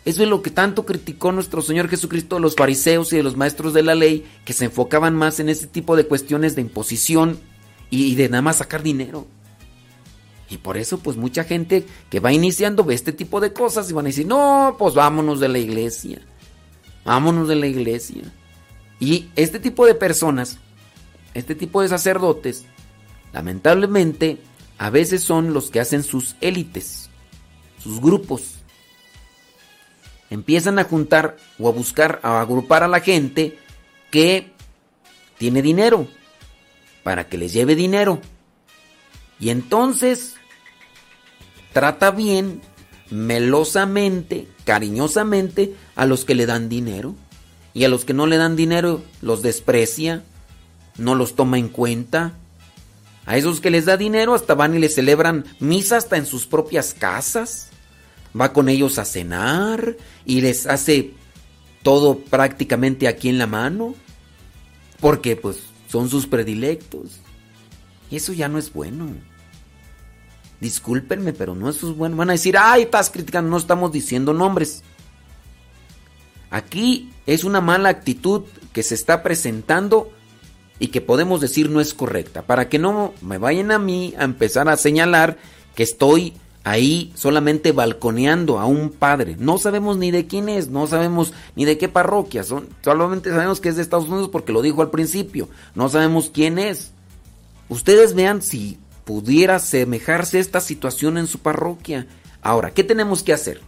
Eso 0.04 0.22
es 0.22 0.28
lo 0.28 0.40
que 0.40 0.50
tanto 0.50 0.86
criticó 0.86 1.32
nuestro 1.32 1.62
Señor 1.62 1.88
Jesucristo 1.88 2.38
los 2.38 2.54
fariseos 2.54 3.12
y 3.12 3.16
de 3.16 3.24
los 3.24 3.36
maestros 3.36 3.74
de 3.74 3.82
la 3.82 3.96
ley, 3.96 4.24
que 4.44 4.52
se 4.52 4.66
enfocaban 4.66 5.16
más 5.16 5.40
en 5.40 5.48
ese 5.48 5.66
tipo 5.66 5.96
de 5.96 6.06
cuestiones 6.06 6.54
de 6.54 6.62
imposición 6.62 7.40
y, 7.90 8.04
y 8.04 8.14
de 8.14 8.28
nada 8.28 8.42
más 8.42 8.58
sacar 8.58 8.84
dinero. 8.84 9.26
Y 10.48 10.58
por 10.58 10.76
eso, 10.76 10.98
pues 10.98 11.16
mucha 11.16 11.42
gente 11.42 11.84
que 12.08 12.20
va 12.20 12.32
iniciando 12.32 12.84
ve 12.84 12.94
este 12.94 13.12
tipo 13.12 13.40
de 13.40 13.52
cosas 13.52 13.90
y 13.90 13.94
van 13.94 14.06
a 14.06 14.10
decir, 14.10 14.26
no, 14.26 14.76
pues 14.78 14.94
vámonos 14.94 15.40
de 15.40 15.48
la 15.48 15.58
iglesia. 15.58 16.20
Vámonos 17.04 17.48
de 17.48 17.56
la 17.56 17.66
iglesia. 17.66 18.22
Y 19.00 19.28
este 19.34 19.58
tipo 19.58 19.86
de 19.86 19.94
personas, 19.94 20.58
este 21.34 21.54
tipo 21.54 21.82
de 21.82 21.88
sacerdotes, 21.88 22.64
lamentablemente, 23.36 24.38
a 24.78 24.88
veces 24.88 25.22
son 25.22 25.52
los 25.52 25.70
que 25.70 25.78
hacen 25.78 26.02
sus 26.02 26.36
élites, 26.40 27.10
sus 27.82 28.00
grupos. 28.00 28.54
Empiezan 30.30 30.78
a 30.78 30.84
juntar 30.84 31.36
o 31.58 31.68
a 31.68 31.72
buscar, 31.72 32.18
a 32.22 32.40
agrupar 32.40 32.82
a 32.82 32.88
la 32.88 33.00
gente 33.00 33.58
que 34.10 34.52
tiene 35.36 35.60
dinero, 35.60 36.08
para 37.02 37.28
que 37.28 37.36
les 37.36 37.52
lleve 37.52 37.76
dinero. 37.76 38.22
Y 39.38 39.50
entonces 39.50 40.36
trata 41.74 42.12
bien, 42.12 42.62
melosamente, 43.10 44.48
cariñosamente 44.64 45.74
a 45.94 46.06
los 46.06 46.24
que 46.24 46.34
le 46.34 46.46
dan 46.46 46.70
dinero. 46.70 47.14
Y 47.74 47.84
a 47.84 47.90
los 47.90 48.06
que 48.06 48.14
no 48.14 48.26
le 48.26 48.38
dan 48.38 48.56
dinero 48.56 49.02
los 49.20 49.42
desprecia, 49.42 50.24
no 50.96 51.14
los 51.14 51.36
toma 51.36 51.58
en 51.58 51.68
cuenta. 51.68 52.32
A 53.26 53.36
esos 53.36 53.60
que 53.60 53.70
les 53.70 53.84
da 53.84 53.96
dinero 53.96 54.34
hasta 54.34 54.54
van 54.54 54.74
y 54.74 54.78
les 54.78 54.94
celebran 54.94 55.44
misa 55.58 55.96
hasta 55.96 56.16
en 56.16 56.26
sus 56.26 56.46
propias 56.46 56.94
casas. 56.94 57.68
Va 58.38 58.52
con 58.52 58.68
ellos 58.68 58.98
a 58.98 59.04
cenar 59.04 59.96
y 60.24 60.40
les 60.40 60.66
hace 60.66 61.12
todo 61.82 62.18
prácticamente 62.18 63.08
aquí 63.08 63.28
en 63.28 63.38
la 63.38 63.48
mano. 63.48 63.94
Porque 65.00 65.34
pues 65.34 65.58
son 65.88 66.08
sus 66.08 66.26
predilectos. 66.26 67.20
Y 68.10 68.16
eso 68.16 68.32
ya 68.32 68.48
no 68.48 68.58
es 68.58 68.72
bueno. 68.72 69.08
Discúlpenme, 70.60 71.32
pero 71.32 71.54
no 71.54 71.68
es 71.68 71.82
bueno. 71.82 72.16
Van 72.16 72.30
a 72.30 72.34
decir, 72.34 72.56
ay, 72.56 72.82
estás 72.82 73.10
criticando, 73.10 73.50
no 73.50 73.56
estamos 73.56 73.90
diciendo 73.90 74.32
nombres. 74.32 74.84
Aquí 76.50 77.10
es 77.26 77.42
una 77.42 77.60
mala 77.60 77.88
actitud 77.88 78.44
que 78.72 78.84
se 78.84 78.94
está 78.94 79.22
presentando 79.24 80.12
y 80.78 80.88
que 80.88 81.00
podemos 81.00 81.40
decir 81.40 81.70
no 81.70 81.80
es 81.80 81.94
correcta. 81.94 82.42
Para 82.42 82.68
que 82.68 82.78
no 82.78 83.14
me 83.22 83.38
vayan 83.38 83.70
a 83.70 83.78
mí 83.78 84.14
a 84.18 84.24
empezar 84.24 84.68
a 84.68 84.76
señalar 84.76 85.38
que 85.74 85.82
estoy 85.82 86.34
ahí 86.64 87.12
solamente 87.14 87.70
balconeando 87.70 88.58
a 88.58 88.66
un 88.66 88.90
padre. 88.90 89.36
No 89.38 89.56
sabemos 89.56 89.98
ni 89.98 90.10
de 90.10 90.26
quién 90.26 90.48
es, 90.48 90.68
no 90.68 90.88
sabemos 90.88 91.32
ni 91.54 91.64
de 91.64 91.78
qué 91.78 91.88
parroquia. 91.88 92.42
Son, 92.42 92.68
solamente 92.82 93.30
sabemos 93.30 93.60
que 93.60 93.68
es 93.68 93.76
de 93.76 93.82
Estados 93.82 94.08
Unidos 94.08 94.30
porque 94.30 94.52
lo 94.52 94.62
dijo 94.62 94.82
al 94.82 94.90
principio. 94.90 95.48
No 95.74 95.88
sabemos 95.88 96.30
quién 96.32 96.58
es. 96.58 96.90
Ustedes 97.68 98.14
vean 98.14 98.42
si 98.42 98.78
pudiera 99.04 99.60
semejarse 99.60 100.40
esta 100.40 100.60
situación 100.60 101.18
en 101.18 101.28
su 101.28 101.38
parroquia. 101.38 102.08
Ahora, 102.42 102.72
¿qué 102.72 102.82
tenemos 102.82 103.22
que 103.22 103.32
hacer? 103.32 103.60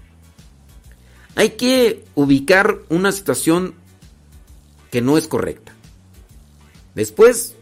Hay 1.36 1.50
que 1.50 2.04
ubicar 2.16 2.78
una 2.88 3.12
situación 3.12 3.74
que 4.90 5.00
no 5.00 5.16
es 5.16 5.28
correcta. 5.28 5.67
Después, 6.94 7.54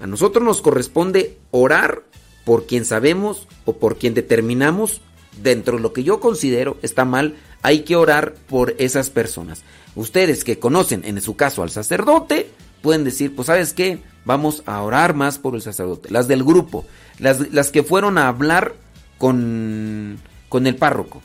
a 0.00 0.06
nosotros 0.06 0.44
nos 0.44 0.60
corresponde 0.60 1.38
orar 1.50 2.02
por 2.44 2.66
quien 2.66 2.84
sabemos 2.84 3.46
o 3.64 3.76
por 3.76 3.96
quien 3.96 4.14
determinamos 4.14 5.00
dentro 5.42 5.76
de 5.76 5.82
lo 5.82 5.92
que 5.92 6.04
yo 6.04 6.20
considero 6.20 6.76
está 6.82 7.04
mal, 7.04 7.36
hay 7.62 7.80
que 7.80 7.96
orar 7.96 8.34
por 8.48 8.74
esas 8.78 9.10
personas. 9.10 9.62
Ustedes 9.96 10.44
que 10.44 10.58
conocen 10.58 11.02
en 11.04 11.20
su 11.20 11.36
caso 11.36 11.62
al 11.62 11.70
sacerdote, 11.70 12.50
pueden 12.82 13.04
decir, 13.04 13.34
pues 13.34 13.46
sabes 13.46 13.72
qué, 13.72 14.00
vamos 14.24 14.62
a 14.66 14.82
orar 14.82 15.14
más 15.14 15.38
por 15.38 15.54
el 15.54 15.62
sacerdote. 15.62 16.10
Las 16.10 16.28
del 16.28 16.44
grupo, 16.44 16.84
las, 17.18 17.52
las 17.52 17.70
que 17.70 17.82
fueron 17.82 18.18
a 18.18 18.28
hablar 18.28 18.74
con, 19.18 20.18
con 20.48 20.66
el 20.66 20.76
párroco. 20.76 21.22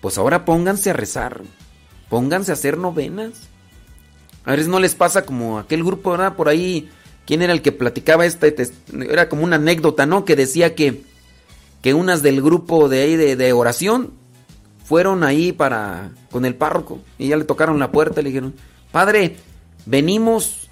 Pues 0.00 0.18
ahora 0.18 0.44
pónganse 0.44 0.90
a 0.90 0.94
rezar, 0.94 1.42
pónganse 2.08 2.52
a 2.52 2.54
hacer 2.54 2.78
novenas. 2.78 3.48
A 4.44 4.52
veces 4.52 4.68
no 4.68 4.78
les 4.78 4.94
pasa 4.94 5.24
como 5.24 5.58
aquel 5.58 5.82
grupo, 5.82 6.10
¿verdad? 6.10 6.36
Por 6.36 6.48
ahí, 6.48 6.90
¿quién 7.26 7.42
era 7.42 7.52
el 7.52 7.62
que 7.62 7.72
platicaba 7.72 8.26
esta? 8.26 8.46
Era 8.46 9.28
como 9.28 9.44
una 9.44 9.56
anécdota, 9.56 10.06
¿no? 10.06 10.24
Que 10.24 10.36
decía 10.36 10.74
que, 10.74 11.02
que 11.82 11.94
unas 11.94 12.22
del 12.22 12.42
grupo 12.42 12.88
de 12.88 13.02
ahí 13.02 13.16
de, 13.16 13.52
oración 13.52 14.12
fueron 14.84 15.24
ahí 15.24 15.52
para 15.52 16.10
con 16.30 16.44
el 16.44 16.54
párroco 16.54 17.00
y 17.18 17.28
ya 17.28 17.36
le 17.36 17.44
tocaron 17.44 17.78
la 17.78 17.90
puerta 17.90 18.20
y 18.20 18.24
le 18.24 18.30
dijeron, 18.30 18.54
padre, 18.92 19.36
venimos 19.86 20.68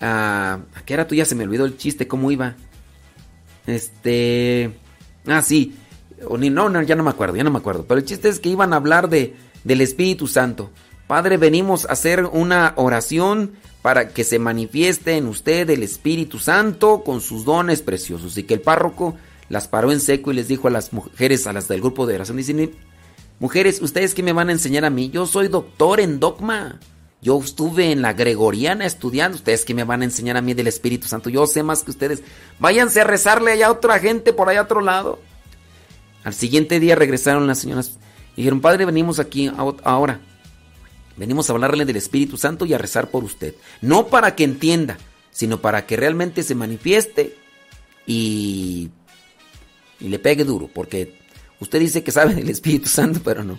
a... 0.00 0.60
¿A 0.74 0.82
qué 0.84 0.94
era 0.94 1.06
tú? 1.06 1.14
Ya 1.14 1.24
se 1.24 1.36
me 1.36 1.44
olvidó 1.44 1.64
el 1.66 1.76
chiste, 1.76 2.08
¿cómo 2.08 2.32
iba? 2.32 2.56
Este... 3.66 4.72
Ah, 5.26 5.40
sí. 5.40 5.76
O 6.26 6.36
no, 6.36 6.68
no, 6.68 6.82
ya 6.82 6.96
no 6.96 7.04
me 7.04 7.10
acuerdo, 7.10 7.36
ya 7.36 7.44
no 7.44 7.50
me 7.50 7.58
acuerdo. 7.58 7.84
Pero 7.86 8.00
el 8.00 8.06
chiste 8.06 8.28
es 8.28 8.40
que 8.40 8.48
iban 8.48 8.72
a 8.72 8.76
hablar 8.76 9.08
de, 9.08 9.36
del 9.62 9.80
Espíritu 9.80 10.26
Santo. 10.26 10.70
Padre, 11.06 11.36
venimos 11.36 11.84
a 11.84 11.92
hacer 11.92 12.24
una 12.24 12.72
oración 12.76 13.52
para 13.82 14.08
que 14.08 14.24
se 14.24 14.38
manifieste 14.38 15.16
en 15.16 15.26
usted 15.26 15.68
el 15.68 15.82
Espíritu 15.82 16.38
Santo 16.38 17.02
con 17.04 17.20
sus 17.20 17.44
dones 17.44 17.82
preciosos. 17.82 18.38
Y 18.38 18.44
que 18.44 18.54
el 18.54 18.62
párroco 18.62 19.14
las 19.50 19.68
paró 19.68 19.92
en 19.92 20.00
seco 20.00 20.32
y 20.32 20.34
les 20.34 20.48
dijo 20.48 20.68
a 20.68 20.70
las 20.70 20.92
mujeres, 20.94 21.46
a 21.46 21.52
las 21.52 21.68
del 21.68 21.82
grupo 21.82 22.06
de 22.06 22.14
oración, 22.14 22.38
dicen, 22.38 22.70
mujeres, 23.38 23.82
¿ustedes 23.82 24.14
qué 24.14 24.22
me 24.22 24.32
van 24.32 24.48
a 24.48 24.52
enseñar 24.52 24.86
a 24.86 24.90
mí? 24.90 25.10
Yo 25.10 25.26
soy 25.26 25.48
doctor 25.48 26.00
en 26.00 26.18
dogma. 26.18 26.80
Yo 27.20 27.38
estuve 27.38 27.92
en 27.92 28.00
la 28.00 28.14
Gregoriana 28.14 28.86
estudiando. 28.86 29.36
Ustedes 29.36 29.66
que 29.66 29.74
me 29.74 29.84
van 29.84 30.00
a 30.00 30.06
enseñar 30.06 30.38
a 30.38 30.42
mí 30.42 30.54
del 30.54 30.66
Espíritu 30.66 31.06
Santo. 31.06 31.28
Yo 31.28 31.46
sé 31.46 31.62
más 31.62 31.82
que 31.82 31.90
ustedes. 31.90 32.22
Váyanse 32.58 33.02
a 33.02 33.04
rezarle 33.04 33.52
allá 33.52 33.66
a 33.66 33.72
otra 33.72 33.98
gente 33.98 34.32
por 34.32 34.48
allá 34.48 34.60
a 34.60 34.64
otro 34.64 34.80
lado. 34.80 35.18
Al 36.22 36.32
siguiente 36.32 36.80
día 36.80 36.96
regresaron 36.96 37.46
las 37.46 37.58
señoras 37.58 37.98
y 38.32 38.36
dijeron, 38.36 38.62
Padre, 38.62 38.86
venimos 38.86 39.18
aquí 39.18 39.52
ahora. 39.84 40.20
Venimos 41.16 41.48
a 41.48 41.52
hablarle 41.52 41.84
del 41.84 41.96
Espíritu 41.96 42.36
Santo 42.36 42.66
y 42.66 42.74
a 42.74 42.78
rezar 42.78 43.10
por 43.10 43.24
usted. 43.24 43.54
No 43.80 44.08
para 44.08 44.34
que 44.34 44.44
entienda, 44.44 44.98
sino 45.30 45.60
para 45.60 45.86
que 45.86 45.96
realmente 45.96 46.42
se 46.42 46.54
manifieste 46.54 47.36
y, 48.06 48.90
y 50.00 50.08
le 50.08 50.18
pegue 50.18 50.44
duro. 50.44 50.68
Porque 50.72 51.18
usted 51.60 51.80
dice 51.80 52.02
que 52.02 52.12
sabe 52.12 52.34
del 52.34 52.50
Espíritu 52.50 52.88
Santo, 52.88 53.20
pero 53.24 53.44
no. 53.44 53.58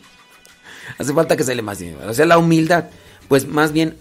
Hace 0.97 1.13
falta 1.13 1.35
que 1.35 1.43
se 1.43 1.55
le 1.55 1.61
más 1.61 1.79
O 2.07 2.13
sea, 2.13 2.25
la 2.25 2.37
humildad. 2.37 2.85
Pues 3.27 3.47
más 3.47 3.71
bien, 3.71 3.95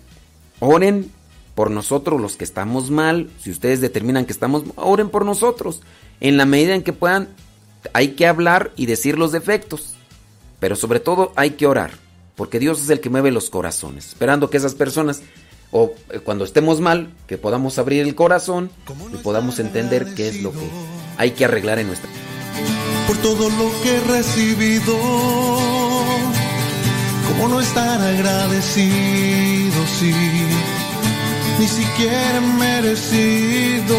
oren 0.60 1.10
por 1.54 1.70
nosotros 1.70 2.20
los 2.20 2.36
que 2.36 2.44
estamos 2.44 2.90
mal. 2.90 3.30
Si 3.40 3.50
ustedes 3.50 3.80
determinan 3.80 4.26
que 4.26 4.32
estamos, 4.32 4.64
oren 4.76 5.08
por 5.08 5.24
nosotros. 5.24 5.80
En 6.20 6.36
la 6.36 6.44
medida 6.44 6.74
en 6.74 6.82
que 6.82 6.92
puedan, 6.92 7.28
hay 7.92 8.08
que 8.08 8.26
hablar 8.26 8.72
y 8.76 8.86
decir 8.86 9.18
los 9.18 9.32
defectos. 9.32 9.94
Pero 10.60 10.76
sobre 10.76 11.00
todo 11.00 11.32
hay 11.36 11.50
que 11.50 11.66
orar. 11.66 12.03
Porque 12.36 12.58
Dios 12.58 12.82
es 12.82 12.90
el 12.90 13.00
que 13.00 13.10
mueve 13.10 13.30
los 13.30 13.50
corazones. 13.50 14.08
Esperando 14.08 14.50
que 14.50 14.56
esas 14.56 14.74
personas, 14.74 15.22
o 15.70 15.92
eh, 16.10 16.18
cuando 16.18 16.44
estemos 16.44 16.80
mal, 16.80 17.12
que 17.26 17.38
podamos 17.38 17.78
abrir 17.78 18.02
el 18.02 18.14
corazón 18.14 18.70
y 19.12 19.16
podamos 19.18 19.58
entender 19.58 20.14
qué 20.14 20.28
es 20.28 20.42
lo 20.42 20.52
que 20.52 20.68
hay 21.16 21.32
que 21.32 21.44
arreglar 21.44 21.78
en 21.78 21.88
nuestra 21.88 22.10
Por 23.06 23.16
todo 23.18 23.48
lo 23.50 23.70
que 23.82 23.96
he 23.96 24.00
recibido, 24.00 24.94
¿cómo 27.28 27.48
no 27.48 27.60
estar 27.60 28.00
agradecido 28.00 29.86
si 29.98 30.12
ni 31.58 31.68
siquiera 31.68 32.38
he 32.38 32.40
merecido 32.58 33.96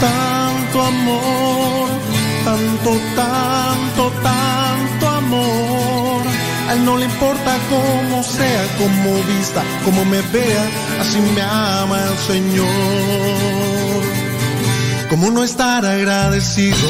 tanto 0.00 0.82
amor, 0.82 1.88
tanto, 2.44 2.90
tanto, 3.14 4.12
tanto 4.22 5.08
amor? 5.08 6.09
A 6.70 6.74
él 6.74 6.84
no 6.84 6.96
le 6.96 7.04
importa 7.04 7.58
cómo 7.68 8.22
sea, 8.22 8.62
cómo 8.78 9.14
vista, 9.24 9.64
cómo 9.84 10.04
me 10.04 10.22
vea, 10.22 10.70
así 11.00 11.18
me 11.34 11.42
ama 11.42 11.98
el 12.04 12.16
Señor. 12.18 12.68
¿Cómo 15.10 15.32
no 15.32 15.42
estar 15.42 15.84
agradecido? 15.84 16.88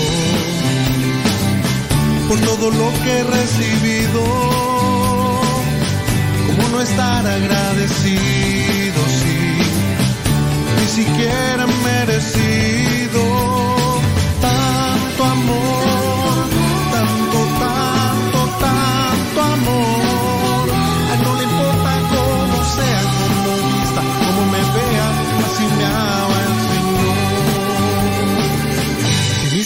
por 2.30 2.38
todo 2.42 2.70
lo 2.70 2.92
que 3.02 3.10
he 3.10 3.24
recibido. 3.24 4.22
¿Cómo 6.46 6.68
no 6.68 6.80
estar 6.80 7.26
agradecido 7.26 9.00
si 9.18 9.36
ni 10.78 10.86
siquiera 10.86 11.66
merecido 11.66 12.69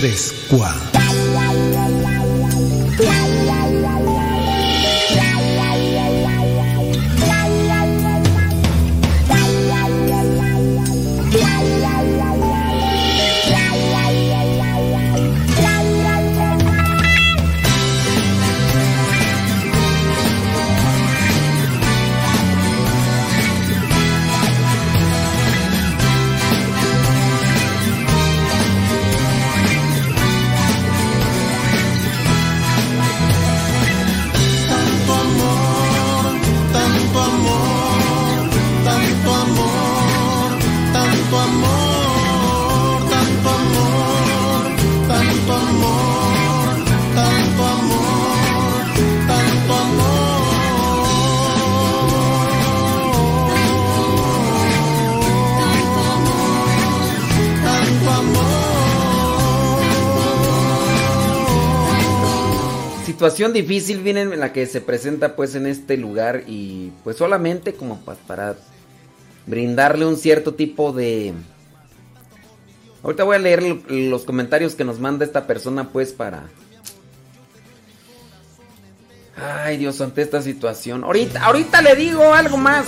3, 0.00 0.32
4. 0.48 0.79
Situación 63.30 63.52
difícil 63.52 64.00
viene 64.02 64.22
en 64.22 64.40
la 64.40 64.52
que 64.52 64.66
se 64.66 64.80
presenta 64.80 65.36
pues 65.36 65.54
en 65.54 65.66
este 65.66 65.96
lugar 65.96 66.42
y 66.48 66.90
pues 67.04 67.16
solamente 67.16 67.74
como 67.74 68.00
pa- 68.00 68.16
para 68.26 68.56
brindarle 69.46 70.04
un 70.04 70.16
cierto 70.16 70.54
tipo 70.54 70.92
de... 70.92 71.32
Ahorita 73.04 73.22
voy 73.24 73.36
a 73.36 73.38
leer 73.38 73.62
lo- 73.62 73.82
los 73.88 74.24
comentarios 74.24 74.74
que 74.74 74.84
nos 74.84 74.98
manda 74.98 75.24
esta 75.24 75.46
persona 75.46 75.90
pues 75.90 76.12
para... 76.12 76.42
Ay 79.64 79.76
Dios, 79.78 80.00
ante 80.00 80.22
esta 80.22 80.42
situación. 80.42 81.04
Ahorita, 81.04 81.44
ahorita 81.44 81.80
le 81.82 81.94
digo 81.94 82.34
algo 82.34 82.56
más. 82.56 82.84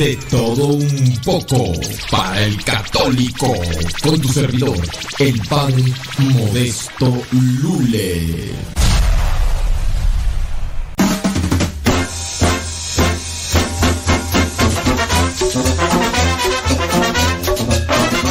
De 0.00 0.16
todo 0.30 0.68
un 0.68 1.20
poco 1.26 1.74
para 2.10 2.42
el 2.46 2.64
católico 2.64 3.52
con 4.02 4.18
tu 4.18 4.28
servidor, 4.28 4.78
el 5.18 5.38
padre 5.46 5.84
Modesto 6.16 7.22
Lule. 7.60 8.54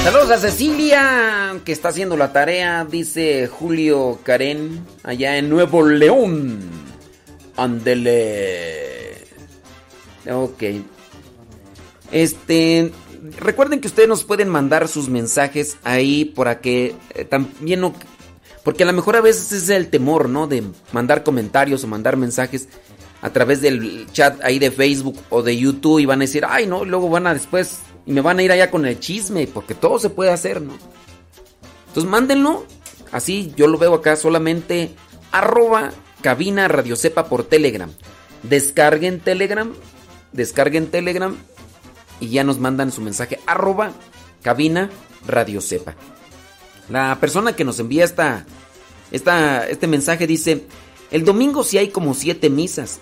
Saludos 0.03 0.31
a 0.31 0.39
Cecilia, 0.39 1.61
que 1.63 1.71
está 1.71 1.89
haciendo 1.89 2.17
la 2.17 2.33
tarea, 2.33 2.83
dice 2.83 3.47
Julio 3.47 4.21
Karen, 4.23 4.87
allá 5.03 5.37
en 5.37 5.51
Nuevo 5.51 5.85
León. 5.85 6.61
Andele. 7.55 9.19
Ok. 10.31 10.63
Este. 12.11 12.91
Recuerden 13.37 13.81
que 13.81 13.87
ustedes 13.87 14.07
nos 14.07 14.23
pueden 14.23 14.47
mandar 14.47 14.87
sus 14.87 15.09
mensajes 15.09 15.77
ahí 15.83 16.25
para 16.25 16.61
que 16.61 16.95
eh, 17.13 17.25
también 17.25 17.81
no. 17.81 17.93
Porque 18.63 18.83
a 18.83 18.85
lo 18.85 18.93
mejor 18.93 19.15
a 19.15 19.21
veces 19.21 19.51
es 19.51 19.69
el 19.69 19.89
temor, 19.89 20.29
¿no? 20.29 20.47
De 20.47 20.63
mandar 20.91 21.23
comentarios 21.23 21.83
o 21.83 21.87
mandar 21.87 22.15
mensajes 22.17 22.69
a 23.21 23.31
través 23.31 23.61
del 23.61 24.07
chat 24.11 24.41
ahí 24.43 24.59
de 24.59 24.71
Facebook 24.71 25.17
o 25.29 25.41
de 25.41 25.57
YouTube 25.57 25.99
y 25.99 26.05
van 26.05 26.19
a 26.19 26.25
decir, 26.25 26.45
ay, 26.47 26.65
no, 26.65 26.85
luego 26.85 27.09
van 27.09 27.27
a 27.27 27.33
después 27.33 27.79
y 28.05 28.13
me 28.13 28.21
van 28.21 28.39
a 28.39 28.43
ir 28.43 28.51
allá 28.51 28.71
con 28.71 28.85
el 28.85 28.99
chisme, 28.99 29.47
porque 29.47 29.75
todo 29.75 29.99
se 29.99 30.09
puede 30.09 30.31
hacer, 30.31 30.61
¿no? 30.61 30.73
Entonces 31.87 32.09
mándenlo, 32.09 32.65
así 33.11 33.53
yo 33.55 33.67
lo 33.67 33.77
veo 33.77 33.93
acá 33.93 34.15
solamente 34.15 34.91
arroba 35.31 35.91
cabina 36.21 36.67
Radio 36.67 36.95
Cepa 36.95 37.25
por 37.25 37.43
Telegram. 37.43 37.91
Descarguen 38.43 39.19
Telegram, 39.19 39.73
descarguen 40.31 40.87
Telegram 40.87 41.35
y 42.19 42.29
ya 42.29 42.43
nos 42.43 42.59
mandan 42.59 42.91
su 42.91 43.01
mensaje 43.01 43.39
arroba 43.45 43.91
cabina 44.41 44.89
Radio 45.27 45.61
Cepa. 45.61 45.95
La 46.89 47.17
persona 47.19 47.55
que 47.55 47.65
nos 47.65 47.79
envía 47.79 48.03
esta, 48.03 48.45
esta, 49.11 49.67
este 49.67 49.87
mensaje 49.87 50.27
dice, 50.27 50.65
el 51.11 51.23
domingo 51.23 51.63
sí 51.63 51.77
hay 51.77 51.89
como 51.89 52.13
siete 52.13 52.49
misas 52.49 52.99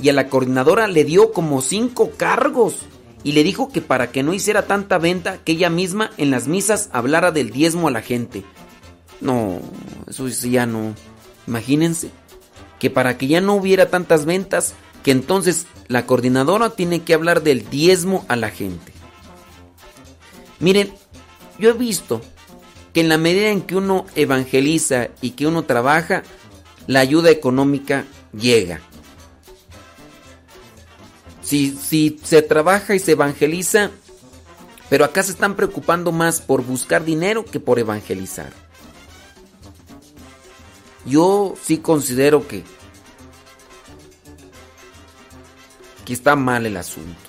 y 0.00 0.08
a 0.08 0.12
la 0.12 0.28
coordinadora 0.28 0.86
le 0.86 1.04
dio 1.04 1.32
como 1.32 1.60
cinco 1.60 2.12
cargos 2.16 2.76
y 3.24 3.32
le 3.32 3.42
dijo 3.42 3.70
que 3.70 3.80
para 3.80 4.10
que 4.12 4.22
no 4.22 4.32
hiciera 4.32 4.66
tanta 4.66 4.98
venta 4.98 5.38
que 5.38 5.52
ella 5.52 5.70
misma 5.70 6.10
en 6.16 6.30
las 6.30 6.46
misas 6.46 6.88
hablara 6.92 7.32
del 7.32 7.50
diezmo 7.50 7.88
a 7.88 7.90
la 7.90 8.00
gente. 8.00 8.44
No, 9.20 9.60
eso 10.06 10.28
ya 10.28 10.66
no. 10.66 10.94
Imagínense 11.46 12.10
que 12.78 12.90
para 12.90 13.18
que 13.18 13.26
ya 13.26 13.40
no 13.40 13.54
hubiera 13.54 13.90
tantas 13.90 14.24
ventas, 14.24 14.74
que 15.02 15.10
entonces 15.10 15.66
la 15.88 16.06
coordinadora 16.06 16.70
tiene 16.70 17.02
que 17.02 17.14
hablar 17.14 17.42
del 17.42 17.68
diezmo 17.70 18.24
a 18.28 18.36
la 18.36 18.50
gente. 18.50 18.92
Miren, 20.60 20.92
yo 21.58 21.70
he 21.70 21.74
visto 21.74 22.20
que 22.92 23.00
en 23.00 23.08
la 23.08 23.18
medida 23.18 23.50
en 23.50 23.62
que 23.62 23.76
uno 23.76 24.06
evangeliza 24.14 25.08
y 25.20 25.30
que 25.30 25.46
uno 25.46 25.64
trabaja, 25.64 26.22
la 26.86 27.00
ayuda 27.00 27.30
económica 27.30 28.04
llega. 28.32 28.80
Si, 31.42 31.76
si 31.76 32.18
se 32.22 32.42
trabaja 32.42 32.94
y 32.94 32.98
se 32.98 33.12
evangeliza, 33.12 33.90
pero 34.88 35.04
acá 35.04 35.22
se 35.22 35.32
están 35.32 35.54
preocupando 35.54 36.12
más 36.12 36.40
por 36.40 36.64
buscar 36.64 37.04
dinero 37.04 37.44
que 37.44 37.60
por 37.60 37.78
evangelizar. 37.78 38.52
Yo 41.06 41.54
sí 41.62 41.78
considero 41.78 42.46
que, 42.46 42.64
que 46.08 46.14
está 46.14 46.36
mal 46.36 46.64
el 46.64 46.78
asunto. 46.78 47.20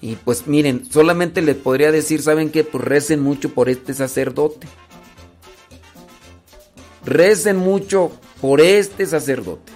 Y 0.00 0.16
pues 0.16 0.46
miren, 0.46 0.90
solamente 0.90 1.42
les 1.42 1.56
podría 1.56 1.92
decir, 1.92 2.22
¿saben 2.22 2.48
qué? 2.48 2.64
Pues 2.64 2.82
recen 2.82 3.20
mucho 3.20 3.50
por 3.50 3.68
este 3.68 3.92
sacerdote. 3.92 4.66
Recen 7.04 7.58
mucho 7.58 8.12
por 8.40 8.62
este 8.62 9.04
sacerdote. 9.04 9.74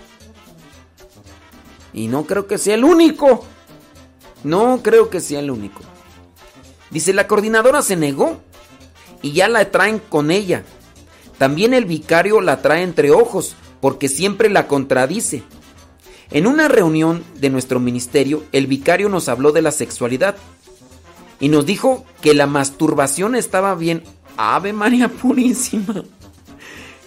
Y 1.92 2.08
no 2.08 2.24
creo 2.24 2.46
que 2.46 2.56
sea 2.56 2.74
el 2.74 2.84
único. 2.84 3.44
No 4.42 4.80
creo 4.82 5.10
que 5.10 5.20
sea 5.20 5.40
el 5.40 5.50
único. 5.50 5.82
Dice, 6.90 7.12
la 7.12 7.28
coordinadora 7.28 7.82
se 7.82 7.96
negó 7.96 8.40
y 9.20 9.32
ya 9.32 9.46
la 9.48 9.70
traen 9.70 9.98
con 9.98 10.30
ella. 10.30 10.64
También 11.36 11.74
el 11.74 11.84
vicario 11.84 12.40
la 12.40 12.62
trae 12.62 12.82
entre 12.82 13.10
ojos 13.10 13.56
porque 13.82 14.08
siempre 14.08 14.48
la 14.48 14.66
contradice. 14.66 15.42
En 16.30 16.46
una 16.46 16.68
reunión 16.68 17.24
de 17.36 17.50
nuestro 17.50 17.80
ministerio, 17.80 18.42
el 18.52 18.66
vicario 18.66 19.08
nos 19.08 19.28
habló 19.28 19.52
de 19.52 19.62
la 19.62 19.70
sexualidad 19.70 20.36
y 21.38 21.48
nos 21.48 21.66
dijo 21.66 22.04
que 22.20 22.34
la 22.34 22.46
masturbación 22.46 23.34
estaba 23.34 23.74
bien. 23.74 24.02
Ave 24.36 24.72
María 24.72 25.08
Purísima. 25.08 26.04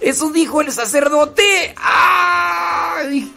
Eso 0.01 0.31
dijo 0.31 0.61
el 0.61 0.71
sacerdote. 0.71 1.75
¡Ay! 1.77 3.31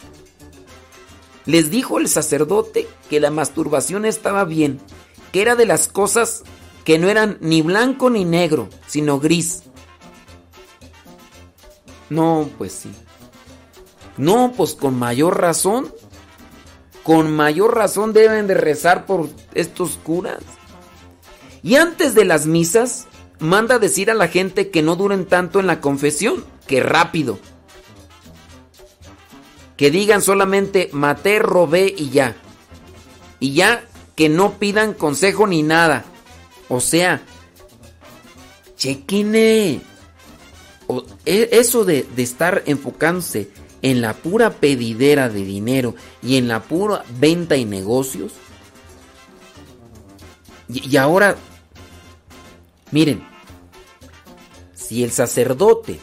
Les 1.44 1.70
dijo 1.70 1.98
el 1.98 2.08
sacerdote 2.08 2.86
que 3.10 3.18
la 3.18 3.30
masturbación 3.30 4.04
estaba 4.04 4.44
bien, 4.44 4.80
que 5.32 5.42
era 5.42 5.56
de 5.56 5.66
las 5.66 5.88
cosas 5.88 6.44
que 6.84 6.98
no 6.98 7.08
eran 7.08 7.38
ni 7.40 7.62
blanco 7.62 8.10
ni 8.10 8.24
negro, 8.24 8.68
sino 8.86 9.18
gris. 9.18 9.64
No, 12.10 12.48
pues 12.58 12.72
sí. 12.72 12.90
No, 14.16 14.52
pues 14.56 14.74
con 14.74 14.98
mayor 14.98 15.40
razón. 15.40 15.92
Con 17.02 17.32
mayor 17.32 17.74
razón 17.74 18.12
deben 18.12 18.46
de 18.46 18.54
rezar 18.54 19.06
por 19.06 19.28
estos 19.54 19.98
curas. 20.02 20.42
Y 21.62 21.76
antes 21.76 22.14
de 22.14 22.24
las 22.24 22.46
misas, 22.46 23.06
manda 23.38 23.78
decir 23.78 24.10
a 24.10 24.14
la 24.14 24.28
gente 24.28 24.70
que 24.70 24.82
no 24.82 24.96
duren 24.96 25.26
tanto 25.26 25.60
en 25.60 25.66
la 25.66 25.80
confesión, 25.80 26.44
que 26.66 26.80
rápido. 26.80 27.38
Que 29.76 29.90
digan 29.90 30.22
solamente 30.22 30.90
maté, 30.92 31.38
robé 31.40 31.92
y 31.96 32.10
ya. 32.10 32.36
Y 33.40 33.54
ya 33.54 33.84
que 34.14 34.28
no 34.28 34.58
pidan 34.58 34.94
consejo 34.94 35.46
ni 35.46 35.62
nada. 35.62 36.04
O 36.68 36.80
sea, 36.80 37.22
chequine. 38.76 39.80
O, 40.86 41.04
e- 41.24 41.48
eso 41.52 41.84
de, 41.84 42.06
de 42.14 42.22
estar 42.22 42.62
enfocándose 42.66 43.50
en 43.82 44.00
la 44.00 44.14
pura 44.14 44.50
pedidera 44.50 45.28
de 45.28 45.44
dinero 45.44 45.94
y 46.22 46.36
en 46.36 46.48
la 46.48 46.62
pura 46.62 47.04
venta 47.18 47.56
y 47.56 47.64
negocios. 47.64 48.32
Y, 50.68 50.96
ahora, 50.96 51.36
miren, 52.92 53.22
si 54.72 55.04
el 55.04 55.10
sacerdote 55.10 56.00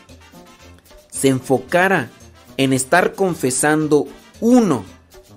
se 1.10 1.30
enfocara 1.30 2.10
en 2.58 2.74
estar 2.74 3.16
confesando 3.16 4.08
uno 4.42 4.86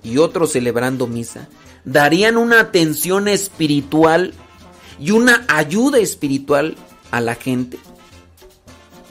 y 0.03 0.17
otro 0.17 0.45
celebrando 0.45 1.07
misa, 1.07 1.47
darían 1.85 2.37
una 2.37 2.59
atención 2.59 3.27
espiritual 3.27 4.33
y 4.99 5.11
una 5.11 5.45
ayuda 5.47 5.97
espiritual 5.97 6.75
a 7.09 7.21
la 7.21 7.35
gente 7.35 7.79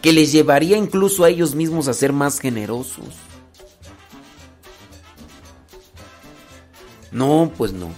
que 0.03 0.13
les 0.13 0.33
llevaría 0.33 0.77
incluso 0.77 1.25
a 1.25 1.31
ellos 1.31 1.55
mismos 1.55 1.89
a 1.89 1.95
ser 1.95 2.13
más 2.13 2.41
generosos. 2.41 3.22
No, 7.13 7.53
pues 7.57 7.73
no. 7.73 7.91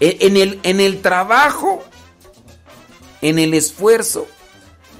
E- 0.00 0.18
En 0.20 0.36
el, 0.36 0.60
en 0.62 0.80
el 0.80 1.02
trabajo, 1.02 1.82
en 3.20 3.38
el 3.38 3.54
esfuerzo, 3.54 4.26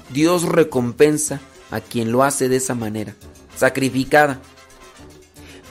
Dios 0.09 0.43
recompensa 0.43 1.41
a 1.71 1.79
quien 1.81 2.11
lo 2.11 2.23
hace 2.23 2.49
de 2.49 2.57
esa 2.57 2.75
manera, 2.75 3.15
sacrificada. 3.57 4.39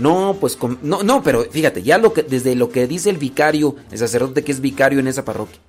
No, 0.00 0.36
pues 0.40 0.58
no, 0.82 1.02
no, 1.04 1.22
pero 1.22 1.44
fíjate, 1.44 1.82
ya 1.82 1.98
lo 1.98 2.12
que 2.12 2.24
desde 2.24 2.56
lo 2.56 2.70
que 2.70 2.86
dice 2.88 3.10
el 3.10 3.18
vicario, 3.18 3.76
el 3.92 3.98
sacerdote 3.98 4.42
que 4.42 4.50
es 4.50 4.60
vicario 4.60 4.98
en 4.98 5.06
esa 5.06 5.24
parroquia, 5.24 5.60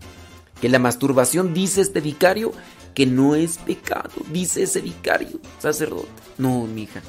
que 0.60 0.68
la 0.70 0.80
masturbación 0.80 1.54
dice 1.54 1.82
este 1.82 2.02
vicario 2.02 2.52
que 2.96 3.06
no 3.06 3.36
es 3.36 3.58
pecado, 3.60 4.10
dice 4.32 4.64
ese 4.64 4.82
vicario, 4.82 5.40
sacerdote. 5.60 6.08
No, 6.40 6.66
mija. 6.66 7.02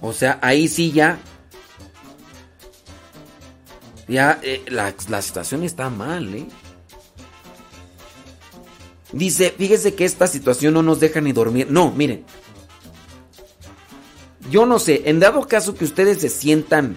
O 0.00 0.12
sea, 0.14 0.38
ahí 0.40 0.66
sí 0.68 0.92
ya 0.92 1.18
ya 4.08 4.40
eh, 4.42 4.64
la, 4.68 4.94
la 5.08 5.22
situación 5.22 5.62
está 5.62 5.90
mal, 5.90 6.34
¿eh? 6.34 6.46
Dice, 9.12 9.54
fíjese 9.56 9.94
que 9.94 10.04
esta 10.04 10.26
situación 10.26 10.74
no 10.74 10.82
nos 10.82 11.00
deja 11.00 11.20
ni 11.20 11.32
dormir. 11.32 11.68
No, 11.70 11.90
miren. 11.92 12.24
Yo 14.50 14.66
no 14.66 14.78
sé, 14.78 15.02
en 15.06 15.20
dado 15.20 15.46
caso 15.46 15.74
que 15.74 15.84
ustedes 15.84 16.18
se 16.20 16.28
sientan 16.28 16.96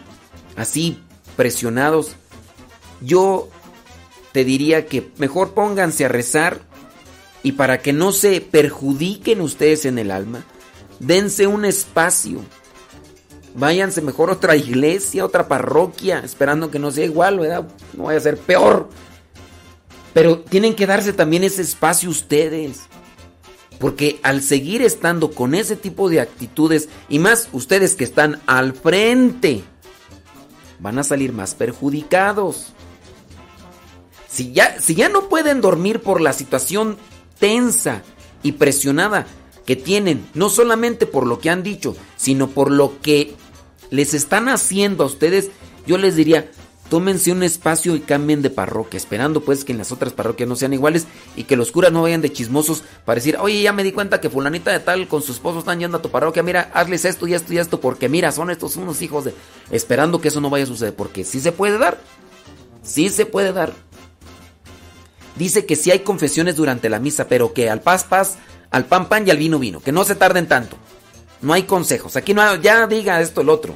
así 0.55 1.01
presionados, 1.35 2.15
yo 3.01 3.49
te 4.31 4.45
diría 4.45 4.85
que 4.85 5.11
mejor 5.17 5.53
pónganse 5.53 6.05
a 6.05 6.09
rezar 6.09 6.61
y 7.43 7.53
para 7.53 7.81
que 7.81 7.93
no 7.93 8.11
se 8.11 8.39
perjudiquen 8.39 9.41
ustedes 9.41 9.85
en 9.85 9.99
el 9.99 10.11
alma, 10.11 10.45
dense 10.99 11.47
un 11.47 11.65
espacio. 11.65 12.41
Váyanse 13.53 14.01
mejor 14.01 14.29
a 14.29 14.33
otra 14.33 14.55
iglesia, 14.55 15.25
otra 15.25 15.47
parroquia, 15.47 16.19
esperando 16.19 16.71
que 16.71 16.79
no 16.79 16.91
sea 16.91 17.05
igual, 17.05 17.39
¿verdad? 17.39 17.67
No 17.93 18.03
vaya 18.03 18.19
a 18.19 18.21
ser 18.21 18.37
peor. 18.37 18.89
Pero 20.13 20.39
tienen 20.39 20.75
que 20.75 20.87
darse 20.87 21.13
también 21.13 21.43
ese 21.43 21.61
espacio 21.61 22.09
ustedes. 22.09 22.81
Porque 23.79 24.19
al 24.23 24.41
seguir 24.41 24.81
estando 24.81 25.31
con 25.31 25.55
ese 25.55 25.75
tipo 25.75 26.09
de 26.09 26.21
actitudes, 26.21 26.87
y 27.09 27.19
más 27.19 27.49
ustedes 27.51 27.95
que 27.95 28.03
están 28.03 28.39
al 28.45 28.73
frente, 28.73 29.63
van 30.79 30.99
a 30.99 31.03
salir 31.03 31.33
más 31.33 31.55
perjudicados. 31.55 32.67
Si 34.29 34.53
ya, 34.53 34.79
si 34.79 34.95
ya 34.95 35.09
no 35.09 35.29
pueden 35.29 35.61
dormir 35.61 36.01
por 36.01 36.21
la 36.21 36.31
situación 36.31 36.97
tensa 37.39 38.03
y 38.43 38.53
presionada 38.53 39.27
que 39.65 39.75
tienen, 39.75 40.27
no 40.33 40.49
solamente 40.49 41.05
por 41.05 41.27
lo 41.27 41.39
que 41.39 41.49
han 41.49 41.63
dicho, 41.63 41.95
sino 42.17 42.49
por 42.49 42.71
lo 42.71 43.01
que 43.01 43.35
les 43.91 44.15
están 44.15 44.49
haciendo 44.49 45.03
a 45.03 45.07
ustedes, 45.07 45.51
yo 45.85 45.97
les 45.99 46.15
diría, 46.15 46.49
tómense 46.89 47.31
un 47.31 47.43
espacio 47.43 47.95
y 47.95 47.99
cambien 47.99 48.41
de 48.41 48.49
parroquia, 48.49 48.97
esperando 48.97 49.41
pues 49.41 49.63
que 49.63 49.73
en 49.73 49.77
las 49.77 49.91
otras 49.91 50.13
parroquias 50.13 50.49
no 50.49 50.55
sean 50.55 50.73
iguales 50.73 51.05
y 51.35 51.43
que 51.43 51.55
los 51.55 51.71
curas 51.71 51.91
no 51.91 52.01
vayan 52.01 52.21
de 52.21 52.31
chismosos 52.31 52.83
para 53.05 53.15
decir, 53.15 53.37
oye, 53.39 53.61
ya 53.61 53.73
me 53.73 53.83
di 53.83 53.91
cuenta 53.91 54.19
que 54.19 54.29
fulanita 54.29 54.71
de 54.71 54.79
tal 54.79 55.07
con 55.07 55.21
su 55.21 55.33
esposo 55.33 55.59
están 55.59 55.79
yendo 55.79 55.97
a 55.97 56.01
tu 56.01 56.09
parroquia, 56.09 56.41
mira, 56.41 56.71
hazles 56.73 57.05
esto 57.05 57.27
y 57.27 57.33
esto 57.33 57.53
y 57.53 57.59
esto, 57.59 57.79
porque 57.79 58.09
mira, 58.09 58.31
son 58.31 58.49
estos 58.49 58.75
unos 58.77 59.01
hijos 59.01 59.25
de... 59.25 59.33
Esperando 59.71 60.19
que 60.19 60.29
eso 60.29 60.41
no 60.41 60.49
vaya 60.49 60.63
a 60.63 60.67
suceder, 60.67 60.95
porque 60.95 61.23
sí 61.23 61.39
se 61.39 61.51
puede 61.51 61.77
dar, 61.77 61.97
sí 62.83 63.09
se 63.09 63.25
puede 63.25 63.53
dar. 63.53 63.73
Dice 65.35 65.65
que 65.65 65.75
sí 65.75 65.91
hay 65.91 65.99
confesiones 65.99 66.55
durante 66.55 66.89
la 66.89 66.99
misa, 66.99 67.27
pero 67.27 67.53
que 67.53 67.69
al 67.69 67.81
paz, 67.81 68.03
paz, 68.03 68.37
al 68.69 68.85
pan, 68.85 69.07
pan 69.07 69.27
y 69.27 69.31
al 69.31 69.37
vino, 69.37 69.59
vino, 69.59 69.81
que 69.81 69.91
no 69.91 70.03
se 70.03 70.15
tarden 70.15 70.47
tanto. 70.47 70.77
No 71.41 71.53
hay 71.53 71.63
consejos, 71.63 72.15
aquí 72.15 72.33
no 72.33 72.41
hay, 72.41 72.61
ya 72.61 72.85
diga 72.87 73.21
esto 73.21 73.41
el 73.41 73.49
otro. 73.49 73.73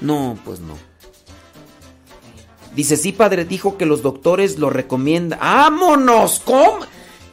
No, 0.00 0.38
pues 0.44 0.60
no. 0.60 0.76
Dice, 2.74 2.96
sí, 2.96 3.12
padre, 3.12 3.44
dijo 3.44 3.76
que 3.76 3.86
los 3.86 4.02
doctores 4.02 4.58
lo 4.58 4.70
recomiendan. 4.70 5.38
¡Vámonos! 5.40 6.40
¿Cómo? 6.44 6.78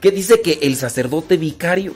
Que 0.01 0.11
dice 0.11 0.41
que 0.41 0.59
el 0.63 0.75
sacerdote 0.75 1.37
vicario 1.37 1.93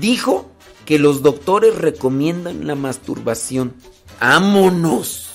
dijo 0.00 0.50
que 0.86 0.98
los 0.98 1.22
doctores 1.22 1.76
recomiendan 1.76 2.66
la 2.66 2.74
masturbación. 2.74 3.74
¡Vámonos! 4.20 5.30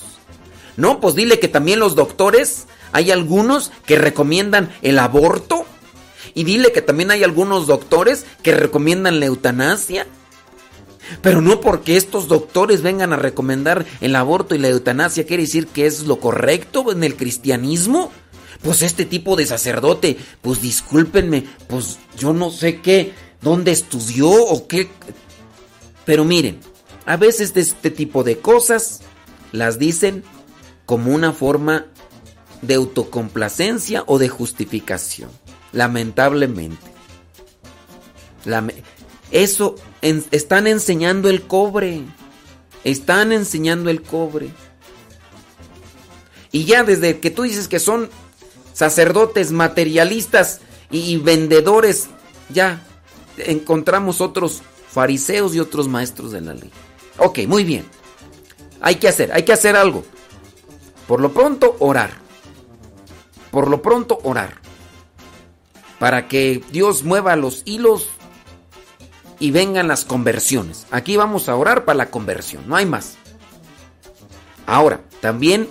No, 0.76 1.00
pues 1.00 1.14
dile 1.14 1.38
que 1.38 1.48
también 1.48 1.80
los 1.80 1.96
doctores, 1.96 2.66
hay 2.92 3.10
algunos 3.10 3.72
que 3.84 3.98
recomiendan 3.98 4.72
el 4.80 4.98
aborto 4.98 5.66
Y 6.34 6.44
dile 6.44 6.72
que 6.72 6.82
también 6.82 7.10
hay 7.10 7.24
algunos 7.24 7.66
doctores 7.66 8.24
que 8.42 8.54
recomiendan 8.54 9.20
la 9.20 9.26
eutanasia. 9.26 10.06
Pero 11.22 11.40
no 11.40 11.60
porque 11.60 11.96
estos 11.96 12.28
doctores 12.28 12.82
vengan 12.82 13.12
a 13.12 13.16
recomendar 13.16 13.86
el 14.00 14.14
aborto 14.16 14.54
y 14.54 14.58
la 14.58 14.68
eutanasia 14.68 15.26
quiere 15.26 15.44
decir 15.44 15.66
que 15.66 15.86
es 15.86 16.02
lo 16.02 16.20
correcto 16.20 16.90
en 16.92 17.04
el 17.04 17.16
cristianismo. 17.16 18.10
Pues 18.62 18.82
este 18.82 19.04
tipo 19.04 19.36
de 19.36 19.46
sacerdote, 19.46 20.16
pues 20.42 20.60
discúlpenme, 20.60 21.44
pues 21.68 21.98
yo 22.16 22.32
no 22.32 22.50
sé 22.50 22.80
qué, 22.80 23.12
dónde 23.40 23.70
estudió 23.72 24.30
o 24.30 24.66
qué. 24.66 24.88
Pero 26.04 26.24
miren, 26.24 26.58
a 27.06 27.16
veces 27.16 27.54
de 27.54 27.60
este 27.60 27.90
tipo 27.90 28.24
de 28.24 28.38
cosas 28.38 29.00
las 29.52 29.78
dicen 29.78 30.24
como 30.86 31.14
una 31.14 31.32
forma 31.32 31.86
de 32.62 32.74
autocomplacencia 32.74 34.02
o 34.06 34.18
de 34.18 34.28
justificación. 34.28 35.30
Lamentablemente. 35.72 36.86
Lame- 38.44 38.82
eso 39.30 39.76
están 40.00 40.66
enseñando 40.66 41.28
el 41.28 41.42
cobre. 41.42 42.02
Están 42.84 43.32
enseñando 43.32 43.90
el 43.90 44.02
cobre. 44.02 44.50
Y 46.50 46.64
ya 46.64 46.84
desde 46.84 47.18
que 47.20 47.30
tú 47.30 47.42
dices 47.42 47.68
que 47.68 47.78
son 47.78 48.08
sacerdotes 48.72 49.52
materialistas 49.52 50.60
y, 50.90 51.00
y 51.00 51.16
vendedores, 51.18 52.08
ya 52.48 52.82
encontramos 53.38 54.20
otros 54.20 54.62
fariseos 54.90 55.54
y 55.54 55.60
otros 55.60 55.88
maestros 55.88 56.32
de 56.32 56.40
la 56.40 56.54
ley. 56.54 56.70
Ok, 57.18 57.40
muy 57.46 57.64
bien. 57.64 57.84
Hay 58.80 58.96
que 58.96 59.08
hacer, 59.08 59.32
hay 59.32 59.42
que 59.42 59.52
hacer 59.52 59.76
algo. 59.76 60.04
Por 61.06 61.20
lo 61.20 61.32
pronto, 61.32 61.76
orar. 61.80 62.12
Por 63.50 63.68
lo 63.68 63.82
pronto, 63.82 64.18
orar. 64.22 64.60
Para 65.98 66.28
que 66.28 66.62
Dios 66.70 67.02
mueva 67.02 67.34
los 67.34 67.62
hilos 67.64 68.08
y 69.40 69.50
vengan 69.50 69.88
las 69.88 70.04
conversiones. 70.04 70.86
Aquí 70.90 71.16
vamos 71.16 71.48
a 71.48 71.56
orar 71.56 71.84
para 71.84 71.96
la 71.96 72.10
conversión, 72.10 72.64
no 72.66 72.76
hay 72.76 72.86
más. 72.86 73.16
Ahora, 74.66 75.00
también 75.20 75.68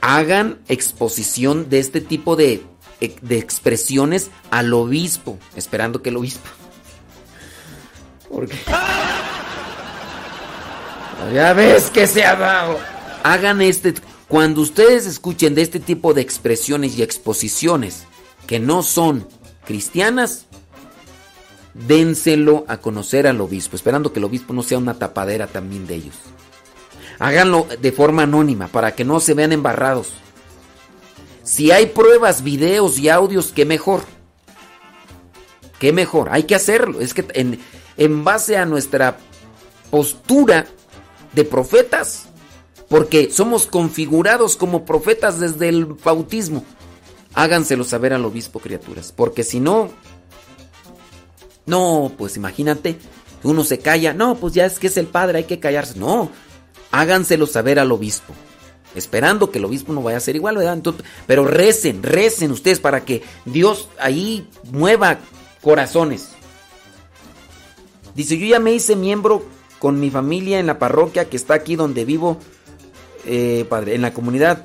hagan 0.00 0.58
exposición 0.68 1.68
de 1.68 1.80
este 1.80 2.00
tipo 2.00 2.36
de, 2.36 2.62
de 3.00 3.38
expresiones 3.38 4.30
al 4.50 4.72
obispo, 4.72 5.38
esperando 5.56 6.02
que 6.02 6.10
el 6.10 6.16
obispo... 6.16 6.48
Porque... 8.30 8.56
Ya 11.34 11.52
ves 11.52 11.90
que 11.90 12.06
se 12.06 12.24
ha 12.24 12.36
dado. 12.36 12.78
Hagan 13.22 13.60
este... 13.60 13.94
Cuando 14.28 14.60
ustedes 14.60 15.06
escuchen 15.06 15.54
de 15.54 15.62
este 15.62 15.80
tipo 15.80 16.14
de 16.14 16.20
expresiones 16.20 16.96
y 16.96 17.02
exposiciones 17.02 18.04
que 18.46 18.60
no 18.60 18.82
son 18.82 19.26
cristianas, 19.64 20.46
dénselo 21.86 22.64
a 22.68 22.78
conocer 22.78 23.26
al 23.26 23.40
obispo, 23.40 23.76
esperando 23.76 24.12
que 24.12 24.18
el 24.18 24.24
obispo 24.24 24.52
no 24.52 24.62
sea 24.62 24.78
una 24.78 24.98
tapadera 24.98 25.46
también 25.46 25.86
de 25.86 25.96
ellos. 25.96 26.16
Háganlo 27.18 27.66
de 27.80 27.92
forma 27.92 28.22
anónima 28.22 28.68
para 28.68 28.94
que 28.94 29.04
no 29.04 29.20
se 29.20 29.34
vean 29.34 29.52
embarrados. 29.52 30.12
Si 31.42 31.70
hay 31.70 31.86
pruebas, 31.86 32.42
videos 32.42 32.98
y 32.98 33.08
audios, 33.08 33.52
qué 33.54 33.64
mejor. 33.64 34.02
Qué 35.78 35.92
mejor, 35.92 36.28
hay 36.30 36.44
que 36.44 36.54
hacerlo. 36.54 37.00
Es 37.00 37.14
que 37.14 37.24
en, 37.34 37.60
en 37.96 38.24
base 38.24 38.56
a 38.56 38.66
nuestra 38.66 39.18
postura 39.90 40.66
de 41.32 41.44
profetas, 41.44 42.26
porque 42.88 43.30
somos 43.30 43.66
configurados 43.66 44.56
como 44.56 44.84
profetas 44.84 45.38
desde 45.38 45.68
el 45.68 45.84
bautismo, 45.84 46.64
háganselo 47.34 47.84
saber 47.84 48.12
al 48.12 48.24
obispo, 48.24 48.60
criaturas, 48.60 49.12
porque 49.14 49.44
si 49.44 49.60
no, 49.60 49.90
no, 51.68 52.12
pues 52.16 52.36
imagínate, 52.36 52.98
uno 53.42 53.62
se 53.62 53.78
calla, 53.78 54.14
no, 54.14 54.36
pues 54.36 54.54
ya 54.54 54.66
es 54.66 54.78
que 54.78 54.88
es 54.88 54.96
el 54.96 55.06
padre, 55.06 55.38
hay 55.38 55.44
que 55.44 55.60
callarse. 55.60 55.98
No, 55.98 56.30
háganselo 56.90 57.46
saber 57.46 57.78
al 57.78 57.92
obispo. 57.92 58.34
Esperando 58.94 59.50
que 59.50 59.58
el 59.58 59.66
obispo 59.66 59.92
no 59.92 60.02
vaya 60.02 60.16
a 60.16 60.20
ser 60.20 60.34
igual, 60.34 60.56
¿verdad? 60.56 60.82
Pero 61.26 61.44
recen, 61.44 62.02
recen 62.02 62.50
ustedes 62.50 62.80
para 62.80 63.04
que 63.04 63.22
Dios 63.44 63.88
ahí 64.00 64.48
mueva 64.72 65.18
corazones. 65.62 66.30
Dice, 68.14 68.38
yo 68.38 68.46
ya 68.46 68.58
me 68.58 68.72
hice 68.72 68.96
miembro 68.96 69.44
con 69.78 70.00
mi 70.00 70.10
familia 70.10 70.58
en 70.58 70.66
la 70.66 70.78
parroquia 70.78 71.28
que 71.28 71.36
está 71.36 71.54
aquí 71.54 71.76
donde 71.76 72.04
vivo, 72.04 72.38
eh, 73.26 73.66
padre, 73.68 73.94
en 73.94 74.02
la 74.02 74.14
comunidad. 74.14 74.64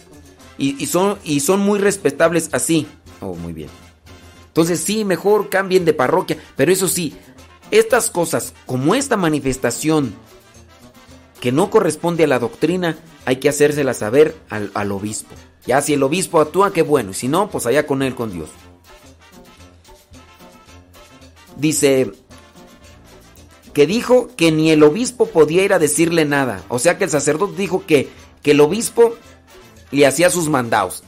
Y 0.58 0.86
son, 0.86 1.18
y 1.26 1.42
son 1.42 1.60
muy 1.60 1.80
respetables 1.80 2.50
así. 2.54 2.88
Oh, 3.20 3.36
muy 3.36 3.52
bien. 3.52 3.70
Entonces 4.54 4.82
sí, 4.82 5.04
mejor 5.04 5.50
cambien 5.50 5.84
de 5.84 5.94
parroquia. 5.94 6.38
Pero 6.56 6.72
eso 6.72 6.88
sí, 6.88 7.16
estas 7.72 8.12
cosas, 8.12 8.54
como 8.68 8.94
esta 8.94 9.18
manifestación 9.18 10.14
que 11.42 11.52
no 11.52 11.72
corresponde 11.72 12.26
a 12.26 12.28
la 12.28 12.38
doctrina, 12.38 13.00
hay 13.26 13.38
que 13.38 13.50
hacérsela 13.50 13.96
saber 13.96 14.36
al, 14.50 14.92
obispo. 14.92 15.34
Ya 15.66 15.82
si 15.82 15.94
el 15.94 16.04
obispo 16.04 16.40
actúa, 16.40 16.72
qué 16.72 16.84
bueno. 16.84 17.12
Y 17.12 17.14
si 17.16 17.28
no, 17.28 17.50
pues 17.50 17.66
allá 17.66 17.88
con 17.88 18.04
él, 18.04 18.14
con 18.14 18.32
Dios. 18.32 18.50
Dice 21.58 22.12
que 23.74 23.88
dijo 23.88 24.30
que 24.36 24.52
ni 24.52 24.70
el 24.70 24.84
obispo 24.84 25.26
podía 25.26 25.64
ir 25.64 25.74
a 25.74 25.80
decirle 25.80 26.26
nada. 26.26 26.64
O 26.70 26.78
sea 26.78 27.00
que 27.00 27.06
el 27.06 27.10
sacerdote 27.10 27.58
dijo 27.58 27.88
que, 27.88 28.08
que 28.44 28.52
el 28.52 28.62
obispo 28.62 29.16
le 29.90 30.06
hacía 30.06 30.30
sus 30.30 30.48
mandados. 30.48 31.04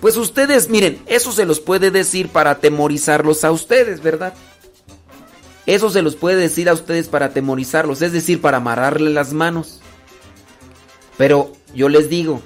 Pues 0.00 0.16
ustedes, 0.16 0.68
miren, 0.68 1.02
eso 1.06 1.32
se 1.32 1.44
los 1.44 1.60
puede 1.60 1.90
decir 1.90 2.28
para 2.28 2.52
atemorizarlos 2.52 3.44
a 3.44 3.50
ustedes, 3.50 4.02
¿verdad? 4.02 4.34
Eso 5.66 5.90
se 5.90 6.02
los 6.02 6.16
puede 6.16 6.36
decir 6.36 6.68
a 6.68 6.72
ustedes 6.72 7.08
para 7.08 7.26
atemorizarlos, 7.26 8.00
es 8.00 8.12
decir, 8.12 8.40
para 8.40 8.58
amarrarle 8.58 9.10
las 9.10 9.32
manos. 9.32 9.80
Pero 11.18 11.52
yo 11.74 11.88
les 11.88 12.08
digo, 12.08 12.40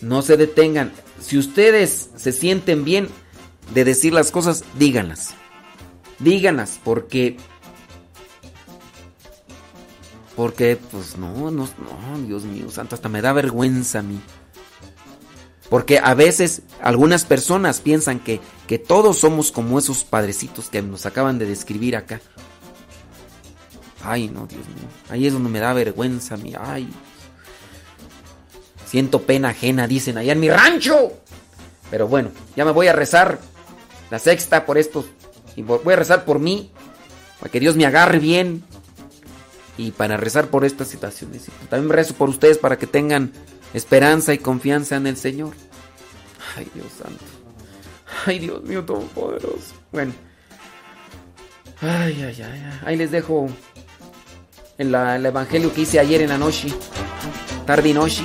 no 0.00 0.22
se 0.22 0.36
detengan. 0.36 0.92
Si 1.20 1.38
ustedes 1.38 2.10
se 2.16 2.32
sienten 2.32 2.82
bien 2.84 3.08
de 3.74 3.84
decir 3.84 4.12
las 4.12 4.30
cosas, 4.30 4.64
díganlas. 4.78 5.34
Díganlas, 6.18 6.80
porque... 6.82 7.36
Porque, 10.34 10.78
pues 10.90 11.18
no, 11.18 11.50
no, 11.50 11.68
no, 11.68 12.26
Dios 12.26 12.44
mío, 12.44 12.70
santo, 12.70 12.94
hasta 12.94 13.10
me 13.10 13.20
da 13.20 13.34
vergüenza 13.34 13.98
a 13.98 14.02
mí. 14.02 14.18
Porque 15.72 15.98
a 15.98 16.12
veces 16.12 16.60
algunas 16.82 17.24
personas 17.24 17.80
piensan 17.80 18.20
que, 18.20 18.42
que 18.66 18.78
todos 18.78 19.16
somos 19.16 19.50
como 19.50 19.78
esos 19.78 20.04
padrecitos 20.04 20.68
que 20.68 20.82
nos 20.82 21.06
acaban 21.06 21.38
de 21.38 21.46
describir 21.46 21.96
acá. 21.96 22.20
Ay, 24.04 24.28
no, 24.28 24.46
Dios 24.46 24.66
mío. 24.68 24.86
Ahí 25.08 25.26
es 25.26 25.32
donde 25.32 25.48
me 25.48 25.60
da 25.60 25.72
vergüenza 25.72 26.36
mí. 26.36 26.52
Ay. 26.60 26.90
Siento 28.84 29.22
pena 29.22 29.48
ajena, 29.48 29.86
dicen 29.86 30.18
allá 30.18 30.34
en 30.34 30.40
mi 30.40 30.50
rancho. 30.50 31.14
Pero 31.90 32.06
bueno, 32.06 32.32
ya 32.54 32.66
me 32.66 32.72
voy 32.72 32.88
a 32.88 32.92
rezar 32.92 33.38
la 34.10 34.18
sexta 34.18 34.66
por 34.66 34.76
esto. 34.76 35.06
Y 35.56 35.62
voy 35.62 35.94
a 35.94 35.96
rezar 35.96 36.26
por 36.26 36.38
mí. 36.38 36.70
Para 37.40 37.50
que 37.50 37.60
Dios 37.60 37.76
me 37.76 37.86
agarre 37.86 38.18
bien. 38.18 38.62
Y 39.78 39.92
para 39.92 40.18
rezar 40.18 40.48
por 40.48 40.66
estas 40.66 40.88
situaciones. 40.88 41.46
También 41.70 41.88
rezo 41.88 42.12
por 42.12 42.28
ustedes 42.28 42.58
para 42.58 42.76
que 42.76 42.86
tengan 42.86 43.32
esperanza 43.74 44.32
y 44.34 44.38
confianza 44.38 44.96
en 44.96 45.06
el 45.06 45.16
Señor. 45.16 45.52
Ay, 46.56 46.68
Dios 46.74 46.86
santo. 47.02 47.24
Ay, 48.26 48.38
Dios 48.40 48.62
mío 48.62 48.84
todopoderoso. 48.84 49.74
Bueno. 49.90 50.12
Ay, 51.80 52.22
ay, 52.22 52.42
ay, 52.42 52.42
ay. 52.42 52.80
Ahí 52.84 52.96
les 52.96 53.10
dejo 53.10 53.48
en 54.78 54.92
la- 54.92 55.16
el 55.16 55.26
evangelio 55.26 55.72
que 55.72 55.80
hice 55.82 55.98
ayer 55.98 56.20
en 56.22 56.28
la 56.28 56.38
noche. 56.38 56.68
Tarde 57.66 57.88
y 57.88 57.94
noche. 57.94 58.24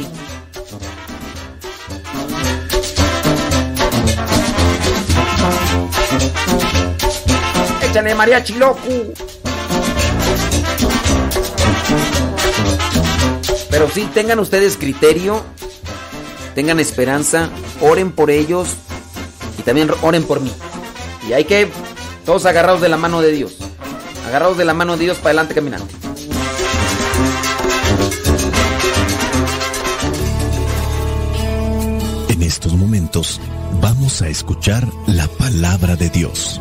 Échale 7.84 8.14
mariachi 8.16 8.54
loco. 8.56 8.80
Pero 13.78 13.92
sí, 13.92 14.10
tengan 14.12 14.40
ustedes 14.40 14.76
criterio, 14.76 15.44
tengan 16.56 16.80
esperanza, 16.80 17.52
oren 17.80 18.12
por 18.12 18.32
ellos 18.32 18.70
y 19.60 19.62
también 19.62 19.92
oren 20.02 20.24
por 20.24 20.42
mí. 20.42 20.52
Y 21.30 21.34
hay 21.34 21.46
que 21.46 21.70
todos 22.26 22.48
agarrados 22.48 22.82
de 22.82 22.90
la 22.90 22.98
mano 22.98 23.22
de 23.22 23.32
Dios. 23.32 23.56
Agarrados 24.28 24.58
de 24.58 24.66
la 24.66 24.74
mano 24.74 24.98
de 24.98 25.04
Dios 25.04 25.18
para 25.18 25.30
adelante 25.30 25.54
caminando. 25.54 25.88
En 32.30 32.42
estos 32.42 32.74
momentos 32.74 33.40
vamos 33.80 34.24
a 34.24 34.28
escuchar 34.28 34.88
la 35.06 35.28
palabra 35.28 35.96
de 35.96 36.10
Dios. 36.10 36.60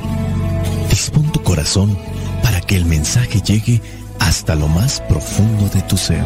Dispón 0.91 1.33
tu 1.33 1.43
corazón 1.43 1.99
para 2.43 2.61
que 2.61 2.77
el 2.77 2.85
mensaje 2.85 3.41
llegue 3.41 3.81
hasta 4.19 4.55
lo 4.55 4.69
más 4.69 5.01
profundo 5.09 5.67
de 5.71 5.81
tu 5.83 5.97
ser. 5.97 6.25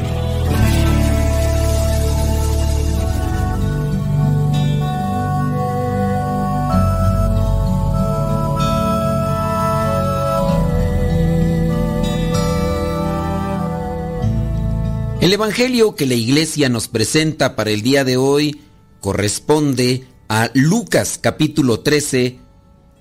El 15.21 15.35
Evangelio 15.35 15.97
que 15.97 16.07
la 16.07 16.15
iglesia 16.15 16.71
nos 16.71 16.89
presenta 16.89 17.55
para 17.55 17.71
el 17.71 17.83
día 17.83 18.05
de 18.05 18.17
hoy 18.17 18.63
corresponde 19.01 20.07
a 20.29 20.51
Lucas 20.55 21.19
capítulo 21.21 21.81
13, 21.81 22.39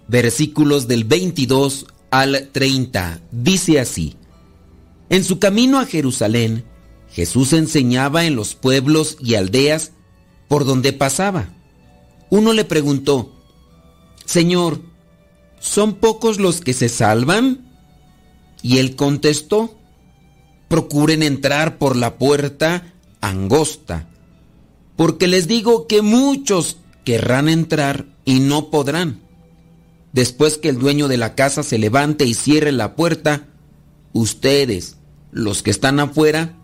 versículos 0.10 0.90
del 0.90 1.06
22 1.06 1.86
al 2.12 2.50
30. 2.52 3.22
Dice 3.32 3.80
así, 3.80 4.18
En 5.10 5.24
su 5.24 5.40
camino 5.40 5.80
a 5.80 5.86
Jerusalén, 5.86 6.66
Jesús 7.10 7.54
enseñaba 7.54 8.26
en 8.26 8.36
los 8.36 8.54
pueblos 8.54 9.16
y 9.22 9.36
aldeas 9.36 9.94
por 10.50 10.66
donde 10.66 10.92
pasaba. 10.92 11.56
Uno 12.30 12.52
le 12.52 12.66
preguntó, 12.66 13.34
Señor, 14.26 14.82
¿son 15.62 15.94
pocos 15.94 16.38
los 16.38 16.60
que 16.60 16.74
se 16.74 16.90
salvan? 16.90 17.66
Y 18.62 18.80
él 18.80 18.98
contestó, 18.98 19.79
procuren 20.70 21.24
entrar 21.24 21.78
por 21.78 21.98
la 21.98 22.18
puerta 22.18 22.94
angosta, 23.20 24.08
porque 24.96 25.28
les 25.28 25.48
digo 25.48 25.88
que 25.88 26.02
muchos 26.02 26.78
querrán 27.04 27.50
entrar 27.50 28.06
y 28.24 28.40
no 28.40 28.70
podrán. 28.70 29.20
Después 30.14 30.58
que 30.58 30.70
el 30.70 30.80
dueño 30.80 31.08
de 31.08 31.18
la 31.18 31.36
casa 31.36 31.64
se 31.64 31.78
levante 31.78 32.26
y 32.26 32.34
cierre 32.34 32.72
la 32.72 32.96
puerta, 32.96 33.48
ustedes, 34.14 34.98
los 35.32 35.64
que 35.64 35.72
están 35.72 36.00
afuera, 36.00 36.56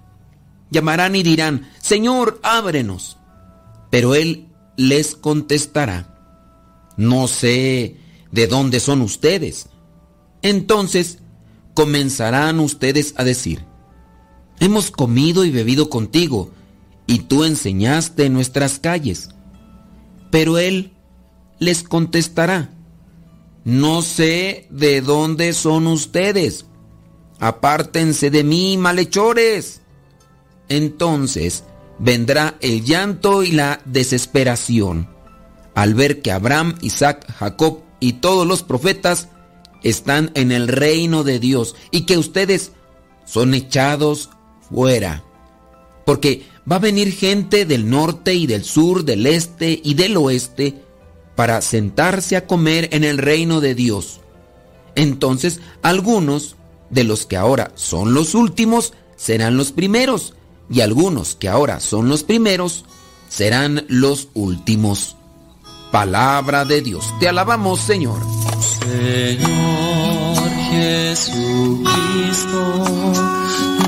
llamarán 0.69 1.15
y 1.15 1.23
dirán, 1.23 1.69
Señor, 1.81 2.39
ábrenos. 2.43 3.17
Pero 3.89 4.15
él 4.15 4.47
les 4.77 5.15
contestará, 5.15 6.93
no 6.97 7.27
sé 7.27 7.97
de 8.31 8.47
dónde 8.47 8.79
son 8.79 9.01
ustedes. 9.01 9.67
Entonces 10.41 11.19
comenzarán 11.73 12.59
ustedes 12.59 13.13
a 13.17 13.23
decir, 13.23 13.63
hemos 14.59 14.91
comido 14.91 15.45
y 15.45 15.51
bebido 15.51 15.89
contigo, 15.89 16.51
y 17.07 17.19
tú 17.19 17.43
enseñaste 17.43 18.25
en 18.25 18.33
nuestras 18.33 18.79
calles. 18.79 19.29
Pero 20.31 20.57
él 20.57 20.93
les 21.59 21.83
contestará, 21.83 22.71
no 23.63 24.01
sé 24.01 24.67
de 24.69 25.01
dónde 25.01 25.53
son 25.53 25.87
ustedes, 25.87 26.65
apártense 27.39 28.29
de 28.29 28.43
mí, 28.43 28.77
malhechores. 28.77 29.81
Entonces 30.67 31.63
vendrá 31.99 32.55
el 32.61 32.83
llanto 32.83 33.43
y 33.43 33.51
la 33.51 33.81
desesperación 33.85 35.09
al 35.75 35.93
ver 35.93 36.21
que 36.21 36.31
Abraham, 36.31 36.75
Isaac, 36.81 37.25
Jacob 37.37 37.83
y 37.99 38.13
todos 38.13 38.47
los 38.47 38.63
profetas 38.63 39.29
están 39.83 40.31
en 40.33 40.51
el 40.51 40.67
reino 40.67 41.23
de 41.23 41.39
Dios 41.39 41.75
y 41.91 42.05
que 42.05 42.17
ustedes 42.17 42.71
son 43.25 43.53
echados 43.53 44.29
fuera. 44.69 45.23
Porque 46.05 46.43
va 46.69 46.77
a 46.77 46.79
venir 46.79 47.13
gente 47.13 47.65
del 47.65 47.89
norte 47.89 48.33
y 48.33 48.47
del 48.47 48.63
sur, 48.63 49.03
del 49.05 49.25
este 49.25 49.79
y 49.83 49.93
del 49.93 50.17
oeste 50.17 50.75
para 51.35 51.61
sentarse 51.61 52.35
a 52.35 52.47
comer 52.47 52.89
en 52.91 53.03
el 53.03 53.17
reino 53.17 53.61
de 53.61 53.75
Dios. 53.75 54.21
Entonces 54.95 55.59
algunos 55.81 56.55
de 56.89 57.03
los 57.03 57.25
que 57.25 57.37
ahora 57.37 57.71
son 57.75 58.13
los 58.13 58.35
últimos 58.35 58.93
serán 59.15 59.57
los 59.57 59.71
primeros 59.71 60.33
y 60.69 60.81
algunos 60.81 61.35
que 61.35 61.49
ahora 61.49 61.79
son 61.79 62.09
los 62.09 62.23
primeros 62.23 62.85
serán 63.29 63.85
los 63.87 64.29
últimos. 64.33 65.15
Palabra 65.91 66.65
de 66.65 66.81
Dios. 66.81 67.05
Te 67.19 67.27
alabamos, 67.27 67.79
Señor. 67.79 68.19
Señor 68.79 70.49
Jesucristo, 70.69 71.83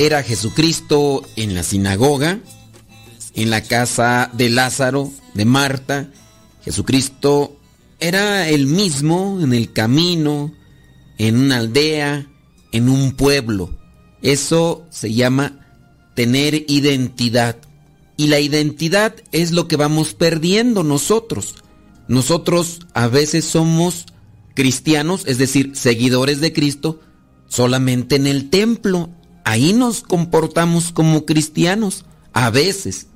era 0.00 0.22
Jesucristo 0.22 1.22
en 1.36 1.54
la 1.54 1.62
sinagoga, 1.62 2.40
en 3.34 3.50
la 3.50 3.62
casa 3.62 4.30
de 4.32 4.48
Lázaro, 4.48 5.12
de 5.34 5.44
Marta. 5.44 6.10
Jesucristo 6.64 7.58
era 7.98 8.48
el 8.48 8.66
mismo 8.66 9.40
en 9.42 9.52
el 9.52 9.74
camino, 9.74 10.54
en 11.18 11.36
una 11.36 11.58
aldea, 11.58 12.26
en 12.72 12.88
un 12.88 13.12
pueblo. 13.12 13.76
Eso 14.22 14.86
se 14.88 15.12
llama 15.12 15.66
tener 16.14 16.64
identidad. 16.66 17.58
Y 18.16 18.28
la 18.28 18.40
identidad 18.40 19.14
es 19.32 19.52
lo 19.52 19.68
que 19.68 19.76
vamos 19.76 20.14
perdiendo 20.14 20.82
nosotros. 20.82 21.56
Nosotros 22.08 22.86
a 22.94 23.06
veces 23.06 23.44
somos 23.44 24.06
cristianos, 24.54 25.24
es 25.26 25.36
decir, 25.36 25.72
seguidores 25.74 26.40
de 26.40 26.54
Cristo, 26.54 27.02
solamente 27.48 28.16
en 28.16 28.26
el 28.26 28.48
templo. 28.48 29.10
Ahí 29.44 29.72
nos 29.72 30.02
comportamos 30.02 30.92
como 30.92 31.26
cristianos. 31.26 32.04
A 32.32 32.50
veces. 32.50 33.08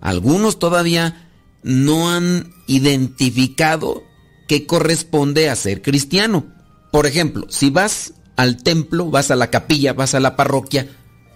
Algunos 0.00 0.58
todavía 0.58 1.30
no 1.62 2.10
han 2.10 2.52
identificado 2.66 4.02
qué 4.48 4.66
corresponde 4.66 5.48
a 5.48 5.56
ser 5.56 5.82
cristiano. 5.82 6.46
Por 6.92 7.06
ejemplo, 7.06 7.46
si 7.48 7.70
vas 7.70 8.14
al 8.36 8.62
templo, 8.62 9.10
vas 9.10 9.30
a 9.30 9.36
la 9.36 9.50
capilla, 9.50 9.92
vas 9.92 10.14
a 10.14 10.20
la 10.20 10.36
parroquia, 10.36 10.88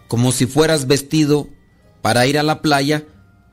como 0.09 0.33
si 0.33 0.47
fueras 0.47 0.87
vestido 0.87 1.49
para 2.03 2.27
ir 2.27 2.39
a 2.39 2.43
la 2.43 2.63
playa, 2.63 3.05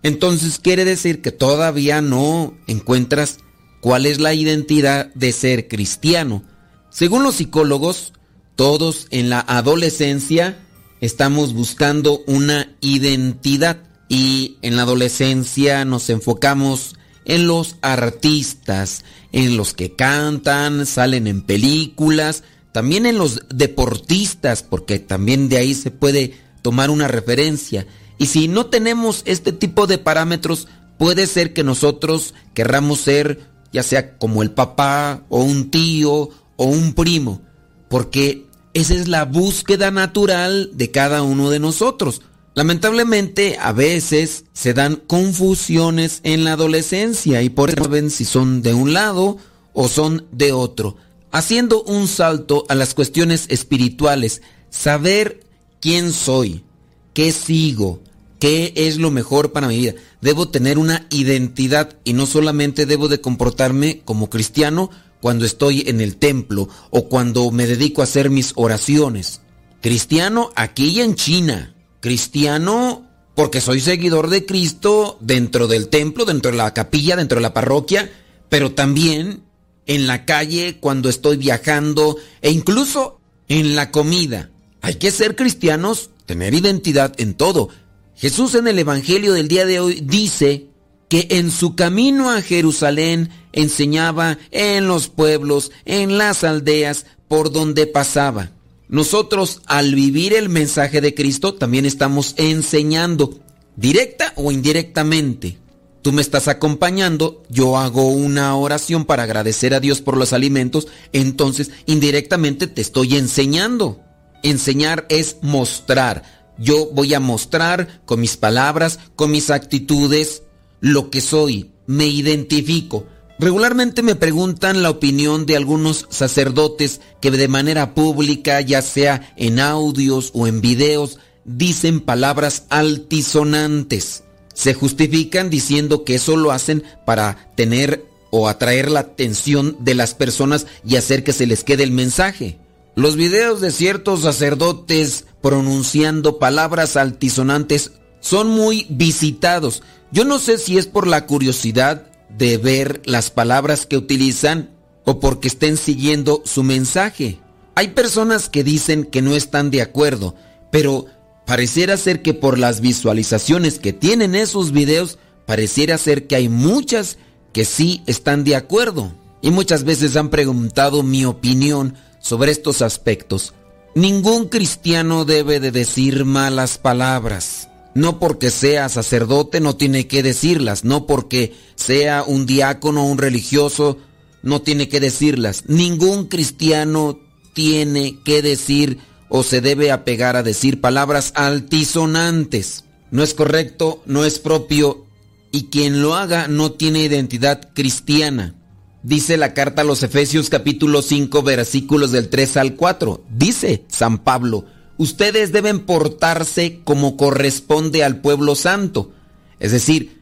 entonces 0.04 0.60
quiere 0.60 0.86
decir 0.86 1.22
que 1.22 1.32
todavía 1.32 2.02
no 2.02 2.54
encuentras 2.68 3.40
cuál 3.82 4.06
es 4.06 4.20
la 4.20 4.34
identidad 4.34 5.12
de 5.16 5.32
ser 5.32 5.68
cristiano. 5.68 6.44
Según 6.92 7.24
los 7.24 7.36
psicólogos, 7.36 8.14
todos 8.56 9.08
en 9.10 9.30
la 9.30 9.40
adolescencia 9.40 10.60
estamos 11.02 11.54
buscando 11.54 12.22
una 12.28 12.76
identidad 12.82 13.78
y 14.08 14.58
en 14.62 14.76
la 14.76 14.84
adolescencia 14.84 15.86
nos 15.86 16.10
enfocamos 16.10 16.96
en 17.26 17.48
los 17.48 17.78
artistas, 17.82 19.04
en 19.32 19.58
los 19.58 19.74
que 19.74 19.96
cantan, 19.96 20.86
salen 20.86 21.28
en 21.28 21.42
películas, 21.42 22.44
también 22.72 23.06
en 23.06 23.18
los 23.18 23.42
deportistas, 23.50 24.64
porque 24.64 25.00
también 25.00 25.50
de 25.50 25.58
ahí 25.58 25.74
se 25.74 25.92
puede 25.92 26.38
tomar 26.62 26.90
una 26.90 27.08
referencia. 27.08 27.88
Y 28.18 28.28
si 28.28 28.48
no 28.48 28.68
tenemos 28.68 29.24
este 29.26 29.52
tipo 29.52 29.88
de 29.88 29.98
parámetros, 29.98 30.68
puede 30.98 31.28
ser 31.28 31.54
que 31.54 31.64
nosotros 31.64 32.34
querramos 32.54 33.02
ser 33.02 33.56
ya 33.76 33.84
sea 33.84 34.18
como 34.18 34.42
el 34.42 34.52
papá 34.52 35.26
o 35.28 35.44
un 35.44 35.70
tío 35.70 36.30
o 36.56 36.66
un 36.66 36.94
primo, 36.94 37.42
porque 37.90 38.45
esa 38.76 38.94
es 38.94 39.08
la 39.08 39.24
búsqueda 39.24 39.90
natural 39.90 40.70
de 40.74 40.92
cada 40.92 41.24
uno 41.24 41.50
de 41.50 41.60
nosotros. 41.60 42.22
Lamentablemente 42.56 43.58
a 43.58 43.72
veces 43.72 44.44
se 44.52 44.74
dan 44.74 44.98
confusiones 44.98 46.20
en 46.24 46.44
la 46.44 46.54
adolescencia 46.54 47.42
y 47.42 47.50
por 47.50 47.70
eso 47.70 47.88
ven 47.88 48.12
si 48.12 48.26
son 48.26 48.62
de 48.62 48.74
un 48.74 48.92
lado 48.92 49.38
o 49.72 49.88
son 49.88 50.26
de 50.34 50.52
otro. 50.52 50.98
Haciendo 51.32 51.84
un 51.84 52.10
salto 52.10 52.66
a 52.68 52.76
las 52.76 52.94
cuestiones 52.94 53.46
espirituales, 53.48 54.42
saber 54.70 55.46
quién 55.80 56.12
soy, 56.12 56.66
qué 57.14 57.32
sigo, 57.32 58.02
qué 58.40 58.74
es 58.76 58.98
lo 58.98 59.10
mejor 59.10 59.54
para 59.54 59.70
mi 59.70 59.78
vida. 59.78 59.94
Debo 60.20 60.50
tener 60.50 60.78
una 60.78 61.08
identidad 61.12 61.96
y 62.04 62.12
no 62.12 62.26
solamente 62.26 62.86
debo 62.86 63.08
de 63.08 63.22
comportarme 63.22 64.02
como 64.04 64.30
cristiano 64.30 64.90
cuando 65.26 65.48
estoy 65.48 65.86
en 65.88 66.02
el 66.02 66.18
templo 66.18 66.70
o 66.92 67.10
cuando 67.10 67.50
me 67.50 67.66
dedico 67.66 68.02
a 68.02 68.04
hacer 68.04 68.30
mis 68.30 68.52
oraciones. 68.54 69.42
Cristiano 69.82 70.52
aquí 70.56 70.90
y 70.90 71.02
en 71.02 71.16
China 71.16 71.74
cristiano 72.00 73.10
porque 73.34 73.60
soy 73.60 73.80
seguidor 73.80 74.30
de 74.30 74.46
Cristo 74.46 75.18
dentro 75.22 75.66
del 75.66 75.88
templo, 75.88 76.26
dentro 76.26 76.52
de 76.52 76.58
la 76.58 76.76
capilla, 76.76 77.16
dentro 77.16 77.38
de 77.38 77.42
la 77.42 77.56
parroquia, 77.56 78.08
pero 78.50 78.74
también 78.74 79.42
en 79.88 80.06
la 80.06 80.26
calle 80.26 80.78
cuando 80.80 81.10
estoy 81.10 81.38
viajando 81.38 82.18
e 82.44 82.52
incluso 82.52 83.20
en 83.48 83.76
la 83.76 83.90
comida. 83.90 84.52
Hay 84.82 84.94
que 84.98 85.10
ser 85.10 85.36
cristianos, 85.36 86.12
tener 86.28 86.54
identidad 86.54 87.16
en 87.18 87.34
todo. 87.34 87.70
Jesús 88.16 88.54
en 88.54 88.68
el 88.68 88.78
Evangelio 88.78 89.34
del 89.34 89.48
día 89.48 89.66
de 89.66 89.80
hoy 89.80 90.02
dice 90.04 90.68
que 91.10 91.28
en 91.32 91.52
su 91.52 91.76
camino 91.76 92.32
a 92.32 92.42
Jerusalén 92.42 93.30
enseñaba 93.54 94.38
en 94.52 94.88
los 94.88 95.08
pueblos, 95.08 95.72
en 95.86 96.18
las 96.18 96.44
aldeas, 96.44 97.06
por 97.28 97.52
donde 97.52 97.88
pasaba. 97.88 98.52
Nosotros 98.88 99.62
al 99.66 99.96
vivir 99.96 100.34
el 100.34 100.50
mensaje 100.50 101.02
de 101.02 101.14
Cristo 101.14 101.56
también 101.56 101.86
estamos 101.86 102.36
enseñando, 102.38 103.40
directa 103.76 104.34
o 104.36 104.52
indirectamente. 104.52 105.58
Tú 106.02 106.12
me 106.12 106.22
estás 106.22 106.48
acompañando, 106.48 107.42
yo 107.50 107.78
hago 107.78 108.10
una 108.10 108.56
oración 108.56 109.06
para 109.06 109.24
agradecer 109.24 109.74
a 109.74 109.80
Dios 109.80 110.02
por 110.02 110.18
los 110.18 110.34
alimentos, 110.34 110.88
entonces 111.14 111.72
indirectamente 111.88 112.68
te 112.68 112.82
estoy 112.82 113.16
enseñando. 113.16 114.02
Enseñar 114.44 115.08
es 115.10 115.38
mostrar. 115.42 116.22
Yo 116.60 116.92
voy 116.92 117.16
a 117.16 117.20
mostrar 117.20 118.02
con 118.06 118.22
mis 118.22 118.38
palabras, 118.38 119.00
con 119.16 119.32
mis 119.32 119.50
actitudes, 119.50 120.44
lo 120.80 121.10
que 121.10 121.22
soy. 121.22 121.72
Me 121.88 122.08
identifico. 122.08 123.06
Regularmente 123.38 124.02
me 124.02 124.16
preguntan 124.16 124.82
la 124.82 124.90
opinión 124.90 125.46
de 125.46 125.58
algunos 125.58 126.08
sacerdotes 126.10 127.02
que 127.20 127.32
de 127.32 127.48
manera 127.48 127.94
pública, 127.94 128.62
ya 128.62 128.82
sea 128.82 129.34
en 129.36 129.60
audios 129.60 130.32
o 130.34 130.48
en 130.48 130.62
videos, 130.62 131.20
dicen 131.44 132.00
palabras 132.00 132.64
altisonantes. 132.70 134.24
Se 134.54 134.74
justifican 134.74 135.50
diciendo 135.50 136.06
que 136.06 136.16
eso 136.16 136.38
lo 136.38 136.52
hacen 136.52 136.84
para 137.06 137.52
tener 137.56 138.06
o 138.32 138.48
atraer 138.48 138.90
la 138.90 139.02
atención 139.02 139.78
de 139.80 139.96
las 139.96 140.14
personas 140.14 140.66
y 140.86 140.96
hacer 140.96 141.24
que 141.24 141.34
se 141.34 141.46
les 141.46 141.64
quede 141.64 141.84
el 141.84 141.92
mensaje. 141.92 142.58
Los 142.96 143.18
videos 143.18 143.60
de 143.60 143.72
ciertos 143.72 144.22
sacerdotes 144.22 145.26
pronunciando 145.42 146.40
palabras 146.40 146.96
altisonantes 146.96 147.92
son 148.26 148.50
muy 148.50 148.88
visitados. 148.90 149.84
Yo 150.12 150.26
no 150.26 150.40
sé 150.40 150.58
si 150.58 150.80
es 150.80 150.88
por 150.88 151.06
la 151.06 151.28
curiosidad 151.28 152.08
de 152.28 152.58
ver 152.58 153.04
las 153.06 153.30
palabras 153.30 153.86
que 153.86 153.98
utilizan 153.98 154.72
o 155.04 155.20
porque 155.20 155.48
estén 155.48 155.78
siguiendo 155.78 156.42
su 156.44 156.64
mensaje. 156.64 157.40
Hay 157.76 157.90
personas 157.90 158.50
que 158.50 158.64
dicen 158.64 159.04
que 159.04 159.22
no 159.22 159.36
están 159.36 159.70
de 159.70 159.84
acuerdo, 159.84 160.34
pero 160.72 161.06
pareciera 161.46 161.98
ser 161.98 162.24
que 162.24 162.34
por 162.34 162.58
las 162.58 162.82
visualizaciones 162.82 163.78
que 163.78 163.94
tienen 163.94 164.34
esos 164.34 164.72
videos, 164.72 165.20
pareciera 165.46 166.00
ser 166.00 166.26
que 166.26 166.36
hay 166.36 166.50
muchas 166.50 167.20
que 167.54 167.64
sí 167.64 168.02
están 168.08 168.44
de 168.44 168.56
acuerdo. 168.56 169.14
Y 169.44 169.52
muchas 169.52 169.84
veces 169.84 170.16
han 170.16 170.30
preguntado 170.30 171.04
mi 171.04 171.26
opinión 171.26 171.94
sobre 172.20 172.52
estos 172.52 172.82
aspectos. 172.82 173.54
Ningún 173.94 174.48
cristiano 174.48 175.26
debe 175.26 175.60
de 175.60 175.72
decir 175.72 176.26
malas 176.26 176.80
palabras. 176.80 177.70
No 177.96 178.20
porque 178.20 178.52
sea 178.52 178.90
sacerdote 178.90 179.62
no 179.62 179.78
tiene 179.78 180.06
que 180.06 180.22
decirlas, 180.22 180.84
no 180.84 181.08
porque 181.08 181.56
sea 181.76 182.24
un 182.24 182.46
diácono 182.46 183.04
o 183.04 183.08
un 183.08 183.18
religioso 183.18 183.98
no 184.44 184.62
tiene 184.62 184.90
que 184.90 185.00
decirlas. 185.00 185.64
Ningún 185.68 186.28
cristiano 186.28 187.18
tiene 187.54 188.20
que 188.26 188.42
decir 188.42 189.00
o 189.30 189.44
se 189.44 189.62
debe 189.62 189.92
apegar 189.92 190.36
a 190.36 190.44
decir 190.44 190.82
palabras 190.82 191.32
altisonantes. 191.36 192.84
No 193.12 193.24
es 193.24 193.34
correcto, 193.34 194.04
no 194.06 194.26
es 194.26 194.40
propio 194.40 195.06
y 195.54 195.68
quien 195.68 196.02
lo 196.02 196.16
haga 196.16 196.50
no 196.50 196.74
tiene 196.74 197.00
identidad 197.00 197.70
cristiana. 197.74 198.56
Dice 199.04 199.38
la 199.38 199.54
carta 199.54 199.84
a 199.84 199.86
los 199.86 200.04
Efesios 200.04 200.50
capítulo 200.50 201.02
5 201.02 201.44
versículos 201.44 202.12
del 202.12 202.28
3 202.28 202.58
al 202.58 202.76
4. 202.76 203.24
Dice 203.30 203.86
San 203.88 204.18
Pablo, 204.18 204.66
ustedes 204.98 205.52
deben 205.52 205.82
portarse 205.82 206.82
como 206.84 207.18
corresponde 207.18 208.04
al 208.04 208.22
pueblo 208.22 208.56
santo. 208.56 209.12
Es 209.60 209.72
decir, 209.72 210.22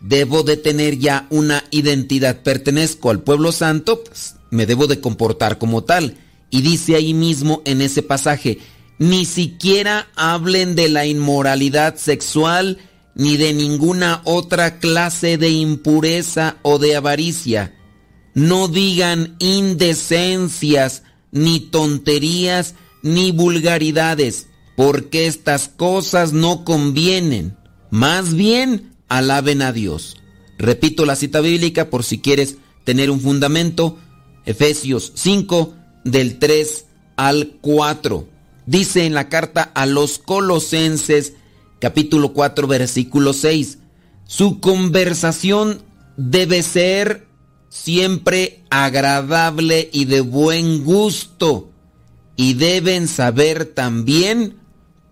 debo 0.00 0.42
de 0.42 0.56
tener 0.56 0.98
ya 0.98 1.26
una 1.30 1.64
identidad, 1.70 2.42
pertenezco 2.42 3.10
al 3.10 3.22
pueblo 3.22 3.52
santo, 3.52 4.04
pues, 4.04 4.36
me 4.50 4.66
debo 4.66 4.86
de 4.86 5.00
comportar 5.00 5.58
como 5.58 5.84
tal. 5.84 6.16
Y 6.50 6.62
dice 6.62 6.94
ahí 6.94 7.14
mismo 7.14 7.62
en 7.64 7.80
ese 7.82 8.02
pasaje, 8.02 8.58
ni 8.98 9.24
siquiera 9.24 10.08
hablen 10.14 10.74
de 10.74 10.88
la 10.88 11.06
inmoralidad 11.06 11.96
sexual 11.96 12.78
ni 13.14 13.36
de 13.38 13.54
ninguna 13.54 14.20
otra 14.24 14.78
clase 14.78 15.38
de 15.38 15.48
impureza 15.48 16.58
o 16.62 16.78
de 16.78 16.96
avaricia. 16.96 17.74
No 18.34 18.68
digan 18.68 19.36
indecencias, 19.38 21.02
ni 21.32 21.60
tonterías, 21.60 22.74
ni 23.06 23.32
vulgaridades, 23.32 24.48
porque 24.76 25.26
estas 25.26 25.68
cosas 25.68 26.32
no 26.32 26.64
convienen. 26.64 27.56
Más 27.90 28.34
bien, 28.34 28.92
alaben 29.08 29.62
a 29.62 29.72
Dios. 29.72 30.16
Repito 30.58 31.06
la 31.06 31.16
cita 31.16 31.40
bíblica 31.40 31.88
por 31.88 32.04
si 32.04 32.18
quieres 32.18 32.56
tener 32.84 33.10
un 33.10 33.20
fundamento. 33.20 33.98
Efesios 34.44 35.12
5, 35.14 35.74
del 36.04 36.38
3 36.38 36.86
al 37.16 37.56
4. 37.60 38.28
Dice 38.66 39.06
en 39.06 39.14
la 39.14 39.28
carta 39.28 39.62
a 39.62 39.86
los 39.86 40.18
colosenses, 40.18 41.34
capítulo 41.78 42.32
4, 42.32 42.66
versículo 42.66 43.32
6, 43.32 43.78
su 44.24 44.60
conversación 44.60 45.82
debe 46.16 46.62
ser 46.62 47.26
siempre 47.68 48.64
agradable 48.70 49.88
y 49.92 50.06
de 50.06 50.20
buen 50.20 50.84
gusto, 50.84 51.70
y 52.36 52.54
deben 52.54 53.08
saber 53.08 53.64
también 53.66 54.58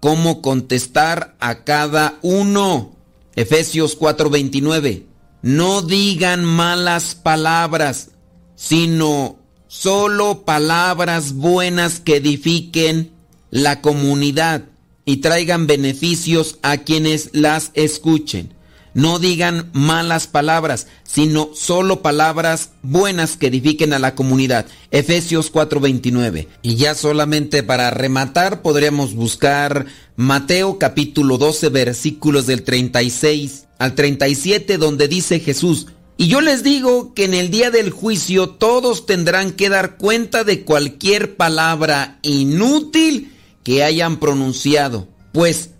cómo 0.00 0.42
contestar 0.42 1.34
a 1.40 1.64
cada 1.64 2.18
uno. 2.22 2.96
Efesios 3.34 3.96
4:29. 3.98 5.06
No 5.42 5.82
digan 5.82 6.44
malas 6.44 7.14
palabras, 7.14 8.10
sino 8.54 9.38
solo 9.66 10.44
palabras 10.44 11.34
buenas 11.34 12.00
que 12.00 12.16
edifiquen 12.16 13.12
la 13.50 13.80
comunidad 13.80 14.64
y 15.04 15.18
traigan 15.18 15.66
beneficios 15.66 16.58
a 16.62 16.78
quienes 16.78 17.30
las 17.32 17.72
escuchen. 17.74 18.53
No 18.94 19.18
digan 19.18 19.70
malas 19.72 20.28
palabras, 20.28 20.86
sino 21.02 21.50
solo 21.54 22.00
palabras 22.00 22.70
buenas 22.82 23.36
que 23.36 23.48
edifiquen 23.48 23.92
a 23.92 23.98
la 23.98 24.14
comunidad. 24.14 24.66
Efesios 24.92 25.52
4:29. 25.52 26.48
Y 26.62 26.76
ya 26.76 26.94
solamente 26.94 27.64
para 27.64 27.90
rematar 27.90 28.62
podríamos 28.62 29.14
buscar 29.14 29.86
Mateo 30.16 30.78
capítulo 30.78 31.38
12 31.38 31.68
versículos 31.70 32.46
del 32.46 32.62
36 32.62 33.66
al 33.78 33.96
37 33.96 34.78
donde 34.78 35.08
dice 35.08 35.40
Jesús, 35.40 35.88
y 36.16 36.28
yo 36.28 36.40
les 36.40 36.62
digo 36.62 37.12
que 37.12 37.24
en 37.24 37.34
el 37.34 37.50
día 37.50 37.72
del 37.72 37.90
juicio 37.90 38.48
todos 38.48 39.06
tendrán 39.06 39.50
que 39.50 39.68
dar 39.68 39.96
cuenta 39.96 40.44
de 40.44 40.62
cualquier 40.62 41.36
palabra 41.36 42.18
inútil 42.22 43.32
que 43.64 43.82
hayan 43.82 44.20
pronunciado, 44.20 45.08
pues 45.32 45.70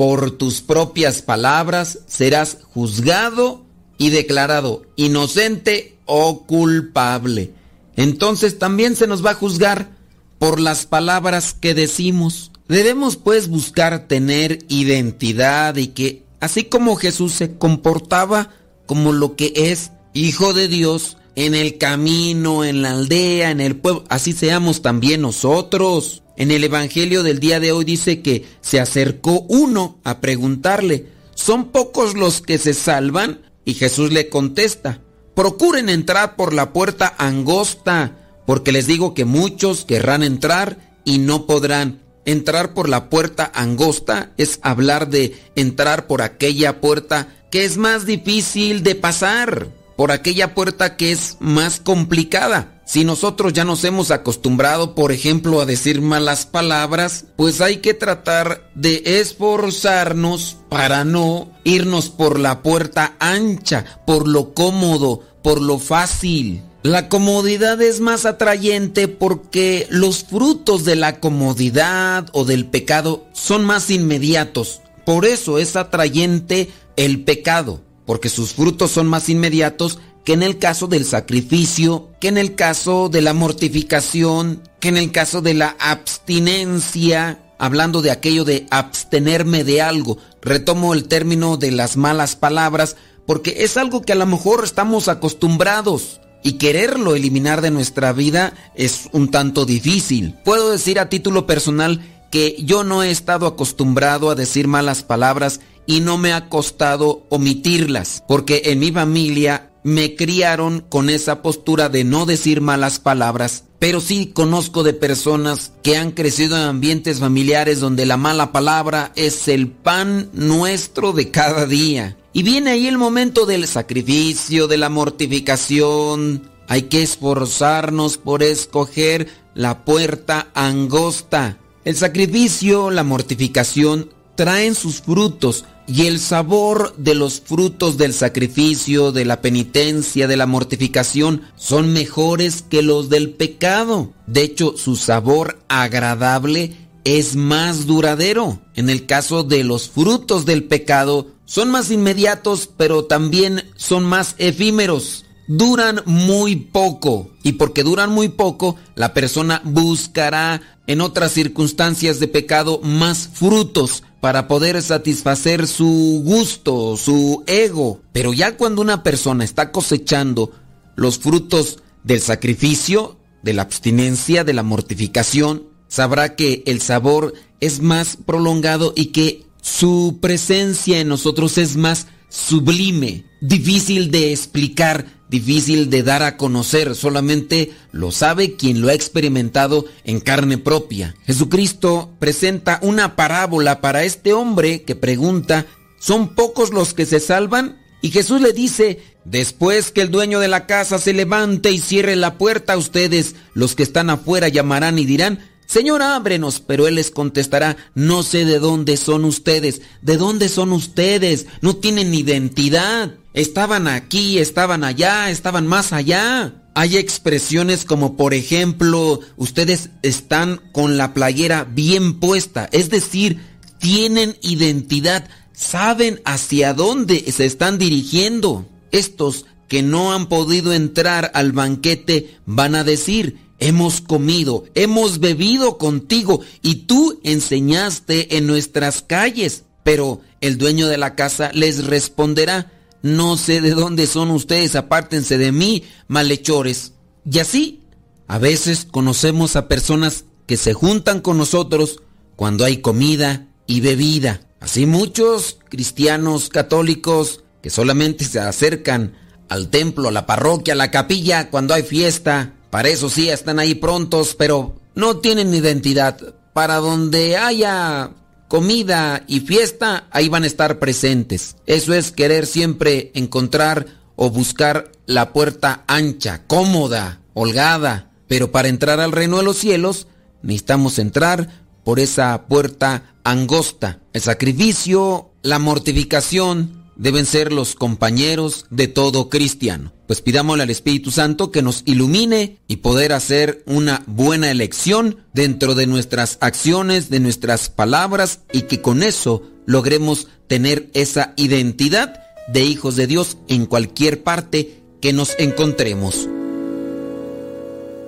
por 0.00 0.30
tus 0.30 0.62
propias 0.62 1.20
palabras 1.20 1.98
serás 2.06 2.56
juzgado 2.72 3.66
y 3.98 4.08
declarado 4.08 4.80
inocente 4.96 5.98
o 6.06 6.46
culpable. 6.46 7.52
Entonces 7.96 8.58
también 8.58 8.96
se 8.96 9.06
nos 9.06 9.22
va 9.22 9.32
a 9.32 9.34
juzgar 9.34 9.90
por 10.38 10.58
las 10.58 10.86
palabras 10.86 11.52
que 11.52 11.74
decimos. 11.74 12.50
Debemos 12.66 13.16
pues 13.16 13.48
buscar 13.48 14.08
tener 14.08 14.64
identidad 14.68 15.76
y 15.76 15.88
que, 15.88 16.24
así 16.40 16.64
como 16.64 16.96
Jesús 16.96 17.32
se 17.32 17.58
comportaba, 17.58 18.54
como 18.86 19.12
lo 19.12 19.36
que 19.36 19.52
es 19.54 19.90
hijo 20.14 20.54
de 20.54 20.68
Dios 20.68 21.18
en 21.34 21.54
el 21.54 21.76
camino, 21.76 22.64
en 22.64 22.80
la 22.80 22.92
aldea, 22.92 23.50
en 23.50 23.60
el 23.60 23.76
pueblo. 23.76 24.04
Así 24.08 24.32
seamos 24.32 24.80
también 24.80 25.20
nosotros. 25.20 26.22
En 26.40 26.50
el 26.50 26.64
Evangelio 26.64 27.22
del 27.22 27.38
día 27.38 27.60
de 27.60 27.70
hoy 27.70 27.84
dice 27.84 28.22
que 28.22 28.46
se 28.62 28.80
acercó 28.80 29.42
uno 29.50 29.98
a 30.04 30.22
preguntarle, 30.22 31.08
¿son 31.34 31.66
pocos 31.66 32.14
los 32.14 32.40
que 32.40 32.56
se 32.56 32.72
salvan? 32.72 33.42
Y 33.66 33.74
Jesús 33.74 34.10
le 34.10 34.30
contesta, 34.30 35.02
procuren 35.34 35.90
entrar 35.90 36.36
por 36.36 36.54
la 36.54 36.72
puerta 36.72 37.14
angosta, 37.18 38.16
porque 38.46 38.72
les 38.72 38.86
digo 38.86 39.12
que 39.12 39.26
muchos 39.26 39.84
querrán 39.84 40.22
entrar 40.22 40.96
y 41.04 41.18
no 41.18 41.46
podrán. 41.46 42.00
Entrar 42.24 42.72
por 42.72 42.88
la 42.88 43.10
puerta 43.10 43.52
angosta 43.54 44.32
es 44.38 44.60
hablar 44.62 45.10
de 45.10 45.38
entrar 45.56 46.06
por 46.06 46.22
aquella 46.22 46.80
puerta 46.80 47.28
que 47.50 47.66
es 47.66 47.76
más 47.76 48.06
difícil 48.06 48.82
de 48.82 48.94
pasar, 48.94 49.68
por 49.94 50.10
aquella 50.10 50.54
puerta 50.54 50.96
que 50.96 51.12
es 51.12 51.36
más 51.38 51.80
complicada. 51.80 52.79
Si 52.90 53.04
nosotros 53.04 53.52
ya 53.52 53.64
nos 53.64 53.84
hemos 53.84 54.10
acostumbrado, 54.10 54.96
por 54.96 55.12
ejemplo, 55.12 55.60
a 55.60 55.64
decir 55.64 56.00
malas 56.00 56.44
palabras, 56.44 57.26
pues 57.36 57.60
hay 57.60 57.76
que 57.76 57.94
tratar 57.94 58.68
de 58.74 59.04
esforzarnos 59.04 60.56
para 60.68 61.04
no 61.04 61.52
irnos 61.62 62.08
por 62.08 62.40
la 62.40 62.64
puerta 62.64 63.14
ancha, 63.20 63.84
por 64.08 64.26
lo 64.26 64.54
cómodo, 64.54 65.20
por 65.40 65.60
lo 65.60 65.78
fácil. 65.78 66.64
La 66.82 67.08
comodidad 67.08 67.80
es 67.80 68.00
más 68.00 68.26
atrayente 68.26 69.06
porque 69.06 69.86
los 69.88 70.24
frutos 70.24 70.84
de 70.84 70.96
la 70.96 71.20
comodidad 71.20 72.28
o 72.32 72.44
del 72.44 72.66
pecado 72.66 73.24
son 73.32 73.64
más 73.64 73.88
inmediatos. 73.90 74.80
Por 75.06 75.26
eso 75.26 75.60
es 75.60 75.76
atrayente 75.76 76.72
el 76.96 77.22
pecado, 77.22 77.82
porque 78.04 78.28
sus 78.28 78.54
frutos 78.54 78.90
son 78.90 79.06
más 79.06 79.28
inmediatos 79.28 80.00
que 80.24 80.32
en 80.32 80.42
el 80.42 80.58
caso 80.58 80.86
del 80.86 81.04
sacrificio, 81.04 82.10
que 82.20 82.28
en 82.28 82.38
el 82.38 82.54
caso 82.54 83.08
de 83.08 83.22
la 83.22 83.34
mortificación, 83.34 84.62
que 84.80 84.88
en 84.88 84.96
el 84.96 85.12
caso 85.12 85.42
de 85.42 85.54
la 85.54 85.76
abstinencia, 85.78 87.38
hablando 87.60 88.00
de 88.02 88.10
aquello 88.10 88.44
de 88.44 88.66
abstenerme 88.70 89.64
de 89.64 89.82
algo. 89.82 90.18
Retomo 90.40 90.94
el 90.94 91.04
término 91.04 91.58
de 91.58 91.70
las 91.70 91.96
malas 91.96 92.34
palabras 92.34 92.96
porque 93.26 93.56
es 93.58 93.76
algo 93.76 94.02
que 94.02 94.12
a 94.12 94.16
lo 94.16 94.26
mejor 94.26 94.64
estamos 94.64 95.08
acostumbrados 95.08 96.20
y 96.42 96.54
quererlo 96.54 97.14
eliminar 97.14 97.60
de 97.60 97.70
nuestra 97.70 98.12
vida 98.12 98.54
es 98.74 99.08
un 99.12 99.30
tanto 99.30 99.66
difícil. 99.66 100.36
Puedo 100.42 100.70
decir 100.70 100.98
a 100.98 101.10
título 101.10 101.46
personal 101.46 102.00
que 102.30 102.56
yo 102.58 102.82
no 102.82 103.02
he 103.02 103.10
estado 103.10 103.46
acostumbrado 103.46 104.30
a 104.30 104.34
decir 104.34 104.66
malas 104.66 105.02
palabras 105.02 105.60
y 105.86 106.00
no 106.00 106.16
me 106.16 106.32
ha 106.32 106.48
costado 106.48 107.26
omitirlas, 107.28 108.24
porque 108.26 108.62
en 108.66 108.78
mi 108.78 108.90
familia 108.90 109.69
me 109.82 110.14
criaron 110.14 110.80
con 110.80 111.08
esa 111.10 111.42
postura 111.42 111.88
de 111.88 112.04
no 112.04 112.26
decir 112.26 112.60
malas 112.60 112.98
palabras, 112.98 113.64
pero 113.78 114.00
sí 114.00 114.26
conozco 114.26 114.82
de 114.82 114.92
personas 114.92 115.72
que 115.82 115.96
han 115.96 116.12
crecido 116.12 116.56
en 116.56 116.64
ambientes 116.64 117.20
familiares 117.20 117.80
donde 117.80 118.06
la 118.06 118.16
mala 118.16 118.52
palabra 118.52 119.12
es 119.16 119.48
el 119.48 119.68
pan 119.68 120.28
nuestro 120.32 121.12
de 121.12 121.30
cada 121.30 121.66
día. 121.66 122.16
Y 122.32 122.42
viene 122.42 122.70
ahí 122.70 122.86
el 122.86 122.98
momento 122.98 123.46
del 123.46 123.66
sacrificio, 123.66 124.68
de 124.68 124.76
la 124.76 124.88
mortificación. 124.88 126.50
Hay 126.68 126.82
que 126.82 127.02
esforzarnos 127.02 128.18
por 128.18 128.42
escoger 128.42 129.28
la 129.54 129.84
puerta 129.84 130.48
angosta. 130.54 131.58
El 131.84 131.96
sacrificio, 131.96 132.90
la 132.90 133.02
mortificación 133.02 134.10
traen 134.36 134.74
sus 134.74 135.00
frutos 135.00 135.64
y 135.92 136.06
el 136.06 136.20
sabor 136.20 136.94
de 136.98 137.16
los 137.16 137.40
frutos 137.40 137.98
del 137.98 138.14
sacrificio, 138.14 139.10
de 139.10 139.24
la 139.24 139.40
penitencia, 139.40 140.28
de 140.28 140.36
la 140.36 140.46
mortificación 140.46 141.42
son 141.56 141.92
mejores 141.92 142.62
que 142.62 142.82
los 142.82 143.08
del 143.08 143.30
pecado. 143.30 144.12
De 144.28 144.42
hecho, 144.42 144.76
su 144.76 144.94
sabor 144.94 145.58
agradable 145.68 146.76
es 147.02 147.34
más 147.34 147.86
duradero. 147.86 148.60
En 148.76 148.88
el 148.88 149.06
caso 149.06 149.42
de 149.42 149.64
los 149.64 149.88
frutos 149.88 150.46
del 150.46 150.62
pecado, 150.62 151.32
son 151.44 151.72
más 151.72 151.90
inmediatos, 151.90 152.70
pero 152.76 153.06
también 153.06 153.64
son 153.74 154.04
más 154.04 154.36
efímeros. 154.38 155.24
Duran 155.48 156.02
muy 156.06 156.54
poco. 156.54 157.32
Y 157.42 157.52
porque 157.52 157.82
duran 157.82 158.10
muy 158.10 158.28
poco, 158.28 158.76
la 158.94 159.12
persona 159.12 159.60
buscará 159.64 160.62
en 160.86 161.00
otras 161.00 161.32
circunstancias 161.32 162.20
de 162.20 162.28
pecado 162.28 162.80
más 162.84 163.28
frutos 163.32 164.04
para 164.20 164.48
poder 164.48 164.82
satisfacer 164.82 165.66
su 165.66 166.22
gusto, 166.24 166.96
su 166.96 167.42
ego. 167.46 168.00
Pero 168.12 168.32
ya 168.32 168.56
cuando 168.56 168.82
una 168.82 169.02
persona 169.02 169.44
está 169.44 169.72
cosechando 169.72 170.52
los 170.96 171.18
frutos 171.18 171.82
del 172.04 172.20
sacrificio, 172.20 173.18
de 173.42 173.54
la 173.54 173.62
abstinencia, 173.62 174.44
de 174.44 174.52
la 174.52 174.62
mortificación, 174.62 175.68
sabrá 175.88 176.36
que 176.36 176.62
el 176.66 176.80
sabor 176.80 177.34
es 177.60 177.80
más 177.80 178.16
prolongado 178.24 178.92
y 178.94 179.06
que 179.06 179.46
su 179.62 180.18
presencia 180.20 181.00
en 181.00 181.08
nosotros 181.08 181.58
es 181.58 181.76
más 181.76 182.06
sublime, 182.28 183.24
difícil 183.40 184.10
de 184.10 184.32
explicar, 184.32 185.19
difícil 185.30 185.88
de 185.88 186.02
dar 186.02 186.22
a 186.22 186.36
conocer, 186.36 186.94
solamente 186.96 187.72
lo 187.92 188.10
sabe 188.10 188.56
quien 188.56 188.80
lo 188.80 188.88
ha 188.88 188.94
experimentado 188.94 189.86
en 190.04 190.20
carne 190.20 190.58
propia. 190.58 191.14
Jesucristo 191.24 192.10
presenta 192.18 192.80
una 192.82 193.14
parábola 193.14 193.80
para 193.80 194.02
este 194.02 194.32
hombre 194.32 194.82
que 194.82 194.96
pregunta, 194.96 195.66
¿son 196.00 196.34
pocos 196.34 196.72
los 196.72 196.92
que 196.94 197.06
se 197.06 197.20
salvan? 197.20 197.78
Y 198.02 198.10
Jesús 198.10 198.40
le 198.40 198.52
dice, 198.52 199.00
después 199.24 199.92
que 199.92 200.00
el 200.00 200.10
dueño 200.10 200.40
de 200.40 200.48
la 200.48 200.66
casa 200.66 200.98
se 200.98 201.12
levante 201.12 201.70
y 201.70 201.78
cierre 201.78 202.16
la 202.16 202.36
puerta, 202.36 202.76
ustedes, 202.76 203.36
los 203.54 203.76
que 203.76 203.84
están 203.84 204.10
afuera, 204.10 204.48
llamarán 204.48 204.98
y 204.98 205.04
dirán, 205.04 205.49
Señor, 205.70 206.02
ábrenos. 206.02 206.58
Pero 206.58 206.88
él 206.88 206.96
les 206.96 207.12
contestará, 207.12 207.76
no 207.94 208.24
sé 208.24 208.44
de 208.44 208.58
dónde 208.58 208.96
son 208.96 209.24
ustedes. 209.24 209.82
¿De 210.02 210.16
dónde 210.16 210.48
son 210.48 210.72
ustedes? 210.72 211.46
No 211.60 211.76
tienen 211.76 212.12
identidad. 212.12 213.14
Estaban 213.34 213.86
aquí, 213.86 214.38
estaban 214.38 214.82
allá, 214.82 215.30
estaban 215.30 215.68
más 215.68 215.92
allá. 215.92 216.64
Hay 216.74 216.96
expresiones 216.96 217.84
como 217.84 218.16
por 218.16 218.34
ejemplo, 218.34 219.20
ustedes 219.36 219.90
están 220.02 220.60
con 220.72 220.96
la 220.96 221.14
playera 221.14 221.62
bien 221.64 222.18
puesta, 222.18 222.68
es 222.72 222.90
decir, 222.90 223.40
tienen 223.78 224.36
identidad, 224.40 225.28
saben 225.52 226.20
hacia 226.24 226.74
dónde 226.74 227.30
se 227.32 227.44
están 227.44 227.78
dirigiendo. 227.78 228.68
Estos 228.90 229.46
que 229.68 229.82
no 229.82 230.12
han 230.12 230.28
podido 230.28 230.72
entrar 230.72 231.30
al 231.34 231.52
banquete 231.52 232.38
van 232.44 232.74
a 232.74 232.82
decir, 232.82 233.49
hemos 233.60 234.00
comido, 234.00 234.64
hemos 234.74 235.20
bebido 235.20 235.78
contigo 235.78 236.40
y 236.62 236.86
tú 236.86 237.20
enseñaste 237.22 238.36
en 238.36 238.46
nuestras 238.46 239.02
calles. 239.02 239.64
Pero 239.84 240.20
el 240.40 240.58
dueño 240.58 240.88
de 240.88 240.98
la 240.98 241.14
casa 241.14 241.50
les 241.54 241.86
responderá, 241.86 242.72
no 243.02 243.36
sé 243.36 243.60
de 243.60 243.70
dónde 243.70 244.06
son 244.06 244.30
ustedes, 244.30 244.74
apártense 244.76 245.38
de 245.38 245.52
mí, 245.52 245.84
malhechores. 246.08 246.94
Y 247.30 247.38
así, 247.38 247.80
a 248.26 248.38
veces 248.38 248.86
conocemos 248.90 249.56
a 249.56 249.68
personas 249.68 250.24
que 250.46 250.56
se 250.56 250.74
juntan 250.74 251.20
con 251.20 251.38
nosotros 251.38 252.00
cuando 252.36 252.64
hay 252.64 252.78
comida 252.78 253.46
y 253.66 253.80
bebida. 253.80 254.42
Así 254.60 254.84
muchos 254.84 255.58
cristianos 255.68 256.48
católicos 256.48 257.42
que 257.62 257.70
solamente 257.70 258.24
se 258.24 258.40
acercan 258.40 259.14
al 259.48 259.68
templo, 259.68 260.08
a 260.08 260.12
la 260.12 260.26
parroquia, 260.26 260.74
a 260.74 260.76
la 260.76 260.90
capilla 260.90 261.50
cuando 261.50 261.74
hay 261.74 261.82
fiesta. 261.82 262.54
Para 262.70 262.88
eso 262.88 263.10
sí 263.10 263.28
están 263.28 263.58
ahí 263.58 263.74
prontos, 263.74 264.34
pero 264.34 264.76
no 264.94 265.18
tienen 265.18 265.52
identidad. 265.52 266.18
Para 266.52 266.76
donde 266.76 267.36
haya 267.36 268.10
comida 268.48 269.24
y 269.28 269.40
fiesta, 269.40 270.08
ahí 270.10 270.28
van 270.28 270.44
a 270.44 270.46
estar 270.46 270.78
presentes. 270.78 271.56
Eso 271.66 271.94
es 271.94 272.12
querer 272.12 272.46
siempre 272.46 273.10
encontrar 273.14 273.86
o 274.16 274.30
buscar 274.30 274.92
la 275.06 275.32
puerta 275.32 275.84
ancha, 275.86 276.42
cómoda, 276.46 277.20
holgada. 277.34 278.10
Pero 278.28 278.52
para 278.52 278.68
entrar 278.68 279.00
al 279.00 279.12
reino 279.12 279.38
de 279.38 279.44
los 279.44 279.56
cielos, 279.56 280.06
necesitamos 280.42 280.98
entrar 280.98 281.64
por 281.84 281.98
esa 281.98 282.46
puerta 282.46 283.14
angosta. 283.24 284.00
El 284.12 284.20
sacrificio, 284.20 285.30
la 285.42 285.58
mortificación, 285.58 286.84
deben 286.96 287.26
ser 287.26 287.52
los 287.52 287.74
compañeros 287.74 288.66
de 288.70 288.88
todo 288.88 289.28
cristiano. 289.30 289.92
Pues 290.10 290.22
pidámosle 290.22 290.64
al 290.64 290.70
Espíritu 290.70 291.12
Santo 291.12 291.52
que 291.52 291.62
nos 291.62 291.84
ilumine 291.86 292.58
y 292.66 292.78
poder 292.78 293.12
hacer 293.12 293.62
una 293.64 294.02
buena 294.08 294.50
elección 294.50 295.18
dentro 295.32 295.76
de 295.76 295.86
nuestras 295.86 296.36
acciones, 296.40 297.10
de 297.10 297.20
nuestras 297.20 297.70
palabras 297.70 298.40
y 298.52 298.62
que 298.62 298.80
con 298.80 299.04
eso 299.04 299.44
logremos 299.66 300.26
tener 300.48 300.90
esa 300.94 301.32
identidad 301.36 302.24
de 302.48 302.64
hijos 302.64 302.96
de 302.96 303.06
Dios 303.06 303.36
en 303.46 303.66
cualquier 303.66 304.24
parte 304.24 304.82
que 305.00 305.12
nos 305.12 305.36
encontremos. 305.38 306.28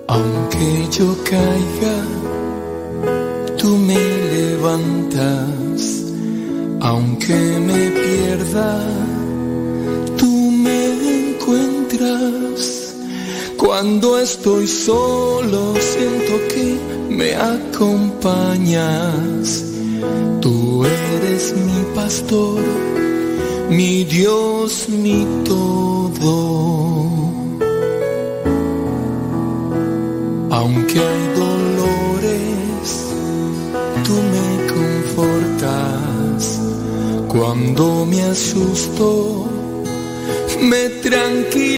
Aunque 0.09 0.89
yo 0.91 1.17
caiga, 1.23 2.05
tú 3.59 3.77
me 3.77 3.95
levantas. 3.95 6.03
Aunque 6.81 7.61
me 7.61 7.91
pierda, 7.93 9.12
Cuando 13.63 14.19
estoy 14.19 14.67
solo, 14.67 15.75
siento 15.79 16.33
que 16.53 16.77
me 17.09 17.35
acompañas. 17.35 18.85
Tú 20.41 20.85
eres 20.85 21.55
mi 21.57 21.85
pastor, 21.95 22.61
mi 23.71 24.05
Dios, 24.05 24.89
mi 24.89 25.27
todo. 25.45 27.33
Aunque 30.51 30.99
hay 30.99 31.27
dolores, 31.35 33.07
tú 34.05 34.15
me 34.35 34.49
confortas. 34.75 36.41
Cuando 37.29 38.07
me 38.07 38.23
asusto, 38.23 39.47
me 40.61 40.89
tranquiliza. 41.01 41.63